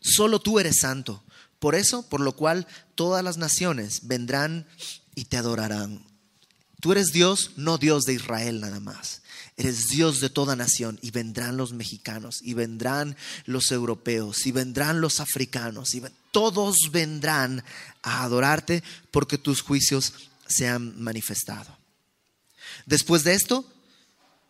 Solo 0.00 0.40
tú 0.40 0.58
eres 0.58 0.80
santo. 0.80 1.24
Por 1.58 1.74
eso, 1.74 2.06
por 2.08 2.20
lo 2.20 2.36
cual, 2.36 2.66
todas 2.94 3.24
las 3.24 3.38
naciones 3.38 4.00
vendrán 4.06 4.68
y 5.14 5.24
te 5.24 5.38
adorarán. 5.38 6.04
Tú 6.80 6.92
eres 6.92 7.12
Dios, 7.12 7.52
no 7.56 7.78
Dios 7.78 8.04
de 8.04 8.12
Israel 8.12 8.60
nada 8.60 8.80
más. 8.80 9.22
Eres 9.56 9.88
Dios 9.88 10.20
de 10.20 10.30
toda 10.30 10.56
nación 10.56 10.98
y 11.00 11.12
vendrán 11.12 11.56
los 11.56 11.72
mexicanos 11.72 12.40
y 12.42 12.54
vendrán 12.54 13.16
los 13.44 13.70
europeos 13.70 14.46
y 14.46 14.52
vendrán 14.52 15.00
los 15.00 15.20
africanos 15.20 15.94
y 15.94 16.02
todos 16.32 16.76
vendrán 16.90 17.62
a 18.02 18.24
adorarte 18.24 18.82
porque 19.12 19.38
tus 19.38 19.60
juicios 19.60 20.12
se 20.48 20.66
han 20.66 21.00
manifestado. 21.00 21.78
Después 22.86 23.22
de 23.22 23.34
esto, 23.34 23.64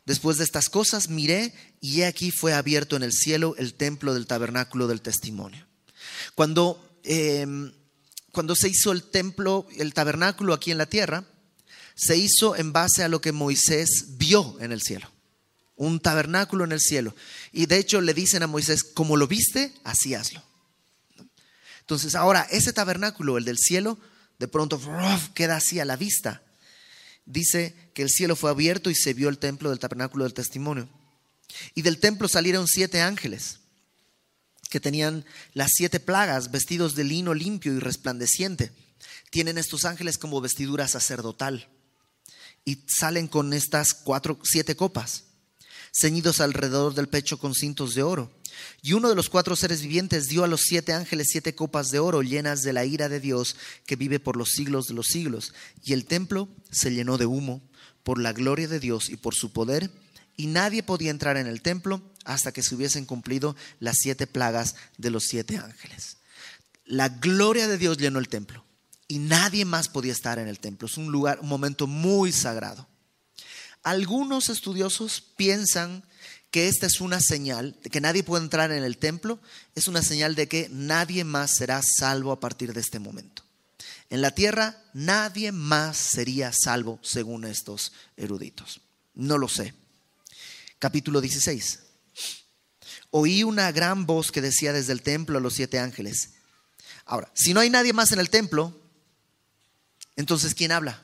después 0.07 0.39
de 0.39 0.45
estas 0.45 0.71
cosas, 0.71 1.11
miré 1.11 1.53
y 1.83 2.01
he 2.01 2.07
aquí 2.07 2.31
fue 2.31 2.55
abierto 2.55 2.97
en 2.97 3.03
el 3.03 3.13
cielo 3.13 3.55
el 3.59 3.75
templo 3.75 4.15
del 4.15 4.27
tabernáculo 4.27 4.87
del 4.87 5.03
testimonio. 5.03 5.67
Cuando, 6.35 6.99
em, 7.05 7.73
cuando 8.33 8.57
se 8.57 8.71
hizo 8.71 8.91
el 8.91 9.03
templo, 9.03 9.67
el 9.77 9.93
tabernáculo 9.93 10.55
aquí 10.55 10.71
en 10.71 10.79
la 10.79 10.87
tierra, 10.87 11.27
se 11.95 12.17
hizo 12.17 12.57
en 12.57 12.73
base 12.73 13.03
a 13.03 13.09
lo 13.09 13.21
que 13.21 13.33
Moisés 13.33 14.19
vio 14.19 14.57
en 14.61 14.73
el 14.73 14.83
cielo, 14.83 15.11
un 15.77 16.01
tabernáculo 16.01 16.65
en 16.65 16.73
el 16.73 16.81
cielo. 16.81 17.15
Y 17.53 17.67
de 17.67 17.79
hecho 17.79 18.01
le 18.01 18.15
dicen 18.15 18.43
a 18.43 18.49
Moisés, 18.49 18.83
como 18.83 19.17
lo 19.17 19.29
viste, 19.29 19.73
así 19.85 20.15
hazlo. 20.15 20.43
Entonces 21.81 22.15
ahora 22.15 22.47
ese 22.51 22.73
tabernáculo, 22.73 23.39
el 23.39 23.45
del 23.45 23.59
cielo, 23.59 23.99
de 24.39 24.49
pronto 24.49 24.81
queda 25.35 25.57
así 25.57 25.79
a 25.79 25.85
la 25.85 25.97
vista. 25.97 26.43
Dice 27.27 27.75
que 27.95 28.03
el 28.03 28.11
cielo 28.11 28.37
fue 28.37 28.51
abierto 28.51 28.91
y 28.91 28.95
se 28.95 29.15
vio 29.15 29.29
el 29.29 29.39
templo 29.39 29.71
del 29.71 29.79
tabernáculo 29.79 30.25
del 30.25 30.35
testimonio. 30.35 30.89
Y 31.75 31.83
del 31.83 31.99
templo 31.99 32.29
salieron 32.29 32.67
siete 32.67 33.01
ángeles 33.01 33.61
que 34.69 34.81
tenían 34.81 35.25
las 35.53 35.71
siete 35.73 36.01
plagas 36.01 36.51
vestidos 36.51 36.97
de 36.97 37.05
lino 37.05 37.33
limpio 37.33 37.73
y 37.73 37.79
resplandeciente. 37.79 38.73
Tienen 39.31 39.57
estos 39.57 39.85
ángeles 39.85 40.19
como 40.19 40.41
vestidura 40.41 40.89
sacerdotal 40.89 41.69
y 42.65 42.85
salen 42.87 43.29
con 43.29 43.53
estas 43.53 43.95
cuatro, 43.95 44.39
siete 44.43 44.77
copas, 44.77 45.25
ceñidos 45.93 46.41
alrededor 46.41 46.95
del 46.95 47.09
pecho 47.09 47.39
con 47.39 47.55
cintos 47.55 47.95
de 47.95 48.03
oro. 48.03 48.33
Y 48.83 48.93
uno 48.93 49.09
de 49.09 49.15
los 49.15 49.29
cuatro 49.29 49.57
seres 49.57 49.83
vivientes 49.83 50.29
dio 50.29 50.45
a 50.45 50.49
los 50.49 50.63
siete 50.63 50.93
ángeles 50.93 51.29
siete 51.31 51.55
copas 51.55 51.91
de 51.91 51.99
oro 51.99 52.23
llenas 52.23 52.63
de 52.63 52.73
la 52.73 52.85
ira 52.85 53.09
de 53.09 53.21
Dios 53.21 53.57
que 53.85 53.97
vive 53.97 54.21
por 54.21 54.37
los 54.37 54.51
siglos 54.51 54.87
de 54.87 54.95
los 54.95 55.07
siglos. 55.07 55.53
Y 55.83 55.93
el 55.93 56.07
templo 56.07 56.49
se 56.71 56.93
llenó 56.93 57.19
de 57.19 57.27
humo 57.27 57.63
por 58.03 58.21
la 58.21 58.33
gloria 58.33 58.69
de 58.69 58.81
Dios 58.81 59.11
y 59.11 59.17
por 59.17 59.35
su 59.35 59.53
poder, 59.53 59.91
y 60.37 60.47
nadie 60.47 60.83
podía 60.83 61.11
entrar 61.11 61.37
en 61.37 61.47
el 61.47 61.63
templo 61.63 62.03
hasta 62.25 62.53
que 62.53 62.63
se 62.63 62.75
hubiesen 62.75 63.07
cumplido 63.07 63.57
las 63.81 63.99
siete 63.99 64.27
plagas 64.27 64.77
de 64.99 65.11
los 65.11 65.25
siete 65.25 65.57
ángeles. 65.57 66.19
La 66.85 67.09
gloria 67.09 67.67
de 67.67 67.79
Dios 67.79 67.99
llenó 67.99 68.19
el 68.19 68.29
templo 68.29 68.64
y 69.15 69.21
nadie 69.21 69.65
más 69.65 69.89
podía 69.89 70.11
estar 70.11 70.41
en 70.41 70.49
el 70.49 70.59
templo. 70.59 70.89
Es 70.89 70.97
un 70.97 71.13
lugar, 71.13 71.39
un 71.39 71.49
momento 71.49 71.87
muy 71.87 72.33
sagrado. 72.33 72.89
Algunos 73.85 74.49
estudiosos 74.49 75.21
piensan 75.37 76.03
que 76.51 76.67
esta 76.67 76.89
es 76.89 77.01
una 77.01 77.21
señal 77.21 77.79
de 77.85 77.91
que 77.91 78.01
nadie 78.01 78.25
puede 78.25 78.43
entrar 78.43 78.73
en 78.73 78.83
el 78.83 78.99
templo, 78.99 79.39
es 79.77 79.87
una 79.87 80.03
señal 80.03 80.35
de 80.35 80.49
que 80.49 80.69
nadie 80.73 81.23
más 81.23 81.55
será 81.55 81.81
salvo 81.81 82.33
a 82.33 82.41
partir 82.41 82.73
de 82.73 82.81
este 82.81 82.99
momento. 82.99 83.45
En 84.11 84.21
la 84.21 84.33
tierra 84.33 84.83
nadie 84.95 85.53
más 85.53 85.97
sería 85.97 86.51
salvo 86.53 86.99
según 87.01 87.45
estos 87.45 87.93
eruditos. 88.17 88.81
No 89.15 89.39
lo 89.39 89.47
sé. 89.47 89.75
Capítulo 90.81 91.21
16. 91.21 91.79
Oí 93.11 93.45
una 93.45 93.71
gran 93.71 94.07
voz 94.07 94.33
que 94.33 94.43
decía 94.43 94.73
desde 94.73 94.93
el 94.93 95.03
templo 95.03 95.39
a 95.39 95.41
los 95.41 95.55
siete 95.55 95.79
ángeles. 95.79 96.31
Ahora, 97.05 97.31
si 97.33 97.55
no 97.55 97.61
hay 97.61 97.71
nadie 97.71 97.93
más 97.93 98.11
en 98.11 98.19
el 98.19 98.29
templo, 98.29 98.81
entonces, 100.17 100.55
¿quién 100.55 100.73
habla? 100.73 101.03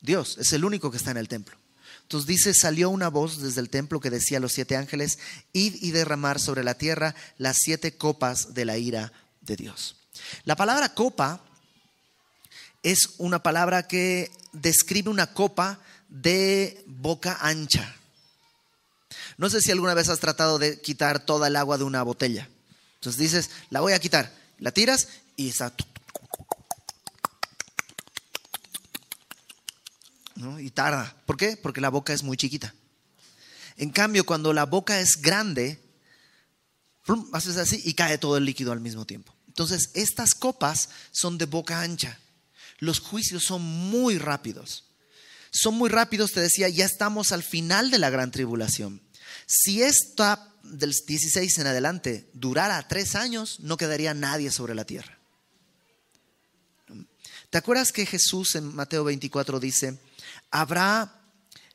Dios, 0.00 0.36
es 0.38 0.52
el 0.52 0.64
único 0.64 0.90
que 0.90 0.96
está 0.96 1.10
en 1.10 1.16
el 1.16 1.28
templo. 1.28 1.56
Entonces 2.02 2.26
dice, 2.26 2.54
salió 2.54 2.90
una 2.90 3.08
voz 3.08 3.40
desde 3.40 3.60
el 3.60 3.70
templo 3.70 4.00
que 4.00 4.10
decía 4.10 4.38
a 4.38 4.40
los 4.40 4.52
siete 4.52 4.76
ángeles, 4.76 5.18
id 5.52 5.76
y 5.80 5.92
derramar 5.92 6.40
sobre 6.40 6.64
la 6.64 6.74
tierra 6.74 7.14
las 7.38 7.56
siete 7.58 7.96
copas 7.96 8.54
de 8.54 8.64
la 8.64 8.76
ira 8.76 9.12
de 9.40 9.56
Dios. 9.56 9.96
La 10.44 10.56
palabra 10.56 10.94
copa 10.94 11.42
es 12.82 13.14
una 13.18 13.42
palabra 13.42 13.86
que 13.86 14.30
describe 14.52 15.08
una 15.08 15.32
copa 15.32 15.78
de 16.08 16.82
boca 16.86 17.38
ancha. 17.40 17.94
No 19.38 19.48
sé 19.48 19.60
si 19.60 19.70
alguna 19.70 19.94
vez 19.94 20.08
has 20.08 20.20
tratado 20.20 20.58
de 20.58 20.80
quitar 20.80 21.24
toda 21.24 21.48
el 21.48 21.56
agua 21.56 21.78
de 21.78 21.84
una 21.84 22.02
botella. 22.02 22.48
Entonces 22.96 23.18
dices, 23.18 23.50
la 23.70 23.80
voy 23.80 23.92
a 23.92 23.98
quitar, 23.98 24.34
la 24.58 24.72
tiras 24.72 25.08
y 25.36 25.48
está... 25.48 25.72
Y 30.60 30.70
tarda. 30.70 31.16
¿Por 31.26 31.36
qué? 31.36 31.56
Porque 31.56 31.80
la 31.80 31.90
boca 31.90 32.12
es 32.12 32.22
muy 32.22 32.36
chiquita. 32.36 32.74
En 33.76 33.90
cambio, 33.90 34.24
cuando 34.24 34.52
la 34.52 34.66
boca 34.66 35.00
es 35.00 35.20
grande, 35.20 35.80
haces 37.32 37.56
así 37.56 37.80
y 37.84 37.94
cae 37.94 38.18
todo 38.18 38.36
el 38.36 38.44
líquido 38.44 38.72
al 38.72 38.80
mismo 38.80 39.06
tiempo. 39.06 39.34
Entonces, 39.48 39.90
estas 39.94 40.34
copas 40.34 40.88
son 41.10 41.38
de 41.38 41.46
boca 41.46 41.82
ancha. 41.82 42.18
Los 42.78 43.00
juicios 43.00 43.44
son 43.44 43.62
muy 43.62 44.18
rápidos. 44.18 44.84
Son 45.50 45.74
muy 45.74 45.90
rápidos, 45.90 46.32
te 46.32 46.40
decía, 46.40 46.68
ya 46.68 46.86
estamos 46.86 47.30
al 47.30 47.42
final 47.42 47.90
de 47.90 47.98
la 47.98 48.10
gran 48.10 48.30
tribulación. 48.30 49.02
Si 49.46 49.82
esta 49.82 50.48
del 50.62 50.94
16 51.06 51.58
en 51.58 51.66
adelante 51.66 52.30
durara 52.32 52.88
tres 52.88 53.14
años, 53.14 53.60
no 53.60 53.76
quedaría 53.76 54.14
nadie 54.14 54.50
sobre 54.50 54.74
la 54.74 54.86
tierra. 54.86 55.18
¿Te 57.50 57.58
acuerdas 57.58 57.92
que 57.92 58.06
Jesús 58.06 58.54
en 58.54 58.74
Mateo 58.74 59.04
24 59.04 59.60
dice, 59.60 59.98
habrá 60.52 61.20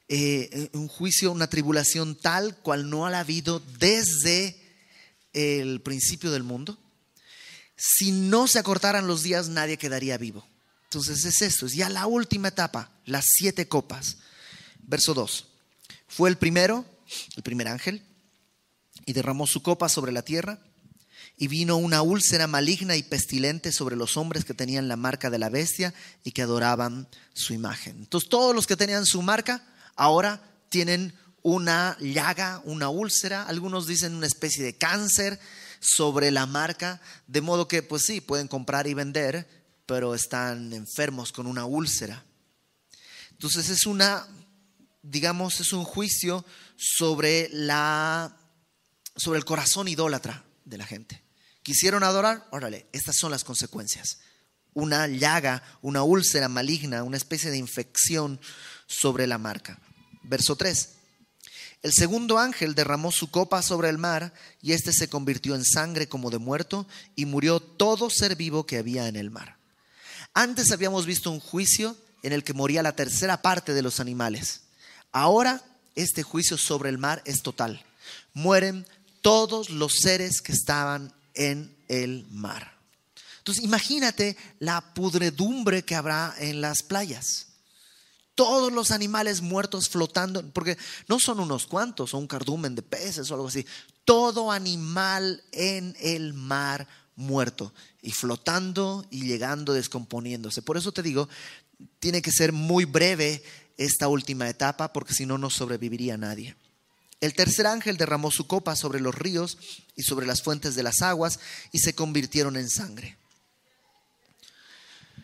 eh, 0.08 0.70
un 0.72 0.88
juicio, 0.88 1.34
una 1.34 1.50
tribulación 1.50 2.16
tal 2.16 2.56
cual 2.58 2.90
no 2.90 3.06
ha 3.06 3.20
habido 3.20 3.60
desde 3.60 4.56
el 5.34 5.82
principio 5.82 6.32
del 6.32 6.44
mundo? 6.44 6.78
Si 7.76 8.12
no 8.12 8.48
se 8.48 8.60
acortaran 8.60 9.08
los 9.08 9.24
días, 9.24 9.50
nadie 9.50 9.78
quedaría 9.78 10.18
vivo. 10.18 10.48
Entonces 10.86 11.26
es 11.26 11.42
esto, 11.42 11.66
es 11.66 11.74
ya 11.74 11.90
la 11.90 12.08
última 12.08 12.48
etapa, 12.48 12.90
las 13.06 13.26
siete 13.28 13.68
copas. 13.68 14.18
Verso 14.80 15.14
2. 15.14 15.48
Fue 16.08 16.30
el 16.30 16.38
primero, 16.38 16.86
el 17.36 17.44
primer 17.44 17.68
ángel, 17.68 18.02
y 19.06 19.14
derramó 19.14 19.46
su 19.46 19.62
copa 19.62 19.90
sobre 19.90 20.12
la 20.12 20.22
tierra, 20.22 20.60
y 21.38 21.48
vino 21.48 21.78
una 21.78 22.02
úlcera 22.02 22.48
maligna 22.48 22.96
y 22.96 23.04
pestilente 23.04 23.72
sobre 23.72 23.96
los 23.96 24.18
hombres 24.18 24.44
que 24.44 24.56
tenían 24.56 24.88
la 24.88 24.96
marca 24.96 25.30
de 25.30 25.38
la 25.38 25.50
bestia 25.50 25.94
y 26.24 26.32
que 26.32 26.42
adoraban 26.42 27.08
su 27.34 27.54
imagen. 27.54 27.98
Entonces 27.98 28.28
todos 28.28 28.56
los 28.56 28.66
que 28.66 28.76
tenían 28.76 29.06
su 29.06 29.22
marca 29.22 29.64
ahora 29.96 30.42
tienen 30.70 31.14
una 31.44 31.96
llaga, 32.00 32.62
una 32.66 32.90
úlcera, 32.90 33.44
algunos 33.44 33.86
dicen 33.86 34.16
una 34.16 34.26
especie 34.26 34.64
de 34.64 34.78
cáncer 34.78 35.40
sobre 35.80 36.32
la 36.32 36.48
marca, 36.48 37.00
de 37.28 37.42
modo 37.42 37.68
que 37.68 37.84
pues 37.84 38.04
sí, 38.06 38.20
pueden 38.20 38.48
comprar 38.48 38.88
y 38.88 38.96
vender, 38.96 39.48
pero 39.86 40.16
están 40.16 40.74
enfermos 40.74 41.32
con 41.32 41.46
una 41.46 41.66
úlcera. 41.66 42.26
Entonces 43.32 43.70
es 43.70 43.86
una, 43.86 44.28
digamos, 45.04 45.60
es 45.60 45.72
un 45.72 45.84
juicio 45.84 46.44
sobre 46.76 47.50
la 47.54 48.36
sobre 49.16 49.40
el 49.40 49.46
corazón 49.46 49.88
idólatra 49.88 50.44
de 50.66 50.78
la 50.78 50.86
gente. 50.86 51.27
¿Quisieron 51.68 52.02
adorar? 52.04 52.48
Órale, 52.52 52.88
estas 52.94 53.18
son 53.18 53.30
las 53.30 53.44
consecuencias. 53.44 54.20
Una 54.74 55.06
llaga, 55.06 55.62
una 55.82 56.02
úlcera 56.02 56.48
maligna, 56.48 57.04
una 57.04 57.18
especie 57.18 57.52
de 57.52 57.58
infección 57.58 58.40
sobre 58.86 59.28
la 59.28 59.38
marca. 59.38 59.78
Verso 60.24 60.56
3. 60.56 60.92
El 61.84 61.92
segundo 61.92 62.40
ángel 62.40 62.74
derramó 62.74 63.12
su 63.12 63.30
copa 63.32 63.62
sobre 63.62 63.90
el 63.90 63.98
mar 63.98 64.34
y 64.62 64.72
éste 64.72 64.94
se 64.94 65.10
convirtió 65.10 65.56
en 65.56 65.66
sangre 65.66 66.08
como 66.08 66.30
de 66.30 66.38
muerto 66.38 66.88
y 67.18 67.26
murió 67.26 67.60
todo 67.60 68.10
ser 68.10 68.38
vivo 68.38 68.66
que 68.66 68.78
había 68.78 69.10
en 69.10 69.18
el 69.18 69.30
mar. 69.30 69.58
Antes 70.34 70.72
habíamos 70.72 71.06
visto 71.06 71.32
un 71.32 71.42
juicio 71.42 71.98
en 72.24 72.32
el 72.32 72.46
que 72.46 72.54
moría 72.54 72.82
la 72.82 72.96
tercera 72.96 73.42
parte 73.42 73.74
de 73.74 73.82
los 73.82 74.00
animales. 74.00 74.62
Ahora 75.12 75.62
este 75.96 76.24
juicio 76.24 76.58
sobre 76.58 76.88
el 76.88 76.98
mar 76.98 77.22
es 77.26 77.42
total. 77.42 77.86
Mueren 78.34 78.88
todos 79.22 79.70
los 79.70 79.96
seres 79.96 80.40
que 80.40 80.54
estaban 80.54 81.12
en 81.38 81.74
el 81.88 82.26
mar. 82.30 82.78
Entonces 83.38 83.64
imagínate 83.64 84.36
la 84.60 84.94
pudredumbre 84.94 85.84
que 85.84 85.96
habrá 85.96 86.36
en 86.38 86.60
las 86.60 86.84
playas 86.84 87.48
todos 88.38 88.72
los 88.72 88.92
animales 88.92 89.42
muertos 89.42 89.90
flotando, 89.90 90.48
porque 90.52 90.78
no 91.08 91.18
son 91.18 91.40
unos 91.40 91.66
cuantos, 91.66 92.14
o 92.14 92.20
un 92.20 92.28
cardumen 92.28 92.76
de 92.76 92.84
peces 92.84 93.32
o 93.32 93.34
algo 93.34 93.48
así, 93.48 93.66
todo 94.06 94.52
animal 94.52 95.44
en 95.52 95.96
el 96.00 96.36
mar 96.36 96.88
muerto 97.16 97.74
y 98.00 98.12
flotando 98.12 99.04
y 99.10 99.26
llegando, 99.26 99.74
descomponiéndose. 99.74 100.62
Por 100.62 100.78
eso 100.78 100.92
te 100.92 101.02
digo, 101.02 101.28
tiene 101.98 102.22
que 102.22 102.32
ser 102.32 102.54
muy 102.54 102.86
breve 102.86 103.44
esta 103.76 104.08
última 104.08 104.48
etapa, 104.48 104.94
porque 104.94 105.16
si 105.16 105.26
no, 105.26 105.40
no 105.40 105.50
sobreviviría 105.50 106.16
nadie. 106.16 106.56
El 107.20 107.34
tercer 107.34 107.66
ángel 107.66 107.98
derramó 107.98 108.32
su 108.32 108.46
copa 108.46 108.76
sobre 108.76 109.00
los 109.00 109.16
ríos 109.16 109.58
y 109.96 110.04
sobre 110.04 110.28
las 110.28 110.44
fuentes 110.44 110.76
de 110.76 110.84
las 110.84 111.02
aguas 111.02 111.40
y 111.72 111.80
se 111.80 111.96
convirtieron 111.96 112.58
en 112.58 112.70
sangre. 112.70 113.18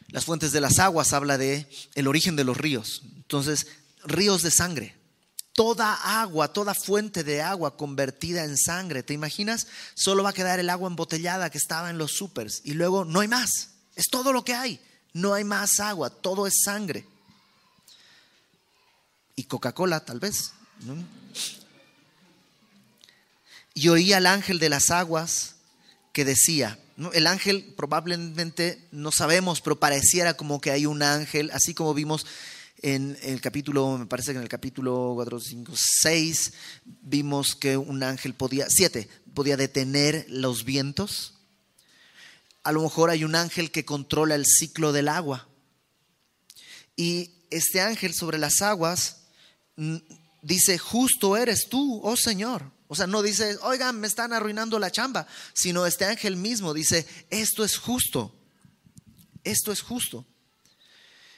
Las 0.07 0.25
fuentes 0.25 0.51
de 0.51 0.61
las 0.61 0.79
aguas 0.79 1.13
habla 1.13 1.37
de 1.37 1.67
el 1.95 2.07
origen 2.07 2.35
de 2.35 2.43
los 2.43 2.57
ríos. 2.57 3.03
Entonces, 3.15 3.67
ríos 4.03 4.41
de 4.41 4.51
sangre. 4.51 4.95
Toda 5.53 6.21
agua, 6.21 6.51
toda 6.51 6.73
fuente 6.73 7.23
de 7.23 7.41
agua 7.41 7.77
convertida 7.77 8.43
en 8.43 8.57
sangre. 8.57 9.03
¿Te 9.03 9.13
imaginas? 9.13 9.67
Solo 9.93 10.23
va 10.23 10.29
a 10.29 10.33
quedar 10.33 10.59
el 10.59 10.69
agua 10.69 10.89
embotellada 10.89 11.51
que 11.51 11.59
estaba 11.59 11.91
en 11.91 11.99
los 11.99 12.13
supers 12.13 12.61
y 12.63 12.73
luego 12.73 13.05
no 13.05 13.19
hay 13.19 13.27
más. 13.27 13.69
Es 13.95 14.05
todo 14.09 14.33
lo 14.33 14.43
que 14.43 14.55
hay. 14.55 14.79
No 15.13 15.35
hay 15.35 15.43
más 15.43 15.79
agua, 15.79 16.09
todo 16.09 16.47
es 16.47 16.61
sangre. 16.63 17.05
Y 19.35 19.43
Coca-Cola, 19.43 20.03
tal 20.03 20.19
vez. 20.19 20.53
Y 23.73 23.89
oí 23.89 24.13
al 24.13 24.27
ángel 24.27 24.59
de 24.59 24.69
las 24.69 24.91
aguas 24.91 25.55
que 26.11 26.25
decía, 26.25 26.77
el 27.13 27.27
ángel 27.27 27.73
probablemente 27.75 28.87
no 28.91 29.11
sabemos, 29.11 29.61
pero 29.61 29.79
pareciera 29.79 30.35
como 30.35 30.61
que 30.61 30.71
hay 30.71 30.85
un 30.85 31.01
ángel, 31.01 31.49
así 31.51 31.73
como 31.73 31.93
vimos 31.93 32.25
en 32.83 33.17
el 33.23 33.41
capítulo, 33.41 33.97
me 33.97 34.05
parece 34.05 34.31
que 34.31 34.37
en 34.37 34.43
el 34.43 34.49
capítulo 34.49 35.13
4, 35.15 35.39
5, 35.39 35.73
6, 36.01 36.53
vimos 37.01 37.55
que 37.55 37.77
un 37.77 38.03
ángel 38.03 38.33
podía, 38.33 38.67
7, 38.69 39.07
podía 39.33 39.57
detener 39.57 40.25
los 40.29 40.65
vientos. 40.65 41.33
A 42.61 42.71
lo 42.71 42.83
mejor 42.83 43.09
hay 43.09 43.23
un 43.23 43.35
ángel 43.35 43.71
que 43.71 43.85
controla 43.85 44.35
el 44.35 44.45
ciclo 44.45 44.91
del 44.91 45.07
agua. 45.07 45.47
Y 46.95 47.31
este 47.49 47.81
ángel 47.81 48.13
sobre 48.13 48.37
las 48.37 48.61
aguas 48.61 49.21
mm, 49.77 49.97
dice, 50.41 50.77
justo 50.77 51.37
eres 51.37 51.67
tú, 51.69 52.01
oh 52.03 52.15
Señor. 52.15 52.69
O 52.93 52.95
sea, 52.95 53.07
no 53.07 53.23
dice, 53.23 53.57
oigan, 53.63 53.99
me 53.99 54.05
están 54.05 54.33
arruinando 54.33 54.77
la 54.77 54.91
chamba, 54.91 55.25
sino 55.53 55.87
este 55.87 56.05
ángel 56.05 56.35
mismo 56.35 56.75
dice, 56.75 57.07
esto 57.31 57.63
es 57.63 57.79
justo, 57.79 58.31
esto 59.43 59.71
es 59.71 59.81
justo. 59.81 60.27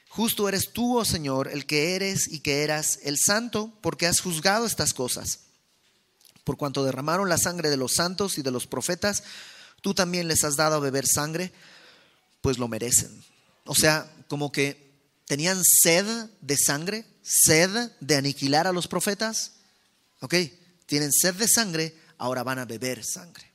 Justo 0.09 0.49
eres 0.49 0.73
tú, 0.73 0.97
oh 0.97 1.05
Señor, 1.05 1.47
el 1.47 1.65
que 1.65 1.95
eres 1.95 2.27
y 2.27 2.41
que 2.41 2.63
eras 2.63 2.99
el 3.03 3.17
santo, 3.17 3.71
porque 3.79 4.05
has 4.05 4.19
juzgado 4.19 4.65
estas 4.65 4.93
cosas. 4.93 5.43
Por 6.43 6.57
cuanto 6.57 6.83
derramaron 6.83 7.29
la 7.29 7.37
sangre 7.37 7.69
de 7.69 7.77
los 7.77 7.93
santos 7.93 8.37
y 8.37 8.41
de 8.41 8.51
los 8.51 8.67
profetas, 8.67 9.23
tú 9.79 9.93
también 9.93 10.27
les 10.27 10.43
has 10.43 10.57
dado 10.57 10.75
a 10.75 10.79
beber 10.79 11.07
sangre, 11.07 11.53
pues 12.41 12.57
lo 12.57 12.67
merecen. 12.67 13.23
O 13.63 13.75
sea, 13.75 14.13
como 14.27 14.51
que 14.51 14.91
tenían 15.25 15.61
sed 15.63 16.05
de 16.41 16.57
sangre, 16.57 17.05
sed 17.21 17.69
de 18.01 18.17
aniquilar 18.17 18.67
a 18.67 18.73
los 18.73 18.89
profetas. 18.89 19.53
Ok, 20.19 20.35
tienen 20.85 21.11
sed 21.11 21.35
de 21.35 21.47
sangre, 21.47 21.95
ahora 22.17 22.43
van 22.43 22.59
a 22.59 22.65
beber 22.65 23.03
sangre. 23.03 23.51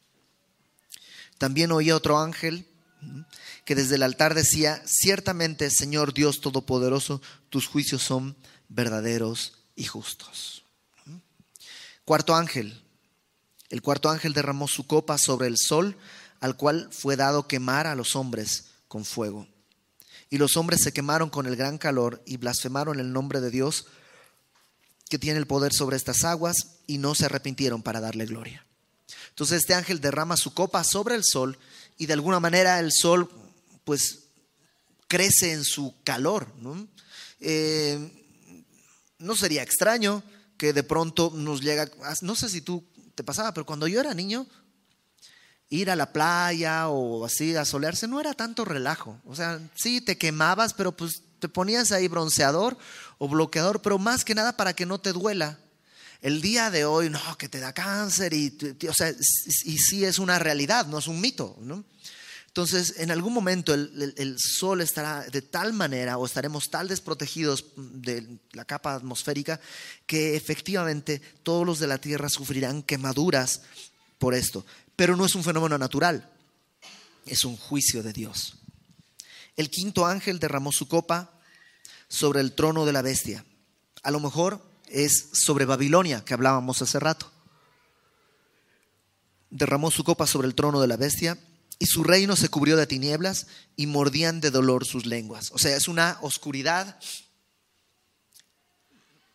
También 1.38 1.72
oí 1.72 1.90
otro 1.90 2.18
ángel 2.18 2.66
que 3.64 3.74
desde 3.74 3.94
el 3.94 4.02
altar 4.02 4.34
decía, 4.34 4.82
ciertamente 4.84 5.70
Señor 5.70 6.12
Dios 6.12 6.40
Todopoderoso, 6.40 7.22
tus 7.48 7.66
juicios 7.66 8.02
son 8.02 8.36
verdaderos 8.68 9.54
y 9.74 9.84
justos. 9.84 10.64
Cuarto 12.04 12.34
ángel. 12.34 12.82
El 13.68 13.82
cuarto 13.82 14.10
ángel 14.10 14.32
derramó 14.32 14.66
su 14.66 14.86
copa 14.86 15.16
sobre 15.16 15.46
el 15.46 15.56
sol, 15.56 15.96
al 16.40 16.56
cual 16.56 16.88
fue 16.92 17.16
dado 17.16 17.46
quemar 17.46 17.86
a 17.86 17.94
los 17.94 18.16
hombres 18.16 18.66
con 18.88 19.04
fuego. 19.04 19.46
Y 20.28 20.38
los 20.38 20.56
hombres 20.56 20.82
se 20.82 20.92
quemaron 20.92 21.30
con 21.30 21.46
el 21.46 21.56
gran 21.56 21.78
calor 21.78 22.22
y 22.26 22.36
blasfemaron 22.36 22.98
el 22.98 23.12
nombre 23.12 23.40
de 23.40 23.50
Dios 23.50 23.86
que 25.08 25.18
tiene 25.18 25.38
el 25.38 25.46
poder 25.46 25.72
sobre 25.72 25.96
estas 25.96 26.24
aguas 26.24 26.79
y 26.90 26.98
no 26.98 27.14
se 27.14 27.26
arrepintieron 27.26 27.82
para 27.82 28.00
darle 28.00 28.26
gloria. 28.26 28.66
Entonces 29.28 29.60
este 29.60 29.74
ángel 29.74 30.00
derrama 30.00 30.36
su 30.36 30.52
copa 30.54 30.82
sobre 30.82 31.14
el 31.14 31.22
sol 31.24 31.56
y 31.98 32.06
de 32.06 32.14
alguna 32.14 32.40
manera 32.40 32.80
el 32.80 32.90
sol 32.90 33.30
pues 33.84 34.24
crece 35.06 35.52
en 35.52 35.62
su 35.62 35.94
calor. 36.02 36.52
¿no? 36.58 36.88
Eh, 37.38 38.26
no 39.20 39.36
sería 39.36 39.62
extraño 39.62 40.24
que 40.56 40.72
de 40.72 40.82
pronto 40.82 41.30
nos 41.32 41.60
llega, 41.60 41.88
no 42.22 42.34
sé 42.34 42.48
si 42.48 42.60
tú 42.60 42.84
te 43.14 43.22
pasaba, 43.22 43.54
pero 43.54 43.64
cuando 43.64 43.86
yo 43.86 44.00
era 44.00 44.12
niño, 44.12 44.48
ir 45.68 45.92
a 45.92 45.96
la 45.96 46.12
playa 46.12 46.88
o 46.88 47.24
así 47.24 47.54
a 47.54 47.64
solearse 47.64 48.08
no 48.08 48.18
era 48.18 48.34
tanto 48.34 48.64
relajo. 48.64 49.16
O 49.24 49.36
sea, 49.36 49.60
sí 49.76 50.00
te 50.00 50.18
quemabas, 50.18 50.74
pero 50.74 50.90
pues 50.90 51.22
te 51.38 51.48
ponías 51.48 51.92
ahí 51.92 52.08
bronceador 52.08 52.76
o 53.18 53.28
bloqueador, 53.28 53.80
pero 53.80 53.96
más 53.96 54.24
que 54.24 54.34
nada 54.34 54.56
para 54.56 54.74
que 54.74 54.86
no 54.86 54.98
te 54.98 55.12
duela. 55.12 55.60
El 56.22 56.42
día 56.42 56.70
de 56.70 56.84
hoy, 56.84 57.08
no, 57.08 57.38
que 57.38 57.48
te 57.48 57.60
da 57.60 57.72
cáncer 57.72 58.34
y, 58.34 58.56
o 58.88 58.94
sea, 58.94 59.10
y 59.10 59.78
sí 59.78 60.04
es 60.04 60.18
una 60.18 60.38
realidad, 60.38 60.86
no 60.86 60.98
es 60.98 61.06
un 61.06 61.20
mito, 61.20 61.56
¿no? 61.60 61.84
Entonces, 62.50 62.94
en 62.98 63.12
algún 63.12 63.32
momento 63.32 63.72
el, 63.72 64.36
sol 64.36 64.80
estará 64.80 65.22
de 65.22 65.40
tal 65.40 65.72
manera 65.72 66.18
o 66.18 66.26
estaremos 66.26 66.68
tal 66.68 66.88
desprotegidos 66.88 67.64
de 67.76 68.40
la 68.52 68.64
capa 68.64 68.96
atmosférica 68.96 69.60
que 70.04 70.34
efectivamente 70.34 71.22
todos 71.44 71.64
los 71.64 71.78
de 71.78 71.86
la 71.86 71.98
Tierra 71.98 72.28
sufrirán 72.28 72.82
quemaduras 72.82 73.62
por 74.18 74.34
esto. 74.34 74.66
Pero 74.96 75.14
no 75.14 75.26
es 75.26 75.36
un 75.36 75.44
fenómeno 75.44 75.78
natural, 75.78 76.28
es 77.24 77.44
un 77.44 77.56
juicio 77.56 78.02
de 78.02 78.12
Dios. 78.12 78.56
El 79.56 79.70
quinto 79.70 80.04
ángel 80.04 80.40
derramó 80.40 80.72
su 80.72 80.88
copa 80.88 81.30
sobre 82.08 82.40
el 82.40 82.52
trono 82.54 82.84
de 82.84 82.92
la 82.92 83.02
bestia. 83.02 83.44
A 84.02 84.10
lo 84.10 84.18
mejor 84.18 84.69
es 84.90 85.30
sobre 85.32 85.64
Babilonia 85.64 86.24
que 86.24 86.34
hablábamos 86.34 86.82
hace 86.82 86.98
rato. 86.98 87.30
Derramó 89.50 89.90
su 89.90 90.04
copa 90.04 90.26
sobre 90.26 90.48
el 90.48 90.54
trono 90.54 90.80
de 90.80 90.88
la 90.88 90.96
bestia 90.96 91.38
y 91.78 91.86
su 91.86 92.04
reino 92.04 92.36
se 92.36 92.48
cubrió 92.48 92.76
de 92.76 92.86
tinieblas 92.86 93.46
y 93.76 93.86
mordían 93.86 94.40
de 94.40 94.50
dolor 94.50 94.84
sus 94.84 95.06
lenguas. 95.06 95.50
O 95.52 95.58
sea, 95.58 95.76
es 95.76 95.88
una 95.88 96.18
oscuridad 96.20 96.98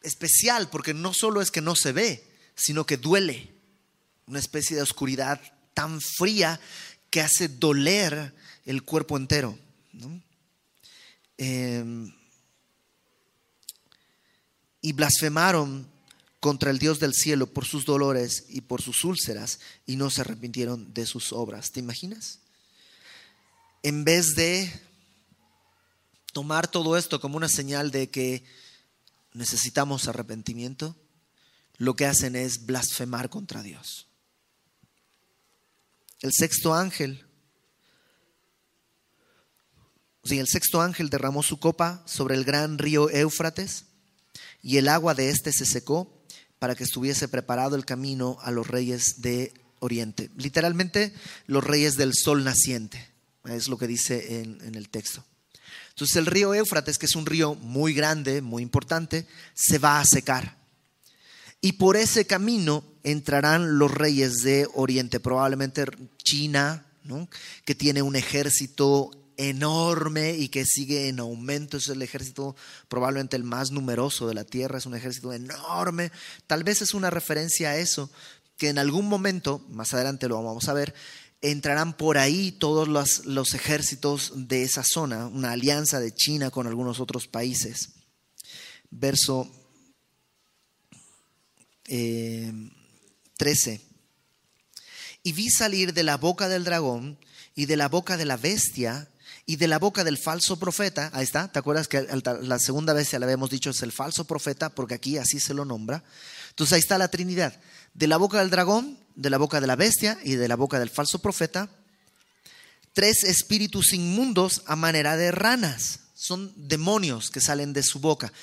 especial 0.03 0.69
porque 0.69 0.93
no 0.93 1.13
solo 1.13 1.41
es 1.41 1.49
que 1.51 1.61
no 1.61 1.75
se 1.75 1.91
ve, 1.91 2.23
sino 2.55 2.85
que 2.85 2.97
duele. 2.97 3.51
Una 4.27 4.39
especie 4.39 4.75
de 4.75 4.83
oscuridad 4.83 5.41
tan 5.73 5.99
fría 6.01 6.59
que 7.09 7.21
hace 7.21 7.47
doler 7.47 8.33
el 8.65 8.83
cuerpo 8.83 9.17
entero. 9.17 9.57
Em, 11.37 12.13
y 14.85 14.93
blasfemaron 14.93 15.87
contra 16.39 16.69
el 16.69 16.77
Dios 16.77 16.99
del 16.99 17.15
cielo 17.15 17.47
por 17.47 17.65
sus 17.65 17.85
dolores 17.85 18.45
y 18.49 18.61
por 18.61 18.83
sus 18.83 19.03
úlceras 19.03 19.59
y 19.87 19.95
no 19.95 20.11
se 20.11 20.21
arrepintieron 20.21 20.93
de 20.93 21.07
sus 21.07 21.33
obras. 21.33 21.71
¿Te 21.71 21.79
imaginas? 21.79 22.37
En 23.81 24.03
vez 24.03 24.35
de 24.35 24.71
tomar 26.33 26.67
todo 26.67 26.97
esto 26.97 27.19
como 27.19 27.35
una 27.35 27.49
señal 27.49 27.89
de 27.89 28.11
que 28.11 28.43
necesitamos 29.33 30.07
arrepentimiento, 30.07 30.95
lo 31.77 31.95
que 31.95 32.05
hacen 32.05 32.35
es 32.35 32.67
blasfemar 32.67 33.31
contra 33.31 33.63
Dios. 33.63 34.05
El 36.21 36.31
sexto 36.31 36.75
ángel, 36.75 37.25
el 40.29 40.47
sexto 40.47 40.79
ángel 40.79 41.09
derramó 41.09 41.41
su 41.41 41.57
copa 41.57 42.03
sobre 42.05 42.35
el 42.35 42.43
gran 42.43 42.77
río 42.77 43.09
Éufrates 43.09 43.85
y 44.65 44.77
el 44.79 44.87
agua 44.87 45.13
de 45.13 45.29
éste 45.29 45.53
se 45.53 45.63
secó 45.63 46.11
para 46.57 46.73
que 46.73 46.83
estuviese 46.83 47.27
preparado 47.27 47.75
el 47.75 47.85
camino 47.85 48.39
a 48.41 48.49
los 48.49 48.67
reyes 48.67 49.21
de 49.21 49.53
Oriente. 49.77 50.31
Literalmente, 50.37 51.13
los 51.45 51.63
reyes 51.63 51.97
del 51.97 52.15
sol 52.15 52.43
naciente, 52.43 53.07
es 53.45 53.67
lo 53.67 53.77
que 53.77 53.85
dice 53.85 54.41
en, 54.41 54.73
el 54.73 54.89
texto. 54.89 55.23
Entonces 55.89 56.15
el 56.15 56.25
río 56.25 56.55
Éufrates, 56.55 56.97
que 56.97 57.05
es 57.05 57.15
un 57.15 57.27
río 57.27 57.53
muy 57.53 57.93
grande, 57.93 58.41
muy 58.41 58.63
importante, 58.63 59.27
se 59.53 59.77
va 59.77 59.99
a 59.99 60.05
secar. 60.05 60.57
Y 61.61 61.73
por 61.73 61.95
ese 61.95 62.25
camino 62.25 62.83
entrarán 63.03 63.77
los 63.77 63.91
reyes 63.91 64.37
de 64.37 64.67
Oriente, 64.73 65.19
probablemente 65.19 65.85
China, 66.23 66.87
que 67.65 67.75
tiene 67.75 68.01
un 68.01 68.15
ejército 68.15 69.11
enorme 69.37 70.35
y 70.35 70.49
que 70.49 70.65
sigue 70.65 71.07
en 71.07 71.19
aumento. 71.19 71.77
Es 71.77 71.89
el 71.89 72.01
ejército 72.01 72.55
probablemente 72.87 73.35
el 73.35 73.43
más 73.43 73.71
numeroso 73.71 74.27
de 74.27 74.33
la 74.33 74.43
tierra, 74.43 74.77
es 74.77 74.85
un 74.85 74.95
ejército 74.95 75.33
enorme. 75.33 76.11
Tal 76.47 76.63
vez 76.63 76.81
es 76.81 76.93
una 76.93 77.09
referencia 77.09 77.69
a 77.71 77.77
eso, 77.77 78.09
que 78.57 78.69
en 78.69 78.77
algún 78.77 79.07
momento, 79.07 79.65
más 79.69 79.93
adelante 79.93 80.27
lo 80.27 80.41
vamos 80.41 80.67
a 80.69 80.73
ver, 80.73 80.93
entrarán 81.41 81.95
por 81.95 82.17
ahí 82.17 82.51
todos 82.51 82.87
los, 82.87 83.53
ejércitos 83.53 84.33
de 84.35 84.63
esa 84.63 84.83
zona, 84.83 85.27
una 85.27 85.51
alianza 85.51 85.99
de 85.99 86.13
China 86.13 86.49
con 86.49 86.67
algunos 86.67 86.99
otros 86.99 87.27
países. 87.27 87.89
Verso 88.89 89.51
13. 91.83 93.73
Eh, 93.73 93.81
y 95.23 95.31
vi 95.33 95.49
salir 95.49 95.93
de 95.93 96.03
la 96.03 96.17
boca 96.17 96.47
del 96.47 96.63
dragón 96.63 97.17
y 97.55 97.65
de 97.65 97.77
la 97.77 97.89
boca 97.89 98.17
de 98.17 98.25
la 98.25 98.37
bestia 98.37 99.09
y 99.45 99.57
de 99.57 99.67
la 99.67 99.77
boca 99.77 100.03
del 100.03 100.17
falso 100.17 100.57
profeta, 100.57 101.11
ahí 101.13 101.23
está, 101.23 101.51
¿te 101.51 101.59
acuerdas 101.59 101.87
que 101.87 102.07
la 102.41 102.59
segunda 102.59 102.93
vez 102.93 103.11
ya 103.11 103.19
le 103.19 103.25
habíamos 103.25 103.51
dicho 103.51 103.69
es 103.69 103.81
el 103.83 103.91
falso 103.91 104.25
profeta, 104.25 104.69
porque 104.69 104.95
aquí 104.95 105.17
así 105.17 105.39
se 105.39 105.53
lo 105.53 105.65
nombra? 105.65 106.03
Entonces 106.49 106.73
ahí 106.73 106.79
está 106.79 106.97
la 106.97 107.09
Trinidad, 107.09 107.59
de 107.93 108.07
la 108.07 108.17
boca 108.17 108.39
del 108.39 108.49
dragón, 108.49 108.97
de 109.15 109.29
la 109.29 109.37
boca 109.37 109.61
de 109.61 109.67
la 109.67 109.75
bestia 109.75 110.17
y 110.23 110.35
de 110.35 110.47
la 110.47 110.55
boca 110.55 110.79
del 110.79 110.89
falso 110.89 111.19
profeta, 111.19 111.69
tres 112.93 113.23
espíritus 113.23 113.93
inmundos 113.93 114.63
a 114.65 114.75
manera 114.75 115.15
de 115.15 115.31
ranas, 115.31 115.99
son 116.15 116.51
demonios 116.55 117.29
que 117.29 117.41
salen 117.41 117.73
de 117.73 117.83
su 117.83 117.99
boca. 117.99 118.33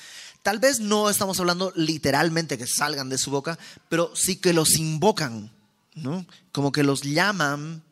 Tal 0.42 0.58
vez 0.58 0.78
no 0.78 1.10
estamos 1.10 1.40
hablando 1.40 1.72
literalmente 1.74 2.58
que 2.58 2.66
salgan 2.66 3.08
de 3.08 3.18
su 3.18 3.30
boca, 3.30 3.58
pero 3.88 4.14
sí 4.14 4.36
que 4.36 4.52
los 4.52 4.76
invocan, 4.76 5.52
¿no? 5.94 6.26
Como 6.52 6.70
que 6.70 6.82
los 6.82 7.02
llaman 7.02 7.82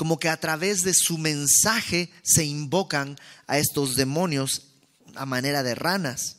como 0.00 0.18
que 0.18 0.30
a 0.30 0.40
través 0.40 0.80
de 0.80 0.94
su 0.94 1.18
mensaje 1.18 2.10
se 2.22 2.42
invocan 2.46 3.18
a 3.46 3.58
estos 3.58 3.96
demonios 3.96 4.68
a 5.14 5.26
manera 5.26 5.62
de 5.62 5.74
ranas. 5.74 6.38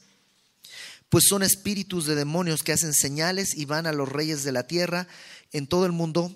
Pues 1.09 1.26
son 1.30 1.43
espíritus 1.43 2.07
de 2.07 2.16
demonios 2.16 2.64
que 2.64 2.74
hacen 2.74 2.91
señales 2.91 3.55
y 3.55 3.66
van 3.66 3.86
a 3.86 3.91
los 3.93 4.09
reyes 4.09 4.43
de 4.43 4.51
la 4.51 4.66
tierra 4.66 5.07
en 5.51 5.68
todo 5.68 5.86
el 5.86 5.91
mundo 5.91 6.36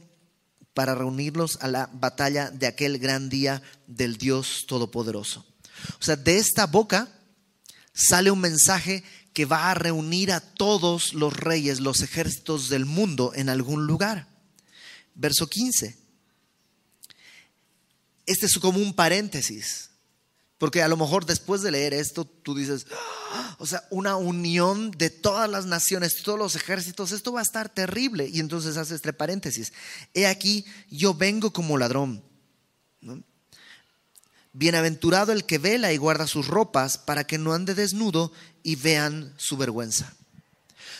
para 0.75 0.93
reunirlos 0.93 1.57
a 1.61 1.67
la 1.67 1.89
batalla 1.93 2.51
de 2.51 2.67
aquel 2.67 2.99
gran 2.99 3.27
día 3.27 3.63
del 3.87 4.17
Dios 4.17 4.65
Todopoderoso. 4.67 5.47
O 5.99 6.03
sea, 6.03 6.17
de 6.17 6.37
esta 6.37 6.67
boca 6.67 7.09
sale 7.91 8.29
un 8.29 8.39
mensaje 8.39 9.03
que 9.33 9.45
va 9.45 9.71
a 9.71 9.73
reunir 9.73 10.31
a 10.31 10.41
todos 10.41 11.15
los 11.15 11.35
reyes, 11.35 11.79
los 11.79 12.01
ejércitos 12.03 12.69
del 12.69 12.85
mundo 12.85 13.31
en 13.33 13.49
algún 13.49 13.87
lugar. 13.87 14.27
Verso 15.15 15.47
15 15.47 16.04
este 18.25 18.45
es 18.45 18.57
como 18.59 18.79
un 18.79 18.93
paréntesis. 18.93 19.89
Porque 20.57 20.81
a 20.81 20.87
lo 20.87 20.95
mejor 20.95 21.25
después 21.25 21.61
de 21.61 21.71
leer 21.71 21.93
esto, 21.93 22.23
tú 22.23 22.55
dices, 22.55 22.87
ah", 23.33 23.55
o 23.59 23.65
sea, 23.65 23.83
una 23.89 24.15
unión 24.15 24.91
de 24.91 25.09
todas 25.09 25.49
las 25.49 25.65
naciones, 25.65 26.23
todos 26.23 26.39
los 26.39 26.55
ejércitos, 26.55 27.11
esto 27.11 27.33
va 27.33 27.41
a 27.41 27.43
estar 27.43 27.67
terrible. 27.69 28.29
Y 28.31 28.39
entonces 28.39 28.77
hace 28.77 28.95
este 28.95 29.11
paréntesis. 29.11 29.73
He 30.13 30.27
aquí, 30.27 30.65
yo 30.89 31.13
vengo 31.13 31.51
como 31.51 31.77
ladrón. 31.77 32.23
Bienaventurado 34.53 35.33
el 35.33 35.45
que 35.45 35.57
vela 35.57 35.91
y 35.91 35.97
guarda 35.97 36.25
sus 36.25 36.47
ropas 36.47 36.97
para 36.97 37.27
que 37.27 37.37
no 37.37 37.53
ande 37.53 37.75
desnudo 37.75 38.31
y 38.63 38.77
vean 38.77 39.33
su 39.37 39.57
vergüenza. 39.57 40.13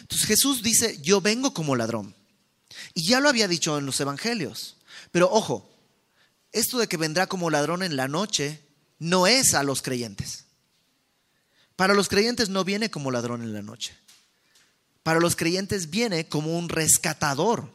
Entonces 0.01 0.28
Jesús 0.28 0.61
dice, 0.61 0.99
yo 1.01 1.21
vengo 1.21 1.53
como 1.53 1.78
ladrón. 1.78 2.13
Y 2.93 3.07
ya 3.07 3.21
lo 3.21 3.30
había 3.30 3.47
dicho 3.47 3.78
en 3.78 3.86
los 3.86 3.99
evangelios. 4.01 4.76
Pero 5.11 5.32
ojo, 5.32 5.74
esto 6.56 6.80
de 6.80 6.88
que 6.88 6.95
vendrá 6.95 7.28
como 7.28 7.49
ladrón 7.49 7.84
en 7.84 7.97
la 7.97 8.08
noche 8.08 8.62
no 8.97 9.28
es 9.28 9.53
a 9.53 9.62
los 9.62 9.82
creyentes. 9.82 10.45
Para 11.76 11.93
los 11.93 12.08
creyentes 12.08 12.47
no 12.47 12.64
viene 12.64 12.89
como 12.89 13.12
ladrón 13.12 13.41
en 13.41 13.53
la 13.53 13.62
noche. 13.62 13.93
Para 15.03 15.20
los 15.20 15.36
creyentes 15.36 15.89
viene 15.89 16.30
como 16.30 16.58
un 16.58 16.70
rescatador. 16.70 17.70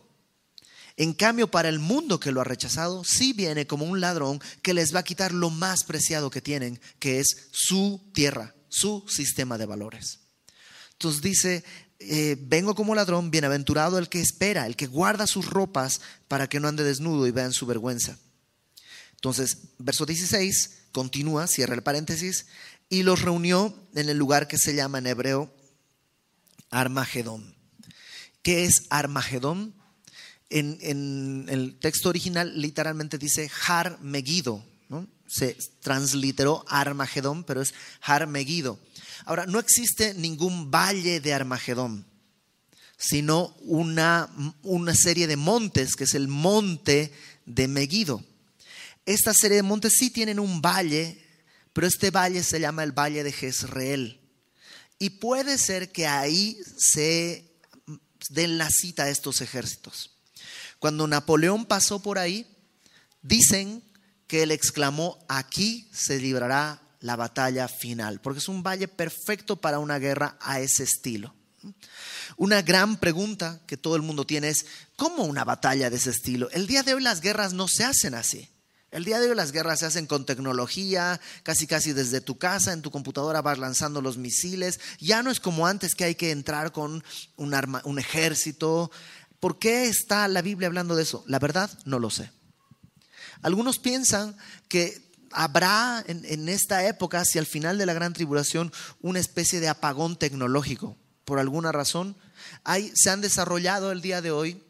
En 0.97 1.13
cambio, 1.13 1.51
para 1.51 1.69
el 1.69 1.79
mundo 1.79 2.19
que 2.21 2.33
lo 2.33 2.41
ha 2.41 2.45
rechazado, 2.45 3.05
sí 3.05 3.35
viene 3.35 3.67
como 3.67 3.85
un 3.85 4.01
ladrón 4.01 4.41
que 4.63 4.73
les 4.73 4.95
va 4.95 5.01
a 5.01 5.05
quitar 5.05 5.33
lo 5.33 5.51
más 5.51 5.85
preciado 5.85 6.31
que 6.31 6.41
tienen, 6.41 6.81
que 6.99 7.21
es 7.21 7.49
su 7.53 8.01
tierra, 8.15 8.55
su 8.71 9.05
sistema 9.09 9.59
de 9.59 9.67
valores. 9.67 10.21
Entonces 10.93 11.21
dice, 11.21 11.65
eh, 11.99 12.39
vengo 12.41 12.75
como 12.75 12.95
ladrón, 12.95 13.31
bienaventurado 13.31 13.99
el 13.99 14.09
que 14.09 14.21
espera, 14.21 14.65
el 14.67 14.75
que 14.75 14.87
guarda 14.87 15.27
sus 15.27 15.51
ropas 15.51 16.01
para 16.29 16.49
que 16.49 16.61
no 16.61 16.69
ande 16.69 16.83
desnudo 16.83 17.27
y 17.27 17.31
vean 17.31 17.53
su 17.53 17.67
vergüenza. 17.67 18.19
Entonces, 19.21 19.59
verso 19.77 20.07
16 20.07 20.79
continúa, 20.93 21.47
cierra 21.47 21.75
el 21.75 21.83
paréntesis, 21.83 22.47
y 22.89 23.03
los 23.03 23.21
reunió 23.21 23.75
en 23.95 24.09
el 24.09 24.17
lugar 24.17 24.49
que 24.49 24.57
se 24.57 24.75
llama 24.75 24.97
en 24.97 25.09
hebreo 25.09 25.55
Armagedón. 26.71 27.55
¿Qué 28.43 28.65
es 28.65 28.87
Armagedón? 28.89 29.75
En, 30.49 31.47
el 31.51 31.79
texto 31.79 32.09
original 32.09 32.59
literalmente 32.59 33.19
dice 33.19 33.51
Har 33.67 34.01
Megido, 34.01 34.65
se 35.27 35.55
transliteró 35.81 36.65
Armagedón, 36.67 37.45
pero 37.45 37.61
es 37.61 37.75
Har 38.01 38.27
Megido. 38.27 38.81
Ahora, 39.27 39.45
no 39.45 39.59
existe 39.59 40.15
ningún 40.15 40.71
valle 40.71 41.21
de 41.21 41.35
Armagedón, 41.35 42.07
sino 42.97 43.55
una, 43.61 44.31
una 44.63 44.95
serie 44.95 45.27
de 45.27 45.37
montes, 45.37 45.95
que 45.95 46.05
es 46.05 46.15
el 46.15 46.27
monte 46.27 47.13
de 47.45 47.69
Megido. 47.69 48.25
Esta 49.07 49.35
serie 49.35 49.57
de 49.57 49.63
montes 49.63 49.95
sí 49.99 50.11
tienen 50.11 50.39
un 50.39 50.61
valle, 50.61 51.25
pero 51.73 51.87
este 51.87 52.11
valle 52.11 52.43
se 52.43 52.61
llama 52.61 52.85
el 52.85 52.93
Valle 52.93 53.23
de 53.23 53.33
Jezreel. 53.33 54.21
Y 54.99 55.11
puede 55.11 55.57
ser 55.59 55.93
que 55.93 56.07
ahí 56.07 56.59
se 56.77 57.51
den 58.29 58.59
la 58.59 58.69
cita 58.71 59.05
a 59.05 59.09
estos 59.09 59.41
ejércitos. 59.41 60.17
Cuando 60.79 61.07
Napoleón 61.07 61.67
pasó 61.67 62.01
por 62.01 62.19
ahí, 62.19 62.47
dicen 63.23 63.83
que 64.27 64.43
él 64.43 64.51
exclamó, 64.51 65.19
aquí 65.29 65.89
se 65.93 66.19
librará 66.19 66.83
la 67.01 67.17
batalla 67.17 67.67
final, 67.67 68.21
porque 68.21 68.39
es 68.39 68.49
un 68.49 68.63
valle 68.63 68.89
perfecto 68.89 69.57
para 69.57 69.79
una 69.79 69.99
guerra 69.99 70.37
a 70.41 70.61
ese 70.61 70.85
estilo. 70.85 71.35
Una 72.37 72.63
gran 72.63 72.99
pregunta 72.99 73.61
que 73.67 73.77
todo 73.77 73.97
el 73.97 74.03
mundo 74.03 74.25
tiene 74.25 74.49
es, 74.49 74.67
¿cómo 74.97 75.25
una 75.25 75.45
batalla 75.45 75.91
de 75.91 75.97
ese 75.97 76.11
estilo? 76.11 76.51
El 76.51 76.67
día 76.67 76.83
de 76.83 76.95
hoy 76.95 77.03
las 77.03 77.21
guerras 77.21 77.53
no 77.53 77.69
se 77.69 77.85
hacen 77.85 78.15
así. 78.15 78.49
El 78.91 79.05
día 79.05 79.21
de 79.21 79.31
hoy 79.31 79.37
las 79.37 79.53
guerras 79.53 79.81
se 79.81 79.87
hacen 79.87 80.07
con 80.07 80.27
tecnología, 80.27 81.21
casi 81.45 81.69
casi 81.69 81.93
desde 81.93 82.21
tu 82.21 82.39
casa, 82.39 82.73
en 82.73 82.83
tu 82.83 82.91
computadora 82.91 83.41
vas 83.41 83.59
lanzando 83.59 84.03
los 84.03 84.19
misiles. 84.19 84.81
Ya 84.99 85.23
no 85.23 85.31
es 85.31 85.39
como 85.39 85.69
antes 85.69 85.95
que 85.95 86.05
hay 86.05 86.17
que 86.17 86.33
entrar 86.33 86.73
con 86.73 87.05
un, 87.37 87.55
arma, 87.55 87.83
un 87.85 88.01
ejército. 88.01 88.91
¿Por 89.39 89.61
qué 89.61 89.87
está 89.87 90.27
la 90.27 90.43
Biblia 90.43 90.67
hablando 90.67 90.97
de 90.97 91.05
eso? 91.05 91.23
La 91.29 91.39
verdad, 91.39 91.71
no 91.85 92.01
lo 92.01 92.11
sé. 92.11 92.33
Algunos 93.43 93.79
piensan 93.79 94.37
que 94.69 95.09
habrá 95.31 96.05
en, 96.09 96.49
esta 96.49 96.85
época, 96.87 97.21
hacia 97.21 97.39
el 97.39 97.47
final 97.47 97.79
de 97.79 97.87
la 97.87 97.95
gran 97.95 98.13
tribulación, 98.13 98.73
una 99.01 99.21
especie 99.21 99.61
de 99.61 99.69
apagón 99.69 100.17
tecnológico. 100.17 100.97
Por 101.25 101.39
alguna 101.39 101.71
razón, 101.71 102.17
hay, 102.65 102.91
se 102.97 103.11
han 103.11 103.21
desarrollado 103.21 103.93
el 103.93 104.03
día 104.03 104.21
de 104.21 104.33
hoy 104.33 104.65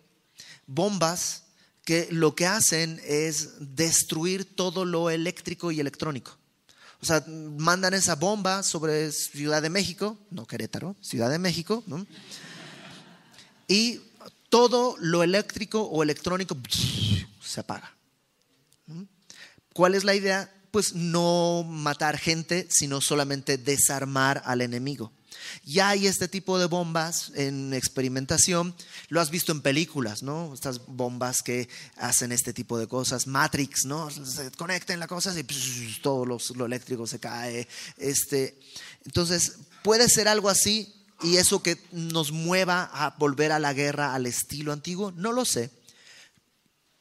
bombas 0.66 1.44
que 1.90 2.06
lo 2.12 2.36
que 2.36 2.46
hacen 2.46 3.00
es 3.04 3.74
destruir 3.74 4.44
todo 4.44 4.84
lo 4.84 5.10
eléctrico 5.10 5.72
y 5.72 5.80
electrónico. 5.80 6.38
O 7.02 7.04
sea, 7.04 7.24
mandan 7.26 7.94
esa 7.94 8.14
bomba 8.14 8.62
sobre 8.62 9.10
Ciudad 9.10 9.60
de 9.60 9.70
México, 9.70 10.16
no 10.30 10.46
Querétaro, 10.46 10.94
Ciudad 11.00 11.28
de 11.28 11.40
México, 11.40 11.82
¿no? 11.88 12.06
y 13.66 14.02
todo 14.50 14.94
lo 15.00 15.24
eléctrico 15.24 15.82
o 15.82 16.04
electrónico 16.04 16.56
se 17.42 17.58
apaga. 17.58 17.92
¿Cuál 19.72 19.96
es 19.96 20.04
la 20.04 20.14
idea? 20.14 20.48
Pues 20.70 20.94
no 20.94 21.64
matar 21.64 22.18
gente, 22.18 22.68
sino 22.70 23.00
solamente 23.00 23.58
desarmar 23.58 24.42
al 24.44 24.60
enemigo. 24.60 25.10
Ya 25.64 25.90
hay 25.90 26.06
este 26.06 26.28
tipo 26.28 26.58
de 26.58 26.66
bombas 26.66 27.32
en 27.34 27.74
experimentación. 27.74 28.74
Lo 29.08 29.20
has 29.20 29.30
visto 29.30 29.52
en 29.52 29.60
películas, 29.60 30.22
¿no? 30.22 30.52
Estas 30.54 30.86
bombas 30.86 31.42
que 31.42 31.68
hacen 31.96 32.32
este 32.32 32.52
tipo 32.52 32.78
de 32.78 32.86
cosas. 32.86 33.26
Matrix, 33.26 33.84
¿no? 33.84 34.10
Se 34.10 34.50
conectan 34.52 35.00
las 35.00 35.08
cosas 35.08 35.36
y 35.36 36.00
todo 36.02 36.24
lo 36.24 36.66
eléctrico 36.66 37.06
se 37.06 37.20
cae. 37.20 37.68
Este, 37.96 38.58
entonces, 39.04 39.56
puede 39.82 40.08
ser 40.08 40.28
algo 40.28 40.48
así 40.48 40.94
y 41.22 41.36
eso 41.36 41.62
que 41.62 41.78
nos 41.92 42.32
mueva 42.32 42.90
a 42.92 43.10
volver 43.18 43.52
a 43.52 43.58
la 43.58 43.72
guerra 43.72 44.14
al 44.14 44.26
estilo 44.26 44.72
antiguo, 44.72 45.12
no 45.12 45.32
lo 45.32 45.44
sé. 45.44 45.70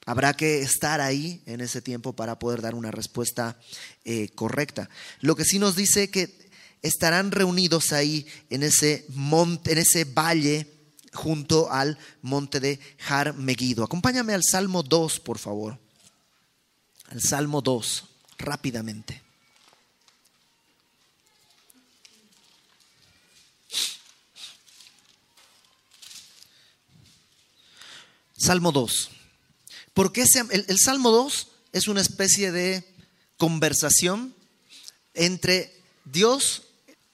Habrá 0.05 0.33
que 0.33 0.61
estar 0.61 1.01
ahí 1.01 1.43
en 1.45 1.61
ese 1.61 1.81
tiempo 1.81 2.13
para 2.13 2.39
poder 2.39 2.61
dar 2.61 2.73
una 2.73 2.91
respuesta 2.91 3.59
eh, 4.05 4.29
correcta. 4.33 4.89
Lo 5.21 5.35
que 5.35 5.45
sí 5.45 5.59
nos 5.59 5.75
dice 5.75 6.09
que 6.09 6.48
estarán 6.81 7.31
reunidos 7.31 7.91
ahí 7.91 8.25
en 8.49 8.63
ese 8.63 9.05
monte, 9.09 9.73
en 9.73 9.79
ese 9.79 10.05
valle 10.05 10.67
junto 11.13 11.71
al 11.71 11.97
monte 12.21 12.59
de 12.59 12.79
Har 13.07 13.33
Megido. 13.33 13.83
Acompáñame 13.83 14.33
al 14.33 14.43
Salmo 14.43 14.83
2, 14.83 15.19
por 15.19 15.37
favor. 15.37 15.79
Al 17.09 17.21
Salmo 17.21 17.61
2, 17.61 18.05
rápidamente. 18.37 19.21
Salmo 28.37 28.71
2. 28.71 29.09
Porque 29.93 30.23
el, 30.51 30.65
el 30.67 30.79
Salmo 30.79 31.11
2 31.11 31.47
es 31.73 31.87
una 31.87 32.01
especie 32.01 32.51
de 32.51 32.85
conversación 33.37 34.33
entre 35.13 35.75
Dios 36.05 36.63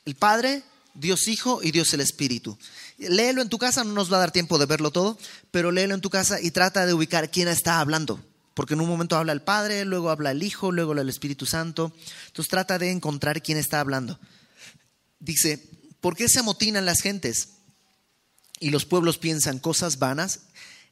el 0.05 0.15
Padre, 0.15 0.63
Dios 0.93 1.27
Hijo 1.27 1.61
y 1.61 1.71
Dios 1.71 1.93
el 1.93 2.01
Espíritu. 2.01 2.57
Léelo 2.97 3.41
en 3.41 3.49
tu 3.49 3.57
casa, 3.57 3.83
no 3.83 3.93
nos 3.93 4.11
va 4.11 4.17
a 4.17 4.21
dar 4.21 4.31
tiempo 4.31 4.57
de 4.57 4.65
verlo 4.65 4.91
todo, 4.91 5.17
pero 5.51 5.71
léelo 5.71 5.95
en 5.95 6.01
tu 6.01 6.09
casa 6.09 6.39
y 6.39 6.51
trata 6.51 6.85
de 6.85 6.93
ubicar 6.93 7.31
quién 7.31 7.47
está 7.47 7.79
hablando. 7.79 8.23
Porque 8.53 8.75
en 8.75 8.81
un 8.81 8.87
momento 8.87 9.17
habla 9.17 9.33
el 9.33 9.41
Padre, 9.41 9.83
luego 9.83 10.09
habla 10.09 10.31
el 10.31 10.41
Hijo, 10.41 10.71
luego 10.71 10.93
el 10.93 11.09
Espíritu 11.09 11.45
Santo. 11.45 11.93
Entonces 12.27 12.49
trata 12.49 12.77
de 12.79 12.91
encontrar 12.91 13.41
quién 13.41 13.57
está 13.57 13.81
hablando. 13.81 14.17
Dice, 15.19 15.69
¿por 15.99 16.15
qué 16.15 16.29
se 16.29 16.39
amotinan 16.39 16.85
las 16.85 17.01
gentes 17.01 17.49
y 18.59 18.69
los 18.69 18.85
pueblos 18.85 19.17
piensan 19.17 19.59
cosas 19.59 19.99
vanas? 19.99 20.41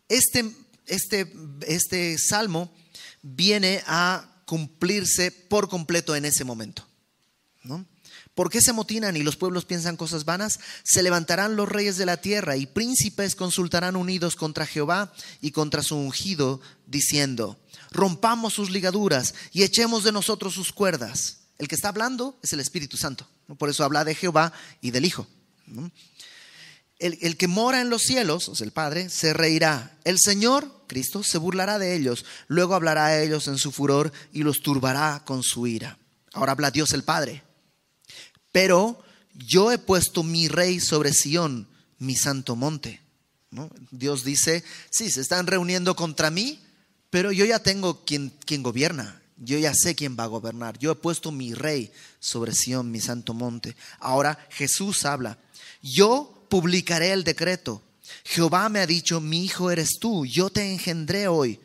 Este, 0.10 0.52
este, 0.88 1.32
este 1.66 2.18
salmo 2.18 2.74
viene 3.22 3.82
a 3.88 4.42
cumplirse 4.46 5.32
por 5.32 5.70
completo 5.70 6.16
en 6.16 6.26
ese 6.26 6.44
momento. 6.44 6.86
¿no? 7.64 7.86
¿Por 8.36 8.50
qué 8.50 8.62
se 8.62 8.72
amotinan 8.72 9.16
y 9.16 9.22
los 9.22 9.36
pueblos 9.36 9.66
piensan 9.66 9.96
cosas 9.96 10.26
vanas? 10.26 10.60
Se 10.84 11.04
levantarán 11.04 11.56
los 11.56 11.70
reyes 11.70 11.98
de 11.98 12.08
la 12.08 12.18
tierra 12.18 12.58
y 12.58 12.66
príncipes 12.66 13.36
consultarán 13.36 13.96
unidos 13.96 14.36
contra 14.36 14.66
Jehová 14.66 15.14
y 15.40 15.52
contra 15.52 15.84
su 15.84 15.96
ungido, 15.96 16.60
diciendo, 16.88 17.60
rompamos 17.92 18.54
sus 18.54 18.72
ligaduras 18.72 19.36
y 19.52 19.62
echemos 19.62 20.04
de 20.04 20.12
nosotros 20.12 20.56
sus 20.56 20.74
cuerdas. 20.74 21.42
El 21.60 21.68
que 21.68 21.76
está 21.76 21.90
hablando 21.90 22.40
es 22.42 22.54
el 22.54 22.60
Espíritu 22.60 22.98
Santo. 22.98 23.28
Por 23.60 23.70
eso 23.70 23.84
habla 23.84 24.04
de 24.04 24.16
Jehová 24.16 24.52
y 24.82 24.90
del 24.90 25.06
Hijo. 25.06 25.28
El, 26.98 27.20
el, 27.22 27.38
que 27.38 27.48
mora 27.48 27.82
en 27.82 27.92
los 27.92 28.02
cielos, 28.02 28.50
o 28.50 28.56
sea, 28.56 28.66
el 28.66 28.72
Padre, 28.72 29.10
se 29.10 29.34
reirá. 29.34 29.96
El 30.06 30.18
Señor, 30.20 30.86
Cristo, 30.88 31.22
se 31.22 31.38
burlará 31.38 31.78
de 31.78 31.96
ellos. 31.96 32.26
Luego 32.48 32.74
hablará 32.74 33.06
a 33.06 33.22
ellos 33.22 33.48
en 33.48 33.60
su 33.60 33.72
furor 33.72 34.12
y 34.32 34.42
los 34.42 34.62
turbará 34.62 35.22
con 35.24 35.44
su 35.44 35.68
ira. 35.68 36.00
Ahora 36.34 36.54
habla 36.54 36.72
Dios 36.72 36.94
el 36.94 37.04
Padre 37.04 37.44
pero 38.54 39.04
yo 39.34 39.74
he 39.74 39.78
puesto 39.78 40.24
mi 40.24 40.48
rey 40.48 40.80
sobre 40.80 41.12
Sión, 41.12 41.68
mi 42.00 42.16
santo 42.16 42.56
monte. 42.56 43.02
Dios 43.92 44.24
dice, 44.24 44.64
sí, 44.90 45.12
se 45.12 45.20
están 45.20 45.48
reuniendo 45.48 45.96
contra 45.96 46.32
mí, 46.32 46.60
pero 47.10 47.32
yo 47.32 47.44
ya 47.44 47.60
tengo 47.60 48.06
quien, 48.06 48.32
quien 48.46 48.64
gobierna. 48.64 49.22
Yo 49.38 49.58
ya 49.58 49.74
sé 49.74 49.96
quién 49.96 50.16
va 50.18 50.24
a 50.24 50.28
gobernar. 50.28 50.78
Yo 50.78 50.92
he 50.92 50.96
puesto 50.96 51.32
mi 51.32 51.54
rey 51.54 51.92
sobre 52.20 52.54
Sión, 52.54 52.92
mi 52.92 53.02
santo 53.02 53.34
monte. 53.34 53.76
Ahora 54.00 54.40
Jesús 54.52 55.04
habla. 55.04 55.38
Yo 55.82 56.46
publicaré 56.48 57.12
el 57.12 57.24
decreto. 57.24 57.82
Jehová 58.24 58.70
me 58.70 58.80
ha 58.80 58.88
dicho, 58.88 59.20
mi 59.20 59.44
hijo 59.44 59.72
eres 59.72 59.98
tú, 60.00 60.26
yo 60.26 60.50
te 60.50 60.72
engendré 60.72 61.28
hoy. 61.28 61.60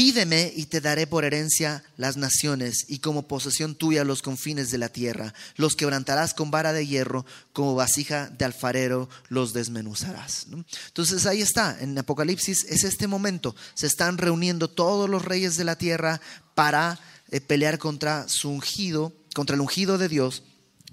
Pídeme 0.00 0.50
y 0.56 0.64
te 0.64 0.80
daré 0.80 1.06
por 1.06 1.26
herencia 1.26 1.84
las 1.98 2.16
naciones 2.16 2.86
y 2.88 3.00
como 3.00 3.28
posesión 3.28 3.74
tuya 3.74 4.02
los 4.02 4.22
confines 4.22 4.70
de 4.70 4.78
la 4.78 4.88
tierra. 4.88 5.34
Los 5.56 5.76
quebrantarás 5.76 6.32
con 6.32 6.50
vara 6.50 6.72
de 6.72 6.86
hierro, 6.86 7.26
como 7.52 7.74
vasija 7.74 8.30
de 8.30 8.46
alfarero 8.46 9.10
los 9.28 9.52
desmenuzarás. 9.52 10.46
Entonces 10.86 11.26
ahí 11.26 11.42
está, 11.42 11.76
en 11.82 11.98
Apocalipsis 11.98 12.64
es 12.70 12.84
este 12.84 13.08
momento. 13.08 13.54
Se 13.74 13.86
están 13.86 14.16
reuniendo 14.16 14.70
todos 14.70 15.06
los 15.10 15.22
reyes 15.22 15.58
de 15.58 15.64
la 15.64 15.76
tierra 15.76 16.22
para 16.54 16.98
eh, 17.30 17.42
pelear 17.42 17.78
contra 17.78 18.26
su 18.26 18.48
ungido, 18.48 19.12
contra 19.34 19.52
el 19.54 19.60
ungido 19.60 19.98
de 19.98 20.08
Dios. 20.08 20.44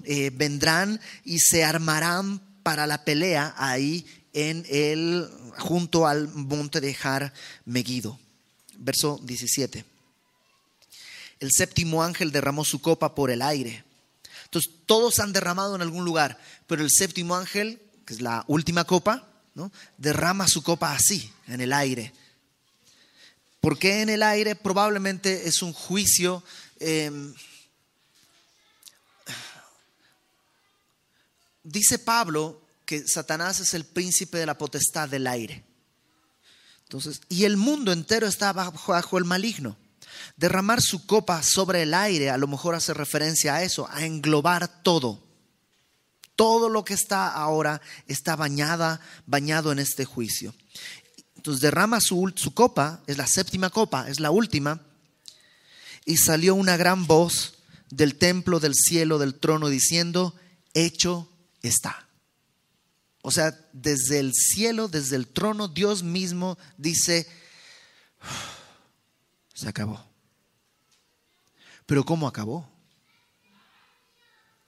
Eh, 0.03 0.31
vendrán 0.35 0.99
y 1.23 1.39
se 1.39 1.63
armarán 1.63 2.41
para 2.61 2.85
la 2.85 3.05
pelea 3.05 3.55
ahí 3.57 4.05
en 4.33 4.65
el, 4.67 5.29
junto 5.59 6.07
al 6.07 6.27
monte 6.27 6.81
de 6.81 6.93
Har 7.01 7.31
Megido 7.63 8.19
verso 8.77 9.19
17. 9.23 9.85
El 11.39 11.51
séptimo 11.51 12.03
ángel 12.03 12.31
derramó 12.31 12.65
su 12.65 12.81
copa 12.81 13.13
por 13.13 13.29
el 13.29 13.41
aire. 13.41 13.83
Entonces, 14.45 14.71
todos 14.85 15.19
han 15.19 15.33
derramado 15.33 15.75
en 15.75 15.81
algún 15.81 16.05
lugar, 16.05 16.39
pero 16.67 16.83
el 16.83 16.89
séptimo 16.89 17.35
ángel, 17.35 17.81
que 18.05 18.13
es 18.13 18.21
la 18.21 18.43
última 18.47 18.85
copa, 18.85 19.27
¿no? 19.53 19.71
derrama 19.97 20.47
su 20.47 20.63
copa 20.63 20.93
así, 20.93 21.31
en 21.47 21.61
el 21.61 21.73
aire. 21.73 22.13
¿Por 23.59 23.77
qué 23.77 24.01
en 24.01 24.09
el 24.09 24.23
aire? 24.23 24.55
Probablemente 24.55 25.47
es 25.47 25.61
un 25.61 25.73
juicio. 25.73 26.43
Em, 26.79 27.33
dice 31.63 31.99
Pablo 31.99 32.61
que 32.85 33.05
Satanás 33.05 33.59
es 33.59 33.73
el 33.73 33.83
príncipe 33.83 34.37
de 34.37 34.45
la 34.45 34.57
potestad 34.57 35.09
del 35.09 35.27
aire. 35.27 35.63
Entonces, 36.87 37.19
y 37.27 37.43
el 37.43 37.57
mundo 37.57 37.91
entero 37.91 38.27
está 38.27 38.53
bajo, 38.53 39.17
el 39.17 39.25
maligno. 39.25 39.75
Derramar 40.37 40.81
su 40.81 41.05
copa 41.05 41.43
sobre 41.43 41.81
el 41.81 41.93
aire 41.93 42.29
a 42.29 42.37
lo 42.37 42.47
mejor 42.47 42.75
hace 42.75 42.93
referencia 42.93 43.55
a 43.55 43.63
eso, 43.63 43.89
a 43.91 44.05
englobar 44.05 44.83
todo. 44.83 45.21
Todo 46.37 46.69
lo 46.69 46.85
que 46.85 46.93
está 46.93 47.27
ahora 47.27 47.81
está 48.07 48.37
bañada, 48.37 49.01
bañado 49.25 49.73
en 49.73 49.79
este 49.79 50.05
juicio. 50.05 50.55
Entonces 51.35 51.59
derrama 51.59 51.99
su, 51.99 52.31
su 52.37 52.53
copa, 52.53 53.01
es 53.05 53.17
la 53.17 53.27
séptima 53.27 53.69
copa, 53.69 54.07
es 54.07 54.21
la 54.21 54.31
última, 54.31 54.79
y 56.05 56.15
salió 56.15 56.55
una 56.55 56.77
gran 56.77 57.05
voz 57.05 57.55
del 57.89 58.15
templo, 58.15 58.61
del 58.61 58.75
cielo, 58.75 59.17
del 59.17 59.35
trono, 59.35 59.67
diciendo, 59.67 60.33
hecho 60.73 61.27
está. 61.61 62.06
O 63.21 63.31
sea, 63.31 63.57
desde 63.73 64.19
el 64.19 64.33
cielo, 64.33 64.87
desde 64.87 65.15
el 65.15 65.27
trono, 65.27 65.67
Dios 65.67 66.03
mismo 66.03 66.57
dice, 66.77 67.27
se 69.53 69.67
acabó. 69.67 70.03
Pero 71.85 72.03
¿cómo 72.05 72.27
acabó? 72.27 72.69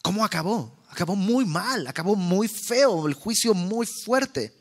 ¿Cómo 0.01 0.23
acabó? 0.25 0.83
Acabó 0.89 1.15
muy 1.15 1.45
mal, 1.45 1.85
acabó 1.87 2.15
muy 2.15 2.47
feo, 2.47 3.07
el 3.07 3.13
juicio 3.13 3.53
muy 3.53 3.85
fuerte. 3.85 4.53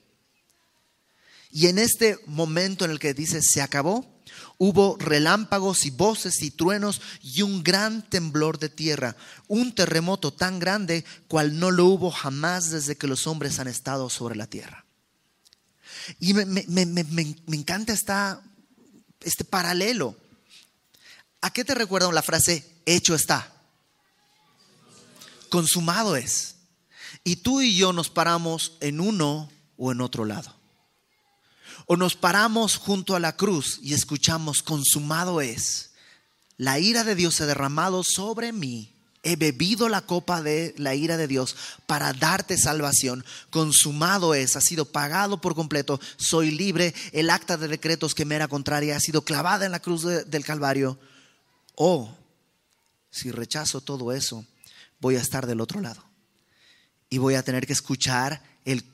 Y 1.51 1.68
en 1.68 1.78
este 1.78 2.18
momento 2.26 2.84
en 2.84 2.91
el 2.91 2.99
que 2.99 3.14
dice 3.14 3.41
se 3.43 3.62
acabó, 3.62 4.18
hubo 4.59 4.96
relámpagos 4.98 5.86
y 5.86 5.90
voces 5.90 6.42
y 6.42 6.50
truenos 6.50 7.00
y 7.22 7.42
un 7.42 7.62
gran 7.62 8.02
temblor 8.02 8.59
de 8.59 8.68
tierra, 8.68 9.16
un 9.46 9.74
terremoto 9.74 10.32
tan 10.32 10.59
grande 10.59 11.04
cual 11.28 11.59
no 11.59 11.70
lo 11.70 11.86
hubo 11.86 12.11
jamás 12.11 12.70
desde 12.70 12.96
que 12.96 13.06
los 13.06 13.26
hombres 13.26 13.61
han 13.61 13.68
estado 13.68 14.11
sobre 14.11 14.36
la 14.36 14.48
tierra. 14.48 14.84
Y 16.18 16.34
me, 16.34 16.64
encanta 17.48 17.92
esta, 17.92 18.42
este 19.20 19.44
paralelo. 19.44 20.16
¿A 21.40 21.52
qué 21.52 21.64
te 21.64 21.74
recuerda 21.74 22.11
la 22.12 22.22
frase 22.22 22.66
hecho 22.84 23.14
está? 23.14 23.52
Consumado 25.50 26.16
es. 26.16 26.56
Y 27.24 27.36
tú 27.36 27.61
y 27.61 27.76
yo 27.76 27.92
nos 27.92 28.11
paramos 28.11 28.76
en 28.80 29.00
uno 29.00 29.50
o 29.76 29.92
en 29.92 30.00
otro 30.00 30.24
lado. 30.24 30.57
O 31.91 31.97
nos 31.97 32.16
paramos 32.16 32.76
junto 32.76 33.16
a 33.16 33.20
la 33.20 33.34
cruz 33.34 33.80
y 33.82 33.95
escuchamos, 33.95 34.62
consumado 34.62 35.41
es. 35.41 35.93
La 36.59 36.78
ira 36.78 37.03
de 37.03 37.14
Dios 37.14 37.36
se 37.36 37.45
ha 37.45 37.47
derramado 37.47 38.05
sobre 38.05 38.53
mí. 38.53 38.95
He 39.22 39.36
bebido 39.36 39.89
la 39.89 40.03
copa 40.03 40.43
de 40.43 40.74
la 40.76 40.95
ira 40.95 41.16
de 41.16 41.26
Dios 41.26 41.57
para 41.86 42.12
darte 42.12 42.59
salvación. 42.59 43.24
Consumado 43.49 44.34
es, 44.34 44.55
ha 44.55 44.61
sido 44.61 44.84
pagado 44.84 45.41
por 45.41 45.55
completo. 45.55 45.99
Soy 46.18 46.51
libre. 46.51 46.95
El 47.12 47.30
acta 47.30 47.57
de 47.57 47.68
decretos 47.68 48.14
que 48.14 48.26
me 48.26 48.34
era 48.34 48.49
contraria 48.49 48.95
ha 48.95 49.01
sido 49.01 49.22
clavada 49.22 49.64
en 49.64 49.72
la 49.72 49.80
cruz 49.80 50.03
del 50.03 50.45
Calvario. 50.45 50.99
O, 51.74 52.14
si 53.11 53.30
rechazo 53.30 53.80
todo 53.80 54.12
eso, 54.12 54.45
voy 55.01 55.16
a 55.16 55.22
estar 55.22 55.47
del 55.47 55.62
otro 55.62 55.80
lado. 55.80 56.05
Y 57.09 57.16
voy 57.16 57.34
a 57.34 57.43
tener 57.43 57.66
que 57.66 57.72
escuchar 57.72 58.43
el 58.66 58.84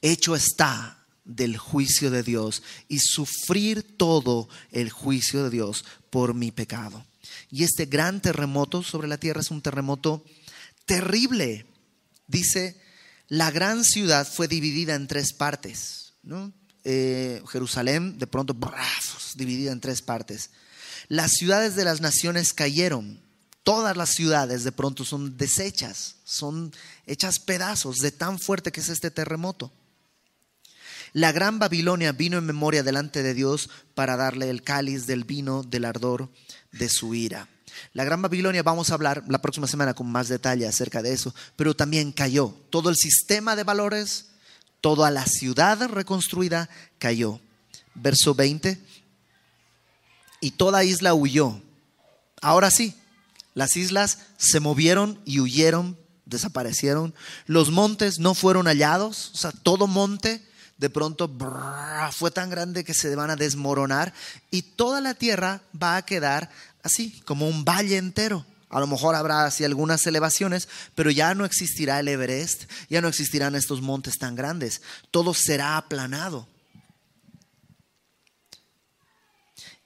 hecho 0.00 0.34
está 0.34 0.97
del 1.28 1.56
juicio 1.56 2.10
de 2.10 2.24
Dios 2.24 2.62
y 2.88 2.98
sufrir 2.98 3.84
todo 3.96 4.48
el 4.72 4.90
juicio 4.90 5.44
de 5.44 5.50
Dios 5.50 5.84
por 6.10 6.34
mi 6.34 6.50
pecado. 6.50 7.04
Y 7.50 7.62
este 7.62 7.86
gran 7.86 8.20
terremoto 8.20 8.82
sobre 8.82 9.06
la 9.06 9.18
tierra 9.18 9.42
es 9.42 9.50
un 9.50 9.62
terremoto 9.62 10.24
terrible. 10.86 11.66
Dice, 12.26 12.80
la 13.28 13.50
gran 13.50 13.84
ciudad 13.84 14.26
fue 14.26 14.48
dividida 14.48 14.94
en 14.94 15.06
tres 15.06 15.32
partes. 15.32 16.14
Eh, 16.84 17.42
Jerusalén, 17.50 18.18
de 18.18 18.26
pronto, 18.26 18.56
dividida 19.36 19.72
en 19.72 19.80
tres 19.80 20.02
partes. 20.02 20.50
Las 21.08 21.32
ciudades 21.32 21.76
de 21.76 21.84
las 21.84 22.00
naciones 22.00 22.52
cayeron. 22.52 23.20
Todas 23.62 23.96
las 23.98 24.10
ciudades 24.10 24.64
de 24.64 24.72
pronto 24.72 25.04
son 25.04 25.36
deshechas, 25.36 26.16
son 26.24 26.72
hechas 27.06 27.38
pedazos 27.38 27.98
de 27.98 28.12
tan 28.12 28.38
fuerte 28.38 28.72
que 28.72 28.80
es 28.80 28.88
este 28.88 29.10
terremoto. 29.10 29.70
La 31.12 31.32
gran 31.32 31.58
Babilonia 31.58 32.12
vino 32.12 32.38
en 32.38 32.46
memoria 32.46 32.82
delante 32.82 33.22
de 33.22 33.34
Dios 33.34 33.70
para 33.94 34.16
darle 34.16 34.50
el 34.50 34.62
cáliz 34.62 35.06
del 35.06 35.24
vino 35.24 35.62
del 35.62 35.84
ardor 35.84 36.28
de 36.72 36.88
su 36.88 37.14
ira. 37.14 37.48
La 37.92 38.04
gran 38.04 38.20
Babilonia, 38.22 38.62
vamos 38.62 38.90
a 38.90 38.94
hablar 38.94 39.24
la 39.28 39.40
próxima 39.40 39.66
semana 39.66 39.94
con 39.94 40.10
más 40.10 40.28
detalle 40.28 40.66
acerca 40.66 41.02
de 41.02 41.12
eso, 41.12 41.34
pero 41.56 41.74
también 41.74 42.12
cayó. 42.12 42.54
Todo 42.70 42.90
el 42.90 42.96
sistema 42.96 43.56
de 43.56 43.64
valores, 43.64 44.26
toda 44.80 45.10
la 45.10 45.26
ciudad 45.26 45.88
reconstruida 45.88 46.68
cayó. 46.98 47.40
Verso 47.94 48.34
20. 48.34 48.78
Y 50.40 50.50
toda 50.52 50.84
isla 50.84 51.14
huyó. 51.14 51.60
Ahora 52.40 52.70
sí, 52.70 52.94
las 53.54 53.76
islas 53.76 54.20
se 54.36 54.60
movieron 54.60 55.20
y 55.24 55.40
huyeron, 55.40 55.98
desaparecieron. 56.26 57.14
Los 57.46 57.70
montes 57.70 58.18
no 58.18 58.34
fueron 58.34 58.66
hallados, 58.66 59.30
o 59.34 59.36
sea, 59.36 59.50
todo 59.50 59.86
monte 59.86 60.47
de 60.78 60.90
pronto 60.90 61.30
fue 62.12 62.30
tan 62.30 62.50
grande 62.50 62.84
que 62.84 62.94
se 62.94 63.14
van 63.14 63.30
a 63.30 63.36
desmoronar 63.36 64.14
y 64.50 64.62
toda 64.62 65.00
la 65.00 65.14
tierra 65.14 65.60
va 65.80 65.96
a 65.96 66.06
quedar 66.06 66.50
así, 66.82 67.20
como 67.24 67.48
un 67.48 67.64
valle 67.64 67.96
entero. 67.96 68.46
A 68.70 68.80
lo 68.80 68.86
mejor 68.86 69.14
habrá 69.14 69.44
así 69.44 69.64
algunas 69.64 70.06
elevaciones, 70.06 70.68
pero 70.94 71.10
ya 71.10 71.34
no 71.34 71.44
existirá 71.44 71.98
el 72.00 72.08
Everest, 72.08 72.70
ya 72.88 73.00
no 73.00 73.08
existirán 73.08 73.54
estos 73.54 73.80
montes 73.80 74.18
tan 74.18 74.34
grandes. 74.34 74.82
Todo 75.10 75.34
será 75.34 75.76
aplanado. 75.78 76.46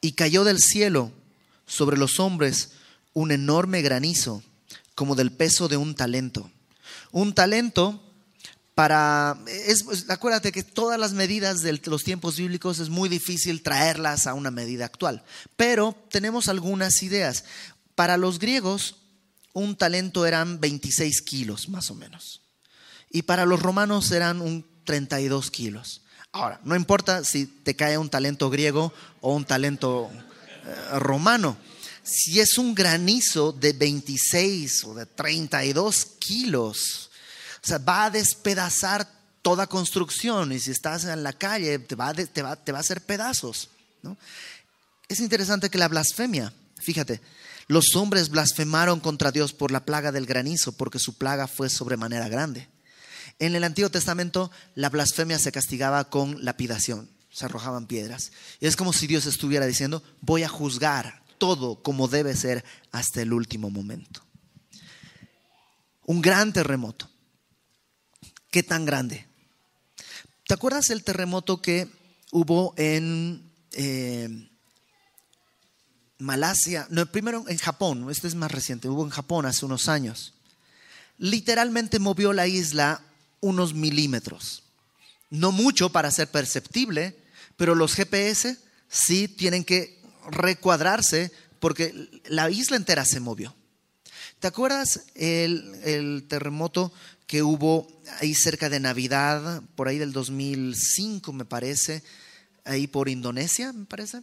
Y 0.01 0.13
cayó 0.13 0.45
del 0.45 0.59
cielo 0.59 1.13
sobre 1.65 1.97
los 1.97 2.19
hombres 2.19 2.73
un 3.15 3.31
enorme 3.31 3.83
granizo, 3.83 4.43
como 4.95 5.15
del 5.15 5.31
peso 5.31 5.69
de 5.69 5.77
un 5.77 5.95
talento. 5.95 6.51
Un 7.13 7.35
talento 7.35 8.03
para, 8.75 9.37
es, 9.47 9.85
acuérdate 10.09 10.53
que 10.53 10.63
todas 10.63 10.99
las 10.99 11.13
medidas 11.13 11.63
de 11.63 11.79
los 11.85 12.05
tiempos 12.05 12.37
bíblicos 12.37 12.79
es 12.79 12.89
muy 12.89 13.09
difícil 13.09 13.63
traerlas 13.63 14.27
a 14.27 14.35
una 14.35 14.51
medida 14.51 14.87
actual, 14.87 15.23
pero 15.57 15.97
tenemos 16.11 16.49
algunas 16.49 17.03
ideas. 17.03 17.45
Para 17.95 18.17
los 18.17 18.39
griegos, 18.39 18.97
un 19.53 19.77
talento 19.77 20.25
eran 20.25 20.61
26 20.61 21.21
kilos 21.23 21.69
más 21.69 21.91
o 21.91 21.95
menos, 21.95 22.41
y 23.11 23.23
para 23.23 23.45
los 23.45 23.61
romanos 23.61 24.11
eran 24.11 24.41
un 24.41 24.65
32 24.85 25.51
kilos. 25.51 26.03
Ahora, 26.33 26.59
no 26.65 26.75
importa 26.75 27.25
si 27.25 27.45
te 27.45 27.77
cae 27.77 27.99
un 27.99 28.09
talento 28.09 28.49
griego 28.49 28.93
o 29.21 29.35
un 29.35 29.45
talento 29.45 30.11
eh, 30.65 30.99
romano, 30.99 31.59
si 32.03 32.41
es 32.41 32.57
un 32.57 32.75
granizo 32.75 33.53
de 33.53 33.75
26 33.75 34.85
o 34.85 34.95
de 34.95 35.05
32 35.05 36.07
kilos, 36.19 37.11
o 37.65 37.67
sea, 37.67 37.79
va 37.79 38.07
a 38.07 38.11
despedazar 38.11 39.09
toda 39.43 39.67
construcción 39.67 40.53
y 40.53 40.59
si 40.59 40.71
estás 40.71 41.05
en 41.05 41.23
la 41.23 41.33
calle 41.33 41.79
te 41.79 41.95
va, 41.95 42.13
te 42.15 42.43
va, 42.43 42.57
te 42.57 42.73
va 42.73 42.79
a 42.79 42.81
hacer 42.81 43.01
pedazos. 43.01 43.71
¿no? 44.03 44.17
Es 45.09 45.21
interesante 45.21 45.71
que 45.71 45.79
la 45.79 45.89
blasfemia, 45.89 46.53
fíjate, 46.81 47.21
los 47.69 47.95
hombres 47.95 48.31
blasfemaron 48.31 49.01
contra 49.01 49.31
Dios 49.31 49.53
por 49.53 49.71
la 49.71 49.85
plaga 49.85 50.11
del 50.11 50.27
granizo 50.27 50.73
porque 50.73 50.99
su 50.99 51.15
plaga 51.15 51.47
fue 51.47 51.71
sobremanera 51.71 52.29
grande. 52.29 52.69
En 53.39 53.55
el 53.55 53.65
Antiguo 53.65 53.91
Testamento 53.91 54.51
la 54.75 54.89
blasfemia 54.89 55.39
se 55.39 55.53
castigaba 55.53 56.11
con 56.11 56.45
lapidación, 56.45 57.09
se 57.31 57.45
arrojaban 57.45 57.87
piedras. 57.87 58.33
Y 58.61 58.67
es 58.67 58.77
como 58.77 58.93
si 58.93 59.07
Dios 59.07 59.27
estuviera 59.27 59.67
diciendo, 59.67 60.03
voy 60.21 60.43
a 60.43 60.49
juzgar 60.49 61.23
todo 61.39 61.83
como 61.83 62.09
debe 62.09 62.37
ser 62.37 62.65
hasta 62.91 63.23
el 63.23 63.33
último 63.33 63.71
momento. 63.71 64.25
Un 66.05 66.21
gran 66.21 66.53
terremoto. 66.53 67.12
¿Qué 68.53 68.63
tan 68.63 68.85
grande? 68.85 69.27
¿Te 70.47 70.53
acuerdas 70.53 70.91
el 70.91 71.03
terremoto 71.05 71.63
que 71.63 71.89
hubo 72.33 72.75
en 72.77 73.51
eh, 73.73 74.29
Malasia? 76.19 76.87
No, 76.91 77.11
primero 77.11 77.47
en 77.49 77.57
Japón, 77.57 78.11
este 78.11 78.29
es 78.29 78.35
más 78.35 78.53
reciente, 78.53 78.91
hubo 78.91 79.05
en 79.05 79.11
Japón 79.11 79.47
hace 79.47 79.65
unos 79.65 79.89
años. 79.89 80.35
Literalmente 81.17 81.99
movió 81.99 82.35
la 82.35 82.47
isla 82.47 83.01
unos 83.41 83.73
milímetros. 83.73 84.65
No 85.31 85.51
mucho 85.51 85.91
para 85.91 86.11
ser 86.11 86.31
perceptible, 86.31 87.17
pero 87.57 87.75
los 87.75 87.95
GPS 87.95 88.59
sí 88.87 89.29
tienen 89.29 89.65
que 89.65 89.99
recuadrarse 90.31 91.33
porque 91.59 92.21
la 92.27 92.51
isla 92.51 92.77
entera 92.77 93.07
se 93.07 93.19
movió. 93.19 93.55
¿Te 94.41 94.49
acuerdas 94.49 95.05
el, 95.15 95.75
el 95.85 96.27
terremoto 96.29 96.93
que 97.33 97.43
hubo 97.43 97.89
ahí 98.21 98.35
cerca 98.35 98.69
de 98.69 98.79
Navidad, 98.79 99.63
por 99.75 99.89
ahí 99.89 99.97
del 99.97 100.13
2005 100.13 101.33
me 101.33 101.47
parece, 101.47 102.03
ahí 102.63 102.87
por 102.87 103.09
Indonesia, 103.09 103.73
me 103.73 103.87
parece. 103.87 104.21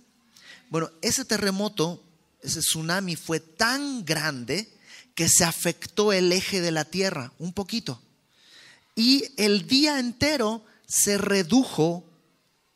Bueno, 0.70 0.92
ese 1.02 1.26
terremoto, 1.26 2.04
ese 2.44 2.60
tsunami 2.60 3.16
fue 3.16 3.40
tan 3.40 4.06
grande 4.06 4.72
que 5.16 5.28
se 5.28 5.44
afectó 5.44 6.14
el 6.14 6.32
eje 6.32 6.62
de 6.62 6.70
la 6.70 6.86
Tierra 6.86 7.34
un 7.40 7.52
poquito. 7.52 8.00
Y 8.94 9.26
el 9.38 9.66
día 9.66 10.00
entero 10.00 10.64
se 10.86 11.18
redujo 11.18 12.06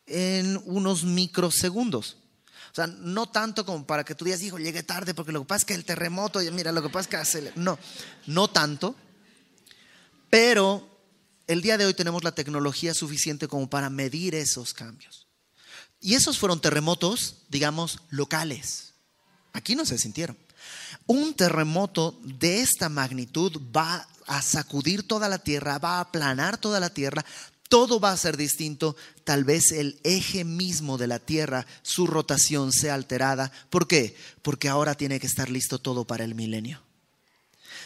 en 0.08 0.60
unos 0.66 1.04
microsegundos. 1.04 2.18
O 2.72 2.76
sea, 2.76 2.88
no 2.88 3.30
tanto 3.30 3.68
como 3.68 3.86
para 3.86 4.04
que 4.04 4.16
tú 4.16 4.26
digas, 4.26 4.42
hijo, 4.42 4.58
llegué 4.58 4.82
tarde 4.82 5.14
porque 5.14 5.32
lo 5.32 5.42
que 5.42 5.48
pasa 5.48 5.60
es 5.60 5.66
que 5.66 5.76
el 5.76 5.86
terremoto, 5.86 6.40
mira, 6.54 6.72
lo 6.72 6.82
que 6.82 6.90
pasa 6.90 7.02
es 7.02 7.08
que 7.08 7.18
hace... 7.18 7.52
No, 7.56 7.78
no 8.26 8.48
tanto, 8.48 8.96
pero 10.34 10.90
el 11.46 11.62
día 11.62 11.78
de 11.78 11.86
hoy 11.86 11.94
tenemos 11.94 12.24
la 12.24 12.34
tecnología 12.34 12.96
suficiente 12.96 13.48
como 13.48 13.70
para 13.70 13.92
medir 13.92 14.34
esos 14.34 14.74
cambios. 14.74 15.28
Y 16.02 16.16
esos 16.16 16.40
fueron 16.40 16.60
terremotos, 16.60 17.44
digamos, 17.50 18.00
locales. 18.10 18.96
Aquí 19.52 19.76
no 19.76 19.86
se 19.86 20.00
sintieron. 20.00 20.36
Un 21.06 21.36
terremoto 21.36 22.20
de 22.24 22.62
esta 22.62 22.90
magnitud 22.90 23.62
va 23.78 24.08
a 24.26 24.42
sacudir 24.42 25.08
toda 25.08 25.30
la 25.30 25.38
tierra, 25.38 25.78
va 25.78 25.98
a 25.98 26.00
aplanar 26.00 26.58
toda 26.58 26.80
la 26.80 26.90
tierra, 26.90 27.24
todo 27.70 28.00
va 28.00 28.12
a 28.12 28.18
ser 28.18 28.36
distinto. 28.36 28.96
Tal 29.26 29.44
vez 29.44 29.72
el 29.72 30.00
eje 30.04 30.46
mismo 30.46 30.98
de 30.98 31.06
la 31.06 31.20
Tierra, 31.20 31.68
su 31.84 32.08
rotación 32.08 32.72
sea 32.72 32.96
alterada. 32.96 33.52
¿Por 33.70 33.88
qué? 33.88 34.16
Porque 34.42 34.68
ahora 34.68 34.96
tiene 34.96 35.20
que 35.20 35.28
estar 35.28 35.52
listo 35.52 35.78
todo 35.78 36.06
para 36.06 36.24
el 36.24 36.34
milenio. 36.34 36.82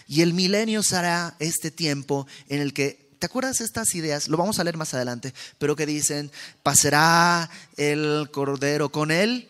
Y 0.07 0.21
el 0.21 0.33
milenio 0.33 0.83
será 0.83 1.35
este 1.39 1.69
tiempo 1.69 2.27
en 2.47 2.61
el 2.61 2.73
que, 2.73 3.11
¿te 3.19 3.25
acuerdas 3.25 3.59
estas 3.59 3.93
ideas? 3.93 4.29
Lo 4.29 4.37
vamos 4.37 4.59
a 4.59 4.63
leer 4.63 4.77
más 4.77 4.93
adelante, 4.93 5.33
pero 5.57 5.75
que 5.75 5.85
dicen, 5.85 6.31
¿pasará 6.63 7.49
el 7.75 8.29
cordero 8.31 8.89
con 8.89 9.11
él? 9.11 9.49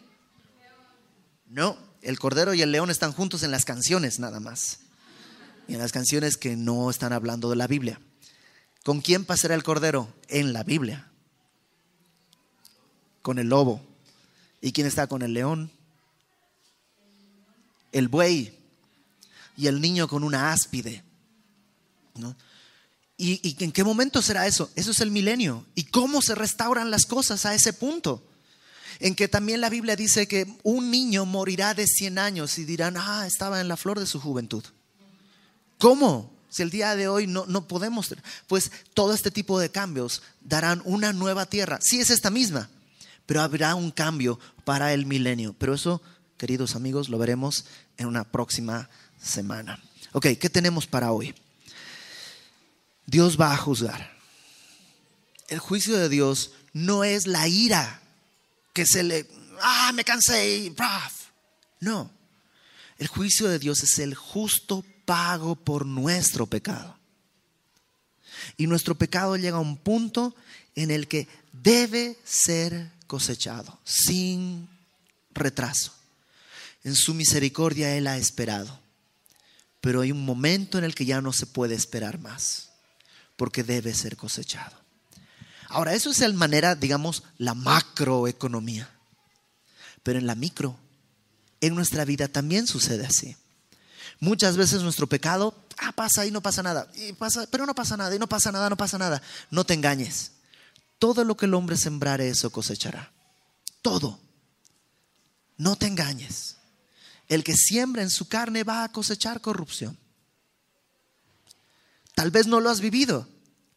No, 1.48 1.78
el 2.02 2.20
cordero 2.20 2.54
y 2.54 2.62
el 2.62 2.72
león 2.72 2.90
están 2.90 3.14
juntos 3.14 3.44
en 3.44 3.52
las 3.52 3.66
canciones 3.66 4.20
nada 4.20 4.40
más. 4.40 4.80
Y 5.68 5.74
en 5.74 5.80
las 5.80 5.92
canciones 5.92 6.38
que 6.38 6.56
no 6.56 6.90
están 6.90 7.14
hablando 7.14 7.50
de 7.50 7.56
la 7.56 7.68
Biblia. 7.68 8.00
¿Con 8.84 9.02
quién 9.02 9.26
pasará 9.26 9.54
el 9.54 9.64
cordero? 9.64 10.14
En 10.30 10.54
la 10.54 10.64
Biblia. 10.64 11.12
Con 13.22 13.38
el 13.38 13.50
lobo. 13.50 13.86
¿Y 14.62 14.72
quién 14.72 14.88
está 14.88 15.08
con 15.08 15.22
el 15.22 15.34
león? 15.34 15.70
El 17.92 18.08
buey. 18.08 18.57
Y 19.58 19.68
el 19.68 19.82
niño 19.82 20.08
con 20.08 20.24
una 20.24 20.54
áspide. 20.54 21.04
¿Y, 23.18 23.42
¿Y 23.44 23.64
en 23.64 23.72
qué 23.74 23.84
momento 23.84 24.22
será 24.22 24.48
eso? 24.48 24.70
Eso 24.76 24.92
es 24.92 25.02
el 25.02 25.12
milenio. 25.12 25.66
¿Y 25.76 25.84
cómo 25.86 26.22
se 26.22 26.36
restauran 26.36 26.92
las 26.92 27.06
cosas 27.06 27.46
a 27.46 27.54
ese 27.54 27.74
punto? 27.74 28.24
en 29.00 29.16
que 29.16 29.28
también 29.28 29.62
la 29.62 29.70
Biblia 29.70 29.96
dice 29.96 30.28
que 30.28 30.48
un 30.64 30.92
niño 30.92 31.26
morirá 31.26 31.74
de 31.74 31.88
100 31.88 32.18
años 32.18 32.58
y 32.58 32.66
dirán, 32.66 32.96
ah, 32.98 33.26
estaba 33.28 33.62
en 33.62 33.68
la 33.68 33.78
flor 33.78 34.00
de 34.00 34.06
su 34.06 34.20
juventud. 34.20 34.64
¿Cómo? 35.78 36.34
Si 36.50 36.64
el 36.64 36.70
día 36.70 36.96
de 36.96 37.08
hoy 37.08 37.28
no, 37.28 37.46
no 37.46 37.68
podemos, 37.68 38.14
pues 38.48 38.72
todo 38.94 39.14
este 39.14 39.32
tipo 39.32 39.60
de 39.60 39.70
cambios 39.70 40.24
darán 40.42 40.82
una 40.86 41.14
nueva 41.14 41.46
tierra. 41.46 41.80
Sí 41.82 42.00
es 42.00 42.10
esta 42.10 42.30
misma, 42.30 42.70
pero 43.26 43.42
habrá 43.42 43.76
un 43.76 43.92
cambio 43.92 44.40
para 44.64 44.94
el 44.94 45.06
milenio. 45.06 45.54
Pero 45.58 45.74
eso, 45.74 46.02
queridos 46.38 46.76
amigos, 46.76 47.10
lo 47.10 47.18
veremos 47.18 47.66
en 47.98 48.08
una 48.08 48.24
próxima 48.24 48.90
semana. 49.22 49.82
Ok, 50.14 50.28
¿qué 50.40 50.50
tenemos 50.50 50.88
para 50.88 51.12
hoy? 51.12 51.34
Dios 53.06 53.40
va 53.40 53.54
a 53.54 53.58
juzgar. 53.58 54.18
El 55.48 55.60
juicio 55.60 55.98
de 55.98 56.10
Dios 56.10 56.52
no 56.74 57.04
es 57.04 57.26
la 57.26 57.48
ira 57.48 58.02
que 58.74 58.86
se 58.86 59.04
le, 59.04 59.28
ah, 59.62 59.92
me 59.94 60.04
cansé 60.04 60.58
y, 60.58 60.76
no. 61.80 62.12
El 62.98 63.08
juicio 63.08 63.48
de 63.48 63.60
Dios 63.60 63.84
es 63.84 64.00
el 64.00 64.16
justo 64.16 64.84
pago 65.06 65.56
por 65.56 65.86
nuestro 65.86 66.48
pecado. 66.48 66.98
Y 68.58 68.68
nuestro 68.68 68.96
pecado 68.96 69.38
llega 69.38 69.58
a 69.58 69.62
un 69.62 69.78
punto 69.78 70.36
en 70.76 70.92
el 70.92 71.08
que 71.08 71.28
debe 71.54 72.18
ser 72.24 72.92
cosechado 73.08 73.80
sin 73.84 74.68
retraso. 75.34 75.94
En 76.84 76.96
su 76.96 77.14
misericordia 77.14 77.96
Él 77.96 78.08
ha 78.08 78.18
esperado. 78.18 78.80
Pero 79.82 80.02
hay 80.02 80.12
un 80.12 80.26
momento 80.26 80.78
en 80.78 80.84
el 80.84 80.96
que 80.96 81.06
ya 81.06 81.22
no 81.22 81.34
se 81.34 81.46
puede 81.46 81.76
esperar 81.76 82.20
más, 82.20 82.72
porque 83.36 83.64
debe 83.64 83.94
ser 83.94 84.18
cosechado. 84.18 84.76
Ahora, 85.70 85.94
eso 85.94 86.10
es 86.10 86.20
la 86.20 86.30
manera, 86.34 86.76
digamos, 86.76 87.24
la 87.38 87.54
macroeconomía. 87.54 88.90
Pero 90.04 90.20
en 90.20 90.28
la 90.28 90.36
micro, 90.36 90.78
en 91.62 91.76
nuestra 91.76 92.06
vida 92.06 92.28
también 92.28 92.68
sucede 92.68 93.06
así. 93.06 93.36
Muchas 94.20 94.58
veces 94.58 94.82
nuestro 94.82 95.08
pecado, 95.08 95.54
ah, 95.78 95.92
pasa 95.92 96.26
y 96.26 96.32
no 96.32 96.42
pasa 96.42 96.64
nada, 96.64 96.88
pasa, 97.18 97.48
pero 97.52 97.66
no 97.66 97.76
pasa 97.76 97.98
nada, 97.98 98.16
y 98.16 98.20
no 98.20 98.28
pasa 98.28 98.52
nada, 98.52 98.70
no 98.70 98.78
pasa 98.78 98.98
nada. 98.98 99.22
No 99.52 99.66
te 99.66 99.74
engañes. 99.74 100.32
Todo 101.00 101.24
lo 101.24 101.38
que 101.38 101.46
el 101.46 101.54
hombre 101.54 101.78
sembrare, 101.78 102.30
eso 102.30 102.50
cosechará. 102.50 103.12
Todo. 103.82 104.20
No 105.58 105.76
te 105.76 105.88
engañes. 105.88 106.57
El 107.28 107.44
que 107.44 107.56
siembra 107.56 108.02
en 108.02 108.10
su 108.10 108.28
carne 108.28 108.64
va 108.64 108.84
a 108.84 108.92
cosechar 108.92 109.42
corrupción. 109.42 109.98
Tal 112.16 112.32
vez 112.32 112.48
no 112.48 112.60
lo 112.60 112.70
has 112.70 112.82
vivido, 112.82 113.28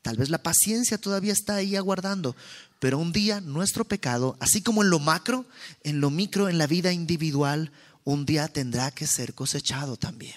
tal 0.02 0.16
vez 0.16 0.30
la 0.30 0.42
paciencia 0.42 0.98
todavía 0.98 1.32
está 1.32 1.56
ahí 1.56 1.76
aguardando, 1.76 2.34
pero 2.78 2.98
un 2.98 3.12
día 3.12 3.40
nuestro 3.40 3.84
pecado, 3.84 4.36
así 4.40 4.62
como 4.62 4.82
en 4.82 4.88
lo 4.88 4.98
macro, 4.98 5.44
en 5.82 6.00
lo 6.00 6.10
micro, 6.10 6.48
en 6.48 6.56
la 6.56 6.66
vida 6.66 6.92
individual, 6.92 7.70
un 8.04 8.24
día 8.24 8.48
tendrá 8.48 8.90
que 8.90 9.06
ser 9.06 9.34
cosechado 9.34 9.96
también. 9.96 10.36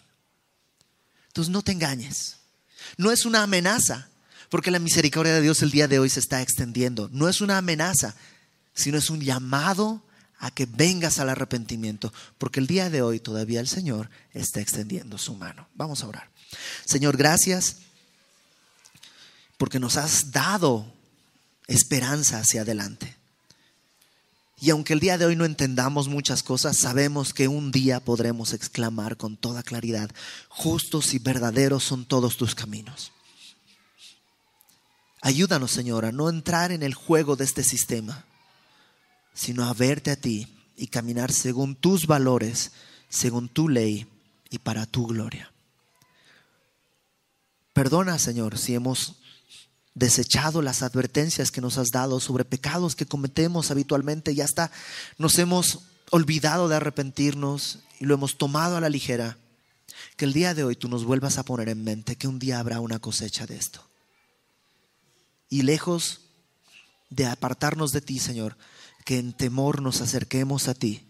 Entonces 1.28 1.51
no 1.51 1.61
te 1.61 1.72
engañes. 1.72 2.38
No 2.97 3.11
es 3.11 3.26
una 3.26 3.43
amenaza, 3.43 4.09
porque 4.49 4.70
la 4.70 4.80
misericordia 4.80 5.34
de 5.34 5.41
Dios 5.41 5.61
el 5.61 5.72
día 5.72 5.88
de 5.88 5.99
hoy 5.99 6.09
se 6.09 6.20
está 6.20 6.41
extendiendo. 6.41 7.09
No 7.11 7.30
es 7.30 7.41
una 7.41 7.57
amenaza, 7.57 8.16
sino 8.74 8.97
es 8.97 9.09
un 9.09 9.22
llamado 9.22 10.03
a 10.44 10.52
que 10.52 10.66
vengas 10.66 11.20
al 11.20 11.30
arrepentimiento, 11.30 12.12
porque 12.38 12.60
el 12.60 12.68
día 12.68 12.89
de 12.89 13.02
hoy 13.02 13.22
todavía 13.22 13.62
el 13.62 13.70
Señor 13.70 14.10
está 14.34 14.60
extendiendo 14.60 15.18
su 15.18 15.36
mano. 15.36 15.70
Vamos 15.74 16.04
a 16.04 16.08
orar. 16.08 16.30
Señor, 16.84 17.16
gracias 17.16 17.78
porque 19.58 19.80
nos 19.80 19.96
has 19.96 20.32
dado 20.32 20.94
esperanza 21.68 22.39
hacia 22.39 22.64
adelante. 22.64 23.16
Y 24.60 24.70
aunque 24.70 24.91
el 24.91 25.00
día 25.00 25.18
de 25.18 25.24
hoy 25.24 25.38
no 25.38 25.46
entendamos 25.46 26.10
muchas 26.10 26.44
cosas, 26.44 26.78
sabemos 26.78 27.34
que 27.34 27.48
un 27.48 27.72
día 27.72 28.02
podremos 28.02 28.52
exclamar 28.52 29.16
con 29.16 29.38
toda 29.38 29.64
claridad, 29.64 30.12
justos 30.50 31.14
y 31.14 31.20
verdaderos 31.20 31.86
son 31.86 32.04
todos 32.04 32.36
tus 32.36 32.54
caminos. 32.54 33.14
Ayúdanos, 35.22 35.72
Señor, 35.72 36.04
a 36.04 36.12
no 36.12 36.28
entrar 36.30 36.74
en 36.74 36.84
el 36.84 36.96
juego 36.96 37.38
de 37.38 37.46
este 37.46 37.64
sistema, 37.64 38.26
sino 39.34 39.65
a 39.65 39.73
verte 39.73 40.11
a 40.11 40.15
ti 40.15 40.47
y 40.75 40.88
caminar 40.88 41.31
según 41.31 41.75
tus 41.75 42.07
valores, 42.07 42.71
según 43.09 43.49
tu 43.49 43.69
ley 43.69 44.07
y 44.49 44.59
para 44.59 44.86
tu 44.86 45.07
gloria. 45.07 45.51
Perdona, 47.73 48.19
Señor, 48.19 48.57
si 48.57 48.75
hemos 48.75 49.15
desechado 49.95 50.61
las 50.61 50.81
advertencias 50.81 51.51
que 51.51 51.61
nos 51.61 51.77
has 51.77 51.91
dado 51.91 52.19
sobre 52.19 52.45
pecados 52.45 52.95
que 52.95 53.05
cometemos 53.05 53.71
habitualmente 53.71 54.31
y 54.31 54.41
hasta 54.41 54.71
nos 55.17 55.38
hemos 55.38 55.79
olvidado 56.09 56.67
de 56.67 56.75
arrepentirnos 56.75 57.79
y 57.99 58.05
lo 58.05 58.13
hemos 58.15 58.38
tomado 58.38 58.77
a 58.77 58.81
la 58.81 58.89
ligera. 58.89 59.38
Que 60.17 60.25
el 60.25 60.34
día 60.34 60.53
de 60.53 60.63
hoy 60.63 60.75
tú 60.75 60.88
nos 60.89 61.05
vuelvas 61.05 61.38
a 61.38 61.43
poner 61.43 61.69
en 61.69 61.84
mente 61.84 62.15
que 62.15 62.27
un 62.27 62.39
día 62.39 62.59
habrá 62.59 62.79
una 62.79 62.99
cosecha 62.99 63.45
de 63.47 63.57
esto. 63.57 63.84
Y 65.49 65.63
lejos 65.63 66.21
de 67.09 67.25
apartarnos 67.25 67.91
de 67.91 68.01
ti, 68.01 68.19
Señor, 68.19 68.57
que 69.06 69.20
en 69.20 69.34
temor 69.34 69.82
nos 69.82 70.01
acerquemos 70.01 70.68
a 70.68 70.74
ti 70.74 71.08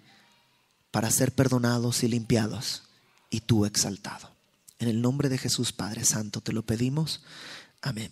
para 0.92 1.12
ser 1.12 1.34
perdonados 1.34 2.04
y 2.04 2.08
limpiados 2.08 2.84
y 3.30 3.42
tú 3.42 3.66
exaltado. 3.66 4.32
En 4.80 4.88
el 4.88 5.02
nombre 5.02 5.30
de 5.30 5.38
Jesús 5.38 5.72
Padre 5.72 6.06
Santo 6.06 6.42
te 6.42 6.54
lo 6.54 6.64
pedimos. 6.64 7.24
Amén. 7.82 8.12